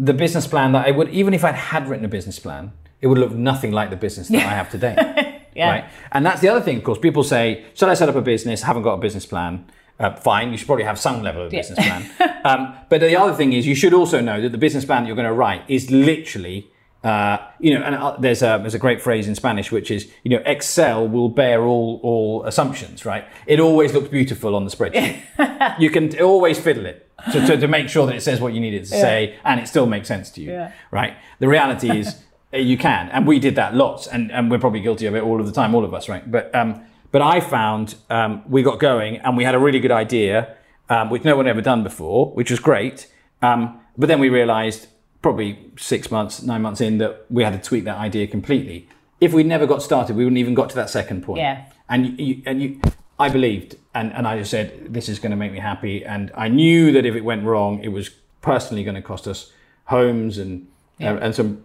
the 0.00 0.14
business 0.14 0.46
plan 0.46 0.72
that 0.72 0.86
I 0.86 0.90
would, 0.92 1.08
even 1.10 1.34
if 1.34 1.44
I 1.44 1.52
had 1.52 1.88
written 1.88 2.04
a 2.04 2.08
business 2.08 2.38
plan, 2.38 2.72
it 3.00 3.06
would 3.08 3.18
look 3.18 3.32
nothing 3.32 3.72
like 3.72 3.90
the 3.90 3.96
business 3.96 4.28
that 4.28 4.46
I 4.46 4.54
have 4.54 4.70
today. 4.70 5.34
Yeah. 5.54 5.70
Right. 5.70 5.84
And 6.12 6.24
that's 6.24 6.40
the 6.40 6.48
other 6.50 6.60
thing, 6.60 6.76
of 6.76 6.84
course. 6.84 6.98
People 6.98 7.24
say, 7.24 7.64
"Should 7.74 7.88
I 7.88 7.94
set 7.94 8.08
up 8.08 8.14
a 8.14 8.20
business? 8.20 8.62
Haven't 8.62 8.84
got 8.84 8.92
a 8.94 8.98
business 8.98 9.26
plan." 9.26 9.64
Uh, 9.98 10.14
fine, 10.14 10.52
you 10.52 10.56
should 10.56 10.66
probably 10.66 10.84
have 10.84 10.98
some 10.98 11.22
level 11.22 11.42
of 11.44 11.50
business 11.50 11.78
plan. 11.78 12.08
um, 12.44 12.72
but 12.88 13.00
the 13.00 13.16
other 13.16 13.34
thing 13.34 13.52
is, 13.52 13.66
you 13.66 13.74
should 13.74 13.92
also 13.92 14.20
know 14.20 14.40
that 14.40 14.52
the 14.52 14.58
business 14.58 14.84
plan 14.84 15.02
that 15.02 15.06
you're 15.08 15.16
going 15.16 15.26
to 15.26 15.32
write 15.32 15.62
is 15.68 15.90
literally, 15.90 16.70
uh, 17.02 17.38
you 17.58 17.74
know, 17.74 17.82
and 17.82 17.94
uh, 17.96 18.16
there's 18.18 18.42
a 18.42 18.58
there's 18.60 18.74
a 18.74 18.78
great 18.78 19.00
phrase 19.00 19.26
in 19.26 19.34
Spanish 19.34 19.72
which 19.72 19.90
is, 19.90 20.08
you 20.22 20.30
know, 20.30 20.42
Excel 20.46 21.08
will 21.08 21.28
bear 21.28 21.62
all 21.64 21.98
all 22.04 22.44
assumptions, 22.44 23.04
right? 23.04 23.24
It 23.46 23.58
always 23.58 23.92
looks 23.92 24.08
beautiful 24.08 24.54
on 24.54 24.64
the 24.64 24.70
spreadsheet. 24.70 25.78
you 25.80 25.90
can 25.90 26.16
always 26.20 26.60
fiddle 26.60 26.86
it 26.86 27.10
to, 27.32 27.44
to, 27.46 27.56
to 27.56 27.66
make 27.66 27.88
sure 27.88 28.06
that 28.06 28.14
it 28.14 28.20
says 28.22 28.40
what 28.40 28.52
you 28.54 28.60
need 28.60 28.74
it 28.74 28.80
to 28.80 28.86
say, 28.86 29.36
and 29.44 29.58
it 29.58 29.66
still 29.66 29.86
makes 29.86 30.06
sense 30.06 30.30
to 30.30 30.40
you, 30.40 30.52
Yeah. 30.52 30.72
right? 30.92 31.16
The 31.40 31.48
reality 31.48 31.90
is. 31.98 32.16
Uh, 32.50 32.56
You 32.56 32.78
can, 32.78 33.10
and 33.10 33.26
we 33.26 33.38
did 33.38 33.56
that 33.56 33.74
lots, 33.74 34.06
and, 34.06 34.32
and 34.32 34.50
we're 34.50 34.58
probably 34.58 34.80
guilty 34.80 35.04
of 35.04 35.14
it 35.14 35.22
all 35.22 35.38
of 35.38 35.44
the 35.44 35.52
time, 35.52 35.74
all 35.74 35.84
of 35.84 35.92
us, 35.92 36.08
right? 36.08 36.24
But 36.30 36.54
um, 36.54 36.80
but 37.10 37.22
I 37.22 37.40
found 37.40 37.94
um, 38.10 38.42
we 38.48 38.62
got 38.62 38.78
going, 38.78 39.16
and 39.18 39.36
we 39.36 39.44
had 39.44 39.54
a 39.54 39.58
really 39.58 39.80
good 39.80 39.92
idea, 39.92 40.56
um, 40.88 41.10
which 41.10 41.24
no 41.24 41.36
one 41.36 41.46
had 41.46 41.52
ever 41.52 41.62
done 41.62 41.82
before, 41.82 42.32
which 42.32 42.50
was 42.50 42.60
great. 42.60 43.06
Um, 43.42 43.80
but 43.96 44.06
then 44.08 44.20
we 44.20 44.28
realised, 44.28 44.88
probably 45.22 45.58
six 45.76 46.10
months, 46.10 46.42
nine 46.42 46.62
months 46.62 46.80
in, 46.80 46.98
that 46.98 47.26
we 47.30 47.42
had 47.42 47.52
to 47.52 47.68
tweak 47.68 47.84
that 47.84 47.96
idea 47.96 48.26
completely. 48.26 48.88
If 49.20 49.32
we'd 49.32 49.46
never 49.46 49.66
got 49.66 49.82
started, 49.82 50.16
we 50.16 50.24
wouldn't 50.24 50.38
even 50.38 50.54
got 50.54 50.70
to 50.70 50.76
that 50.76 50.90
second 50.90 51.22
point. 51.24 51.40
Yeah. 51.40 51.64
And 51.88 52.18
you, 52.20 52.42
and 52.46 52.62
you, 52.62 52.80
I 53.18 53.28
believed, 53.28 53.76
and, 53.94 54.12
and 54.12 54.28
I 54.28 54.38
just 54.38 54.50
said, 54.50 54.92
this 54.94 55.08
is 55.08 55.18
going 55.18 55.30
to 55.30 55.36
make 55.36 55.52
me 55.52 55.58
happy. 55.58 56.04
And 56.04 56.30
I 56.36 56.48
knew 56.48 56.92
that 56.92 57.04
if 57.04 57.14
it 57.16 57.24
went 57.24 57.44
wrong, 57.44 57.82
it 57.82 57.88
was 57.88 58.10
personally 58.42 58.84
going 58.84 58.94
to 58.94 59.02
cost 59.02 59.26
us 59.26 59.52
homes 59.86 60.38
and 60.38 60.68
uh, 61.00 61.16
and 61.16 61.34
some 61.34 61.64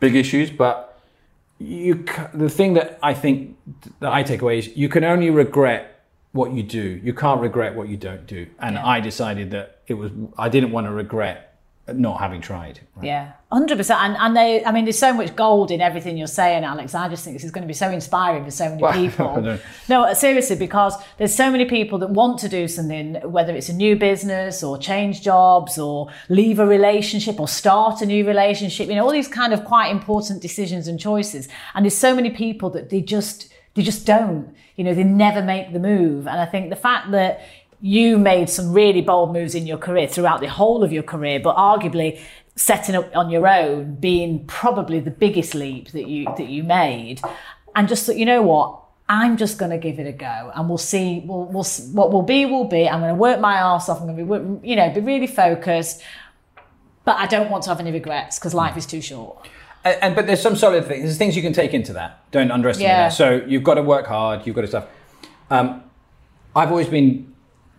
big 0.00 0.16
issues. 0.16 0.50
But 0.50 0.89
you, 1.60 2.04
the 2.32 2.48
thing 2.48 2.74
that 2.74 2.98
I 3.02 3.14
think 3.14 3.56
that 4.00 4.12
I 4.12 4.22
take 4.22 4.40
away 4.40 4.58
is 4.58 4.76
you 4.76 4.88
can 4.88 5.04
only 5.04 5.30
regret 5.30 6.06
what 6.32 6.52
you 6.52 6.62
do. 6.62 7.00
You 7.02 7.12
can't 7.12 7.40
regret 7.40 7.74
what 7.74 7.88
you 7.88 7.96
don't 7.96 8.26
do. 8.26 8.46
And 8.58 8.78
I 8.78 9.00
decided 9.00 9.50
that 9.50 9.82
it 9.86 9.94
was 9.94 10.10
I 10.38 10.48
didn't 10.48 10.72
want 10.72 10.86
to 10.86 10.92
regret 10.92 11.49
not 11.94 12.20
having 12.20 12.40
tried. 12.40 12.80
right? 12.96 13.06
Yeah, 13.06 13.32
hundred 13.50 13.76
percent. 13.78 14.00
And 14.00 14.16
and 14.16 14.36
they, 14.36 14.64
I 14.64 14.72
mean, 14.72 14.84
there's 14.84 14.98
so 14.98 15.12
much 15.12 15.34
gold 15.36 15.70
in 15.70 15.80
everything 15.80 16.16
you're 16.16 16.26
saying, 16.26 16.64
Alex. 16.64 16.94
I 16.94 17.08
just 17.08 17.24
think 17.24 17.36
this 17.36 17.44
is 17.44 17.50
going 17.50 17.62
to 17.62 17.68
be 17.68 17.74
so 17.74 17.90
inspiring 17.90 18.44
for 18.44 18.50
so 18.50 18.68
many 18.68 18.82
Well, 18.82 18.92
people. 18.94 19.58
no, 19.88 20.12
seriously, 20.14 20.56
because 20.56 20.94
there's 21.18 21.34
so 21.34 21.50
many 21.50 21.64
people 21.64 21.98
that 22.00 22.10
want 22.10 22.38
to 22.40 22.48
do 22.48 22.68
something, 22.68 23.14
whether 23.24 23.54
it's 23.54 23.68
a 23.68 23.74
new 23.74 23.96
business 23.96 24.62
or 24.62 24.78
change 24.78 25.22
jobs 25.22 25.78
or 25.78 26.08
leave 26.28 26.58
a 26.58 26.66
relationship 26.66 27.38
or 27.40 27.48
start 27.48 28.00
a 28.02 28.06
new 28.06 28.26
relationship. 28.26 28.88
You 28.88 28.94
know, 28.96 29.04
all 29.04 29.12
these 29.12 29.28
kind 29.28 29.52
of 29.52 29.64
quite 29.64 29.90
important 29.90 30.42
decisions 30.42 30.86
and 30.88 30.98
choices. 31.00 31.48
And 31.74 31.84
there's 31.84 31.96
so 31.96 32.14
many 32.14 32.30
people 32.30 32.70
that 32.70 32.90
they 32.90 33.00
just 33.00 33.52
they 33.74 33.82
just 33.82 34.04
don't. 34.04 34.52
You 34.76 34.84
know, 34.84 34.94
they 34.94 35.04
never 35.04 35.42
make 35.42 35.72
the 35.72 35.78
move. 35.78 36.26
And 36.26 36.40
I 36.40 36.46
think 36.46 36.70
the 36.70 36.76
fact 36.76 37.10
that 37.12 37.40
you 37.80 38.18
made 38.18 38.50
some 38.50 38.72
really 38.72 39.00
bold 39.00 39.32
moves 39.32 39.54
in 39.54 39.66
your 39.66 39.78
career 39.78 40.06
throughout 40.06 40.40
the 40.40 40.48
whole 40.48 40.84
of 40.84 40.92
your 40.92 41.02
career, 41.02 41.40
but 41.40 41.56
arguably 41.56 42.20
setting 42.56 42.94
up 42.94 43.14
on 43.16 43.30
your 43.30 43.46
own 43.48 43.94
being 43.94 44.44
probably 44.46 45.00
the 45.00 45.10
biggest 45.10 45.54
leap 45.54 45.90
that 45.92 46.06
you 46.08 46.24
that 46.36 46.48
you 46.48 46.62
made, 46.62 47.20
and 47.74 47.88
just 47.88 48.06
that 48.06 48.16
you 48.16 48.26
know 48.26 48.42
what. 48.42 48.76
I'm 49.12 49.36
just 49.36 49.58
going 49.58 49.72
to 49.72 49.78
give 49.78 49.98
it 49.98 50.06
a 50.06 50.12
go, 50.12 50.52
and 50.54 50.68
we'll 50.68 50.78
see. 50.78 51.24
We'll, 51.26 51.46
we'll 51.46 51.64
s- 51.64 51.90
what 51.92 52.12
will 52.12 52.22
be 52.22 52.46
will 52.46 52.66
be. 52.68 52.88
I'm 52.88 53.00
going 53.00 53.08
to 53.12 53.18
work 53.18 53.40
my 53.40 53.54
ass 53.54 53.88
off. 53.88 54.00
I'm 54.00 54.06
going 54.06 54.24
to 54.24 54.60
be, 54.60 54.68
you 54.68 54.76
know, 54.76 54.88
be 54.94 55.00
really 55.00 55.26
focused. 55.26 56.00
But 57.04 57.16
I 57.16 57.26
don't 57.26 57.50
want 57.50 57.64
to 57.64 57.70
have 57.70 57.80
any 57.80 57.90
regrets 57.90 58.38
because 58.38 58.54
life 58.54 58.76
is 58.76 58.86
too 58.86 59.00
short. 59.00 59.48
And, 59.84 59.96
and 60.00 60.14
but 60.14 60.28
there's 60.28 60.40
some 60.40 60.54
solid 60.54 60.86
things. 60.86 61.02
There's 61.02 61.18
things 61.18 61.34
you 61.34 61.42
can 61.42 61.52
take 61.52 61.74
into 61.74 61.92
that. 61.94 62.20
Don't 62.30 62.52
underestimate 62.52 62.86
Yeah. 62.88 63.08
that. 63.08 63.14
So 63.14 63.42
you've 63.48 63.64
got 63.64 63.74
to 63.74 63.82
work 63.82 64.06
hard. 64.06 64.46
You've 64.46 64.54
got 64.54 64.62
to 64.62 64.68
stuff. 64.68 64.86
Um, 65.50 65.82
I've 66.54 66.70
always 66.70 66.86
been 66.86 67.29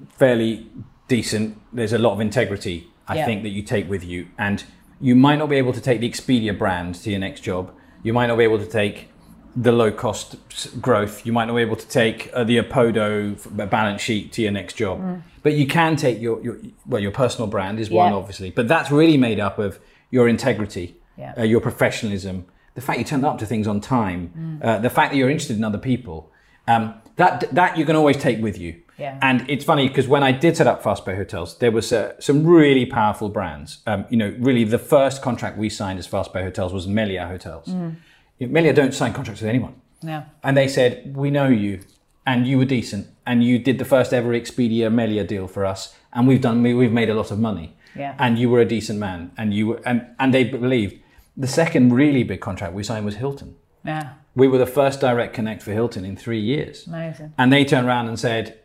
fairly 0.10 0.68
decent. 1.08 1.58
There's 1.74 1.93
a 1.93 1.97
lot 1.97 2.14
of 2.14 2.20
integrity. 2.22 2.88
I 3.08 3.16
Yeah. 3.16 3.26
think 3.26 3.43
that 3.43 3.49
you 3.49 3.62
take 3.64 3.89
with 3.89 4.04
you, 4.06 4.28
and 4.38 4.64
you 4.99 5.16
might 5.16 5.38
not 5.38 5.49
be 5.49 5.58
able 5.58 5.74
to 5.74 5.82
take 5.82 5.99
the 5.99 6.10
Expedia 6.10 6.58
brand 6.58 6.95
to 6.95 7.10
your 7.10 7.20
next 7.20 7.41
job. 7.41 7.72
You 8.04 8.14
might 8.14 8.28
not 8.28 8.38
be 8.38 8.43
able 8.43 8.60
to 8.60 8.66
take 8.66 9.10
the 9.56 9.72
low 9.72 9.91
cost 9.91 10.38
growth. 10.82 11.26
You 11.26 11.34
might 11.34 11.45
not 11.45 11.56
be 11.56 11.62
able 11.62 11.76
to 11.76 11.88
take 11.88 12.30
uh, 12.34 12.43
the 12.45 12.58
Opodo 12.58 13.36
balance 13.70 14.02
sheet 14.02 14.32
to 14.34 14.41
your 14.41 14.52
next 14.52 14.76
job. 14.76 15.22
But 15.43 15.54
you 15.54 15.68
can 15.68 15.95
take 15.97 16.22
your, 16.22 16.41
your 16.41 16.58
well, 16.88 17.02
your 17.02 17.12
personal 17.12 17.47
brand 17.47 17.80
is 17.80 17.89
one 17.89 18.12
Yeah. 18.12 18.18
obviously, 18.18 18.49
but 18.52 18.68
that's 18.70 18.91
really 18.91 19.18
made 19.18 19.39
up 19.41 19.60
of 19.60 19.80
your 20.10 20.30
integrity, 20.30 20.95
Yeah. 21.18 21.34
uh, 21.38 21.43
your 21.43 21.60
professionalism, 21.60 22.45
the 22.76 22.82
fact 22.82 22.99
you 22.99 23.06
turn 23.06 23.26
up 23.26 23.39
to 23.39 23.45
things 23.45 23.68
on 23.68 23.82
time, 23.82 24.60
uh, 24.64 24.78
the 24.80 24.89
fact 24.89 25.12
that 25.12 25.18
you're 25.18 25.30
interested 25.30 25.58
in 25.58 25.64
other 25.66 25.78
people. 25.80 26.32
Um, 26.68 26.93
that 27.18 27.54
that 27.54 27.78
you 27.78 27.86
can 27.86 27.95
always 27.97 28.18
take 28.18 28.39
with 28.41 28.58
you. 28.58 28.76
Yeah. 29.02 29.18
And 29.24 29.49
it's 29.49 29.66
funny 29.66 29.88
because 29.88 30.08
when 30.08 30.22
I 30.22 30.32
did 30.32 30.56
set 30.56 30.68
up 30.68 30.84
Fast 30.84 31.06
Pay 31.06 31.16
Hotels, 31.16 31.58
there 31.58 31.72
was 31.72 31.91
uh, 31.91 32.14
some 32.20 32.45
really 32.45 32.86
powerful 32.86 33.30
brands. 33.30 33.80
Um, 33.88 34.06
you 34.12 34.18
know, 34.18 34.36
really 34.38 34.64
the 34.64 34.78
first 34.78 35.24
contract 35.24 35.58
we 35.58 35.70
signed 35.70 35.97
as 35.97 36.06
Fast 36.06 36.32
Pay 36.32 36.43
Hotels 36.43 36.72
was 36.72 36.88
Melia 36.88 37.26
Hotels. 37.28 37.74
Melia 38.39 38.74
don't 38.74 38.93
sign 38.93 39.12
contracts 39.14 39.41
with 39.41 39.49
anyone. 39.49 39.76
No. 40.04 40.24
And 40.43 40.56
they 40.56 40.68
said, 40.68 41.16
We 41.16 41.32
know 41.32 41.47
you, 41.47 41.82
and 42.28 42.45
you 42.45 42.60
were 42.60 42.66
decent, 42.66 43.08
and 43.26 43.43
you 43.43 43.58
did 43.58 43.80
the 43.80 43.86
first 43.86 44.14
ever 44.14 44.30
Expedia 44.34 44.93
Melia 44.93 45.24
deal 45.24 45.47
for 45.47 45.66
us, 45.66 45.95
and 46.14 46.28
we've 46.28 46.41
done 46.41 46.62
we've 46.62 46.91
made 46.91 47.10
a 47.10 47.16
lot 47.16 47.32
of 47.32 47.39
money. 47.39 47.76
Yeah. 47.95 48.16
And 48.20 48.38
you 48.38 48.49
were 48.52 48.62
a 48.62 48.66
decent 48.66 48.99
man, 48.99 49.32
and 49.38 49.54
you 49.54 49.68
were, 49.68 49.82
and, 49.86 50.08
and 50.20 50.34
they 50.34 50.43
believed. 50.43 50.99
The 51.38 51.47
second 51.47 51.93
really 51.93 52.24
big 52.24 52.41
contract 52.41 52.74
we 52.74 52.84
signed 52.84 53.06
was 53.06 53.16
Hilton. 53.16 53.56
Yeah. 53.86 54.14
We 54.36 54.47
were 54.47 54.58
the 54.58 54.66
first 54.66 54.99
direct 54.99 55.34
connect 55.34 55.64
for 55.64 55.72
Hilton 55.72 56.04
in 56.06 56.16
three 56.18 56.41
years. 56.41 56.86
Amazing. 56.88 57.34
And 57.38 57.52
they 57.52 57.64
turned 57.66 57.88
around 57.88 58.10
and 58.10 58.20
said, 58.20 58.61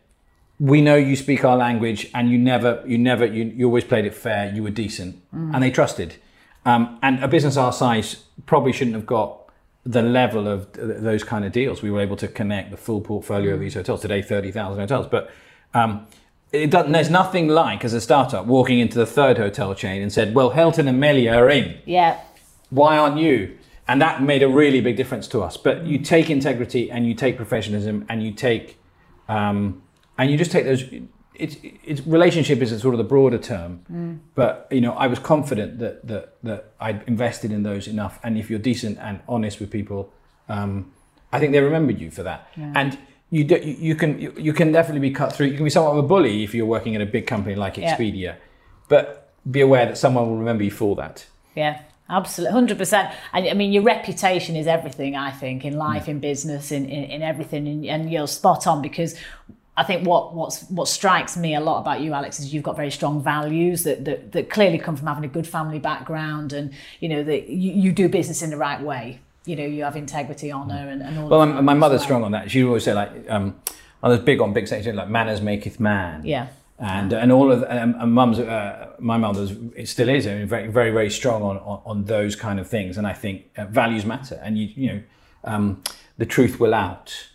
"We 0.59 0.81
know 0.81 0.97
you 0.97 1.17
speak 1.17 1.45
our 1.45 1.57
language, 1.57 2.11
and 2.15 2.31
you 2.31 2.39
never, 2.39 2.83
you 2.87 2.99
never, 2.99 3.27
you, 3.27 3.45
you 3.45 3.67
always 3.67 3.85
played 3.85 4.05
it 4.05 4.15
fair. 4.15 4.53
You 4.55 4.63
were 4.63 4.71
decent, 4.71 5.23
and 5.33 5.63
they 5.63 5.71
trusted. 5.71 6.17
Um, 6.65 6.99
and 7.03 7.23
a 7.23 7.29
business 7.29 7.57
our 7.57 7.73
size 7.73 8.25
probably 8.47 8.73
shouldn't 8.73 8.97
have 8.97 9.07
got 9.07 9.43
the 9.85 10.03
level 10.03 10.49
of 10.49 10.73
th- 10.73 10.99
those 11.01 11.23
kind 11.23 11.45
of 11.45 11.53
deals. 11.53 11.81
We 11.83 11.91
were 11.93 12.01
able 12.01 12.17
to 12.17 12.27
connect 12.29 12.71
the 12.73 12.77
full 12.77 13.01
portfolio 13.01 13.55
of 13.55 13.61
these 13.61 13.75
hotels 13.75 14.01
today, 14.01 14.23
thirty 14.23 14.51
thousand 14.51 14.81
hotels. 14.81 15.07
But 15.07 15.31
um, 15.75 16.07
it 16.53 16.71
doesn't, 16.71 16.93
there's 16.93 17.11
nothing 17.11 17.49
like 17.49 17.85
as 17.85 17.93
a 17.93 18.01
startup 18.01 18.47
walking 18.47 18.79
into 18.81 18.99
the 18.99 19.07
third 19.07 19.37
hotel 19.39 19.75
chain 19.75 20.03
and 20.03 20.13
said, 20.13 20.35
"Well, 20.35 20.51
Hilton 20.51 20.89
and 20.89 20.99
Melia 20.99 21.35
are 21.35 21.49
in." 21.51 21.79
Yeah. 21.85 22.19
why 22.71 22.97
aren't 22.99 23.19
you? 23.19 23.57
And 23.89 24.03
that 24.03 24.21
made 24.21 24.43
a 24.43 24.49
really 24.49 24.81
big 24.81 24.97
difference 24.97 25.29
to 25.29 25.43
us. 25.43 25.57
But 25.57 25.85
you 25.87 25.99
take 25.99 26.29
integrity 26.31 26.91
and 26.91 27.07
you 27.07 27.15
take 27.15 27.37
professionalism 27.37 28.05
and 28.09 28.21
you 28.21 28.33
take, 28.33 28.81
um, 29.29 29.83
and 30.19 30.31
you 30.31 30.37
just 30.37 30.51
take 30.51 30.65
those. 30.65 30.85
It's, 31.39 31.57
it's 31.85 32.01
relationship 32.07 32.63
is 32.63 32.73
a 32.73 32.81
sort 32.81 32.95
of 32.95 32.99
the 32.99 33.05
broader 33.05 33.37
term, 33.37 34.21
but 34.35 34.67
you 34.71 34.81
know 34.81 34.93
I 34.93 35.07
was 35.07 35.19
confident 35.19 35.79
that 35.81 36.07
that 36.07 36.43
that 36.43 36.73
I'd 36.81 37.03
invested 37.07 37.53
in 37.53 37.63
those 37.63 37.87
enough. 37.87 38.19
And 38.23 38.39
if 38.39 38.49
you're 38.49 38.59
decent 38.59 38.99
and 38.99 39.21
honest 39.29 39.61
with 39.61 39.71
people, 39.71 40.13
um, 40.49 40.93
I 41.33 41.39
think 41.39 41.53
they 41.53 41.61
remembered 41.61 42.01
you 42.01 42.11
for 42.11 42.23
that. 42.23 42.49
And 42.57 42.97
you, 43.31 43.45
do, 43.45 43.57
you 43.57 43.95
can 43.97 44.19
you, 44.19 44.33
you 44.39 44.53
can 44.55 44.73
definitely 44.73 45.07
be 45.09 45.15
cut 45.15 45.33
through. 45.35 45.49
You 45.49 45.57
can 45.57 45.65
be 45.65 45.71
somewhat 45.71 45.93
of 45.93 45.99
a 45.99 46.09
bully 46.09 46.43
if 46.43 46.55
you're 46.55 46.65
working 46.65 46.95
at 46.95 47.03
a 47.03 47.07
big 47.07 47.27
company 47.27 47.55
like 47.55 47.77
Yeah. 47.77 47.95
Expedia, 47.95 48.37
but 48.89 49.35
be 49.51 49.61
aware 49.61 49.85
that 49.85 49.99
someone 49.99 50.29
will 50.29 50.39
remember 50.39 50.65
you 50.65 50.71
for 50.71 50.97
that. 50.97 51.27
Yeah, 51.55 51.83
absolutely, 52.09 52.53
hundred 52.55 52.79
percent. 52.79 53.13
And 53.35 53.47
I 53.47 53.53
mean, 53.53 53.73
your 53.73 53.83
reputation 53.83 54.57
is 54.57 54.67
everything. 54.67 55.17
I 55.17 55.33
think 55.33 55.67
in 55.67 55.77
life, 55.77 56.09
in 56.09 56.19
business, 56.21 56.73
in 56.73 56.87
in, 56.87 57.05
in 57.11 57.23
everything, 57.23 57.69
and, 57.69 57.85
and 57.85 58.11
you're 58.11 58.27
spot 58.27 58.67
on 58.67 58.81
because. 58.81 59.15
I 59.79 59.85
think 59.85 60.07
what 60.07 60.35
what's 60.35 60.63
what 60.71 60.89
strikes 60.89 61.37
me 61.37 61.55
a 61.55 61.61
lot 61.61 61.81
about 61.81 62.01
you, 62.01 62.15
Alex, 62.15 62.41
is 62.41 62.53
you've 62.53 62.63
got 62.63 62.77
very 62.77 62.91
strong 62.91 63.23
values 63.23 63.85
that 63.85 64.05
that, 64.07 64.33
that 64.33 64.49
clearly 64.49 64.79
come 64.79 64.97
from 64.97 65.07
having 65.07 65.25
a 65.25 65.29
good 65.29 65.47
family 65.47 65.79
background, 65.79 66.53
and 66.53 66.73
you 67.01 67.09
know 67.09 67.23
that 67.23 67.49
you, 67.49 67.73
you 67.73 67.93
do 67.93 68.09
business 68.09 68.43
in 68.43 68.51
the 68.51 68.57
right 68.57 68.81
way. 68.81 69.21
You 69.45 69.55
know, 69.55 69.65
you 69.65 69.85
have 69.85 69.95
integrity, 69.95 70.51
honour, 70.51 70.89
and, 70.89 71.03
and 71.03 71.19
all. 71.19 71.29
Well, 71.29 71.47
my, 71.63 71.75
mother's 71.75 72.03
strong 72.03 72.25
on 72.25 72.33
that. 72.33 72.51
She 72.51 72.65
always 72.65 72.83
say 72.83 72.95
like, 72.95 73.13
um, 73.29 73.55
I 74.03 74.09
was 74.09 74.19
big 74.19 74.41
on 74.41 74.53
big 74.53 74.67
section 74.67 74.97
like 74.97 75.09
manners 75.09 75.41
maketh 75.41 75.79
man. 75.79 76.25
Yeah. 76.25 76.49
And 76.79 77.13
and 77.13 77.31
all 77.31 77.53
of 77.53 77.63
um, 77.63 77.95
and 77.99 78.13
mum's 78.13 78.39
uh, 78.39 78.93
my 78.99 79.19
mother's 79.19 79.53
it 79.77 79.89
still 79.89 80.09
is 80.09 80.27
I 80.27 80.37
mean, 80.37 80.47
very 80.47 80.69
very 80.69 80.91
very 80.91 81.11
strong 81.11 81.43
on, 81.43 81.59
on 81.59 81.83
on 81.85 82.05
those 82.05 82.35
kind 82.35 82.59
of 82.59 82.67
things. 82.67 82.97
And 82.99 83.07
I 83.07 83.13
think 83.13 83.51
uh, 83.57 83.67
values 83.67 84.05
matter. 84.07 84.41
And 84.43 84.59
you 84.59 84.69
you 84.75 84.93
know, 84.93 85.03
um, 85.45 85.83
the 86.19 86.27
truth 86.27 86.59
will 86.59 86.75
out. 86.75 87.29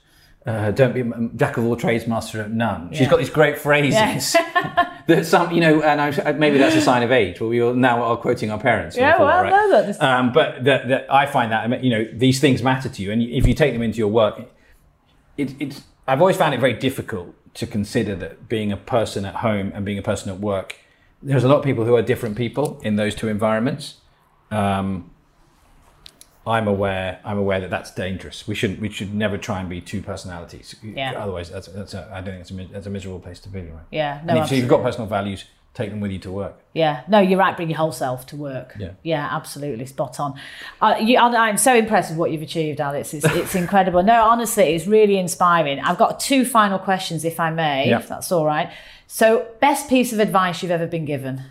Uh, 0.44 0.72
don't 0.72 0.94
be 0.94 1.02
a 1.02 1.30
jack 1.36 1.58
of 1.58 1.66
all 1.66 1.76
trades, 1.76 2.08
master 2.08 2.42
of 2.42 2.50
none. 2.50 2.92
She's 2.94 3.08
got 3.08 3.18
these 3.20 3.30
great 3.30 3.60
phrases 3.60 4.34
that 5.08 5.24
some, 5.26 5.52
you 5.52 5.62
know, 5.62 5.84
and 5.84 6.02
I, 6.02 6.32
maybe 6.32 6.58
that's 6.58 6.76
a 6.76 6.82
sign 6.82 7.04
of 7.04 7.12
age. 7.12 7.38
But 7.38 7.48
we 7.48 7.62
all 7.62 7.76
now 7.76 8.02
are 8.02 8.18
quoting 8.18 8.50
our 8.50 8.58
parents. 8.60 8.98
Yeah, 8.98 9.20
well, 9.20 9.28
that, 9.28 9.42
right? 9.44 9.50
no, 9.52 9.70
that's- 9.70 10.02
Um, 10.02 10.32
but 10.34 10.64
that, 10.64 10.88
that 10.88 11.14
I 11.14 11.28
find 11.28 11.52
that 11.52 11.84
you 11.84 11.92
know 11.92 12.08
these 12.12 12.39
things 12.39 12.64
matter 12.64 12.89
to 12.89 13.02
you, 13.04 13.12
and 13.12 13.22
if 13.22 13.46
you 13.46 13.54
take 13.54 13.74
them 13.74 13.84
into 13.84 14.00
your 14.00 14.08
work, 14.08 14.42
it, 15.38 15.54
it's. 15.60 15.84
I've 16.08 16.20
always 16.22 16.38
found 16.38 16.56
it 16.56 16.60
very 16.60 16.74
difficult 16.74 17.36
to 17.54 17.68
consider 17.68 18.16
that 18.16 18.50
being 18.50 18.72
a 18.72 18.78
person 18.78 19.26
at 19.26 19.36
home 19.36 19.72
and 19.76 19.86
being 19.86 20.00
a 20.00 20.02
person 20.02 20.32
at 20.32 20.39
work. 20.39 20.76
There's 21.22 21.44
a 21.44 21.48
lot 21.48 21.58
of 21.60 21.64
people 21.64 21.86
who 21.86 21.96
are 21.96 22.02
different 22.02 22.36
people 22.36 22.82
in 22.84 22.96
those 22.96 23.14
two 23.14 23.28
environments. 23.28 23.98
Um, 24.50 25.11
I'm 26.46 26.68
aware. 26.68 27.20
I'm 27.24 27.38
aware 27.38 27.60
that 27.60 27.70
that's 27.70 27.92
dangerous. 27.94 28.48
We 28.48 28.56
shouldn't. 28.56 28.80
We 28.80 28.89
should 28.89 29.14
never 29.14 29.38
try 29.38 29.60
and 29.60 29.70
be 29.70 29.80
two 29.80 30.02
personalities. 30.02 30.76
Yeah. 30.84 31.14
Otherwise, 31.16 31.52
that's, 31.52 31.68
that's 31.68 31.94
a, 31.94 32.10
I 32.12 32.22
don't 32.22 32.34
think 32.34 32.42
it's 32.42 32.52
a, 32.52 32.74
that's 32.74 32.88
a 32.88 32.89
miserable 32.89 33.20
place 33.20 33.39
to 33.42 33.50
be. 33.50 33.62
Right. 33.62 33.84
Yeah, 33.92 34.22
no, 34.26 34.34
and 34.36 34.44
if 34.46 34.52
you've 34.52 34.68
got 34.68 34.82
personal 34.82 35.06
values, 35.08 35.46
take 35.76 35.92
them 35.92 36.00
with 36.00 36.12
you 36.12 36.18
to 36.20 36.32
work. 36.32 36.56
Yeah, 36.74 37.04
no, 37.08 37.20
you're 37.20 37.38
right. 37.38 37.56
Bring 37.56 37.70
your 37.70 37.78
whole 37.78 37.92
self 37.92 38.26
to 38.28 38.36
work. 38.36 38.74
Yeah. 38.80 38.92
yeah, 39.04 39.28
absolutely, 39.32 39.86
spot 39.86 40.20
on. 40.20 40.34
Uh, 40.82 40.96
you, 41.00 41.18
I- 41.20 41.48
I'm 41.50 41.58
so 41.58 41.76
impressed 41.76 42.10
with 42.10 42.18
what 42.18 42.32
you've 42.32 42.42
achieved, 42.42 42.82
Alex. 42.82 43.14
It's, 43.14 43.26
it's 43.26 43.54
incredible. 43.64 44.02
No, 44.02 44.24
honestly, 44.24 44.64
it's 44.74 44.88
really 44.88 45.18
inspiring. 45.20 45.80
I've 45.80 46.00
got 46.00 46.20
two 46.20 46.44
final 46.44 46.80
questions, 46.80 47.24
if 47.24 47.39
I 47.39 47.52
may, 47.52 47.89
Yeah. 47.89 48.00
if 48.00 48.08
that's 48.08 48.32
all 48.32 48.46
right. 48.48 48.72
So, 49.06 49.46
best 49.60 49.89
piece 49.89 50.12
of 50.12 50.20
advice 50.20 50.64
you've 50.64 50.72
ever 50.72 50.88
been 50.88 51.06
given? 51.06 51.44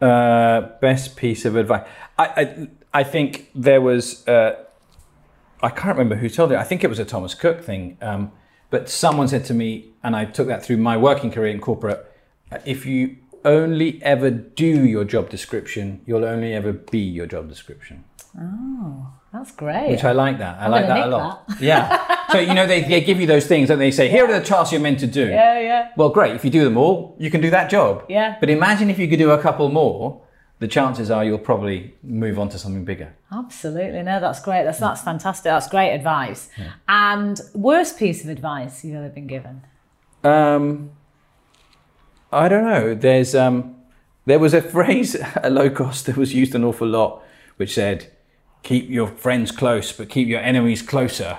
Uh, 0.00 0.60
best 0.80 1.16
piece 1.16 1.44
of 1.44 1.56
advice. 1.56 1.86
I, 2.18 2.24
I, 2.24 2.68
I 2.98 3.04
think 3.04 3.50
there 3.54 3.80
was. 3.80 4.26
Uh, 4.26 4.64
I 5.62 5.70
can't 5.70 5.96
remember 5.96 6.16
who 6.16 6.28
told 6.28 6.50
it. 6.50 6.58
I 6.58 6.64
think 6.64 6.82
it 6.82 6.90
was 6.94 6.98
a 6.98 7.04
Thomas 7.04 7.32
Cook 7.34 7.62
thing. 7.62 7.96
Um, 8.00 8.32
but 8.70 8.88
someone 8.88 9.28
said 9.28 9.44
to 9.46 9.54
me, 9.54 9.68
and 10.02 10.16
I 10.16 10.24
took 10.24 10.48
that 10.48 10.64
through 10.64 10.78
my 10.78 10.96
working 10.96 11.30
career 11.30 11.52
in 11.52 11.60
corporate. 11.60 12.00
If 12.64 12.86
you 12.86 13.16
only 13.44 14.02
ever 14.02 14.30
do 14.30 14.84
your 14.94 15.04
job 15.04 15.30
description, 15.30 16.00
you'll 16.06 16.24
only 16.24 16.52
ever 16.54 16.72
be 16.72 16.98
your 16.98 17.26
job 17.26 17.48
description. 17.48 18.02
Oh, 18.36 19.12
that's 19.32 19.52
great. 19.52 19.90
Which 19.90 20.04
I 20.04 20.10
like 20.10 20.38
that. 20.38 20.58
I 20.58 20.64
I'm 20.64 20.70
like 20.72 20.88
that 20.88 21.06
a 21.06 21.10
lot. 21.10 21.44
Yeah. 21.60 22.32
so 22.32 22.38
you 22.40 22.52
know 22.52 22.66
they, 22.66 22.82
they 22.82 23.00
give 23.00 23.20
you 23.20 23.28
those 23.28 23.46
things 23.46 23.70
and 23.70 23.80
they 23.80 23.92
say 23.92 24.08
here 24.08 24.24
are 24.24 24.40
the 24.40 24.44
tasks 24.44 24.72
you're 24.72 24.80
meant 24.80 24.98
to 25.00 25.06
do. 25.06 25.26
yeah, 25.28 25.60
yeah. 25.60 25.88
Well, 25.96 26.08
great. 26.08 26.34
If 26.34 26.44
you 26.44 26.50
do 26.50 26.64
them 26.64 26.76
all, 26.76 27.16
you 27.18 27.30
can 27.30 27.40
do 27.40 27.50
that 27.50 27.70
job. 27.70 28.04
Yeah. 28.08 28.36
But 28.40 28.50
imagine 28.50 28.90
if 28.90 28.98
you 28.98 29.06
could 29.08 29.20
do 29.20 29.30
a 29.30 29.40
couple 29.40 29.68
more. 29.68 30.22
The 30.60 30.68
chances 30.68 31.10
are 31.10 31.24
you'll 31.24 31.38
probably 31.38 31.94
move 32.02 32.38
on 32.38 32.48
to 32.48 32.58
something 32.58 32.84
bigger. 32.84 33.14
Absolutely. 33.32 34.02
No, 34.02 34.18
that's 34.18 34.40
great. 34.40 34.64
That's 34.64 34.80
that's 34.80 35.02
fantastic. 35.02 35.44
That's 35.44 35.68
great 35.68 35.94
advice. 35.94 36.48
And 36.88 37.40
worst 37.54 37.98
piece 37.98 38.24
of 38.24 38.30
advice 38.30 38.84
you've 38.84 38.96
ever 38.96 39.08
been 39.08 39.28
given? 39.28 39.62
Um, 40.24 40.90
I 42.32 42.48
don't 42.48 42.64
know. 42.64 42.94
There's 42.94 43.34
um, 43.34 43.76
there 44.26 44.38
was 44.38 44.52
a 44.52 44.62
phrase 44.74 45.14
at 45.14 45.52
low 45.52 45.70
cost 45.70 46.06
that 46.06 46.16
was 46.16 46.34
used 46.34 46.54
an 46.54 46.64
awful 46.64 46.88
lot, 46.88 47.22
which 47.56 47.74
said, 47.74 48.10
"Keep 48.64 48.90
your 48.90 49.06
friends 49.06 49.52
close, 49.52 49.92
but 49.92 50.08
keep 50.08 50.26
your 50.26 50.40
enemies 50.40 50.82
closer." 50.82 51.38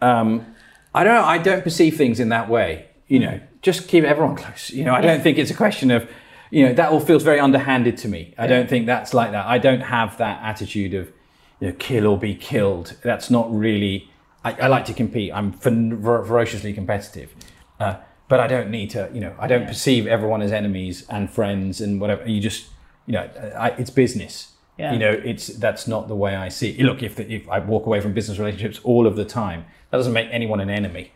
um, 0.00 0.54
I 0.94 1.04
don't 1.04 1.14
know. 1.14 1.24
I 1.28 1.38
don't 1.38 1.64
perceive 1.64 1.96
things 1.96 2.20
in 2.20 2.28
that 2.28 2.48
way. 2.48 2.86
You 3.08 3.18
know, 3.18 3.40
just 3.62 3.88
keep 3.88 4.04
everyone 4.04 4.36
close. 4.36 4.70
You 4.70 4.84
know, 4.84 4.94
I 4.94 5.00
don't 5.00 5.22
think 5.22 5.38
it's 5.38 5.50
a 5.50 5.54
question 5.54 5.90
of, 5.90 6.08
you 6.50 6.66
know, 6.66 6.72
that 6.74 6.90
all 6.90 7.00
feels 7.00 7.22
very 7.22 7.40
underhanded 7.40 7.96
to 7.98 8.08
me. 8.08 8.34
I 8.38 8.46
don't 8.46 8.68
think 8.68 8.86
that's 8.86 9.12
like 9.14 9.32
that. 9.32 9.46
I 9.46 9.58
don't 9.58 9.80
have 9.80 10.18
that 10.18 10.42
attitude 10.42 10.94
of, 10.94 11.12
you 11.60 11.68
know, 11.68 11.74
kill 11.78 12.06
or 12.06 12.18
be 12.18 12.34
killed. 12.34 12.96
That's 13.02 13.30
not 13.30 13.52
really. 13.52 14.10
I, 14.44 14.52
I 14.52 14.66
like 14.68 14.84
to 14.86 14.94
compete. 14.94 15.32
I'm 15.32 15.52
fer- 15.52 16.24
ferociously 16.24 16.72
competitive, 16.72 17.34
uh, 17.80 17.96
but 18.28 18.40
I 18.40 18.46
don't 18.46 18.70
need 18.70 18.90
to. 18.90 19.10
You 19.12 19.20
know, 19.20 19.34
I 19.38 19.46
don't 19.46 19.66
perceive 19.66 20.06
everyone 20.06 20.42
as 20.42 20.52
enemies 20.52 21.06
and 21.08 21.30
friends 21.30 21.80
and 21.80 22.00
whatever. 22.00 22.28
You 22.28 22.40
just, 22.40 22.66
you 23.06 23.14
know, 23.14 23.28
I, 23.58 23.70
it's 23.70 23.90
business. 23.90 24.52
Yeah. 24.78 24.92
You 24.92 24.98
know, 24.98 25.10
it's 25.10 25.46
that's 25.46 25.88
not 25.88 26.06
the 26.06 26.14
way 26.14 26.36
I 26.36 26.50
see 26.50 26.70
it. 26.70 26.80
Look, 26.80 27.02
if 27.02 27.16
the, 27.16 27.32
if 27.32 27.48
I 27.48 27.60
walk 27.60 27.86
away 27.86 28.00
from 28.00 28.12
business 28.12 28.38
relationships 28.38 28.78
all 28.84 29.06
of 29.06 29.16
the 29.16 29.24
time, 29.24 29.64
that 29.90 29.96
doesn't 29.96 30.12
make 30.12 30.28
anyone 30.30 30.60
an 30.60 30.68
enemy. 30.68 31.12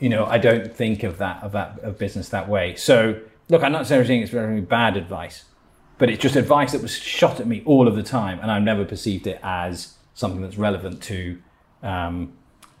You 0.00 0.08
know, 0.08 0.26
I 0.26 0.38
don't 0.38 0.74
think 0.74 1.04
of 1.04 1.18
that 1.18 1.42
of 1.42 1.52
that 1.52 1.78
of 1.80 1.96
business 1.96 2.28
that 2.30 2.48
way. 2.48 2.74
So, 2.74 3.20
look, 3.48 3.62
I'm 3.62 3.72
not 3.72 3.86
saying 3.86 4.22
it's 4.22 4.30
very 4.30 4.60
bad 4.60 4.96
advice, 4.96 5.44
but 5.98 6.10
it's 6.10 6.22
just 6.22 6.36
advice 6.36 6.72
that 6.72 6.82
was 6.82 6.94
shot 6.94 7.40
at 7.40 7.46
me 7.46 7.62
all 7.64 7.88
of 7.88 7.96
the 7.96 8.02
time, 8.02 8.40
and 8.40 8.50
I've 8.50 8.62
never 8.62 8.84
perceived 8.84 9.26
it 9.26 9.40
as 9.42 9.94
something 10.14 10.42
that's 10.42 10.56
relevant 10.56 11.02
to 11.04 11.38
um, 11.82 12.32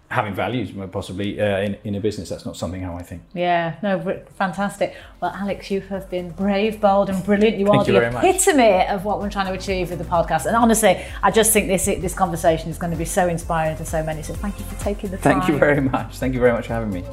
having 0.08 0.34
values, 0.34 0.70
possibly 0.92 1.40
uh, 1.40 1.58
in, 1.58 1.76
in 1.84 1.94
a 1.96 2.00
business. 2.00 2.28
That's 2.28 2.46
not 2.46 2.56
something 2.56 2.80
how 2.80 2.96
I 2.96 3.02
think. 3.02 3.22
Yeah, 3.34 3.76
no, 3.82 4.22
fantastic. 4.36 4.94
Well, 5.20 5.32
Alex, 5.34 5.70
you 5.70 5.80
have 5.82 6.08
been 6.08 6.30
brave, 6.30 6.80
bold, 6.80 7.10
and 7.10 7.22
brilliant. 7.24 7.58
You 7.58 7.68
are 7.68 7.78
you 7.78 7.84
the 7.84 7.92
very 7.92 8.12
much. 8.12 8.24
epitome 8.24 8.86
of 8.86 9.04
what 9.04 9.20
we're 9.20 9.30
trying 9.30 9.46
to 9.46 9.52
achieve 9.52 9.90
with 9.90 9.98
the 9.98 10.04
podcast. 10.04 10.46
And 10.46 10.56
honestly, 10.56 11.04
I 11.22 11.30
just 11.30 11.52
think 11.52 11.66
this 11.68 11.86
this 11.86 12.14
conversation 12.14 12.70
is 12.70 12.78
going 12.78 12.92
to 12.92 12.98
be 12.98 13.04
so 13.04 13.28
inspiring 13.28 13.76
to 13.78 13.84
so 13.84 14.02
many. 14.02 14.22
So 14.22 14.34
thank 14.34 14.58
you 14.58 14.64
for 14.64 14.80
taking 14.80 15.10
the 15.10 15.16
time. 15.18 15.40
Thank 15.40 15.48
you 15.48 15.58
very 15.58 15.80
much. 15.80 16.18
Thank 16.18 16.34
you 16.34 16.40
very 16.40 16.52
much 16.52 16.68
for 16.68 16.74
having 16.74 16.90
me. 16.90 17.04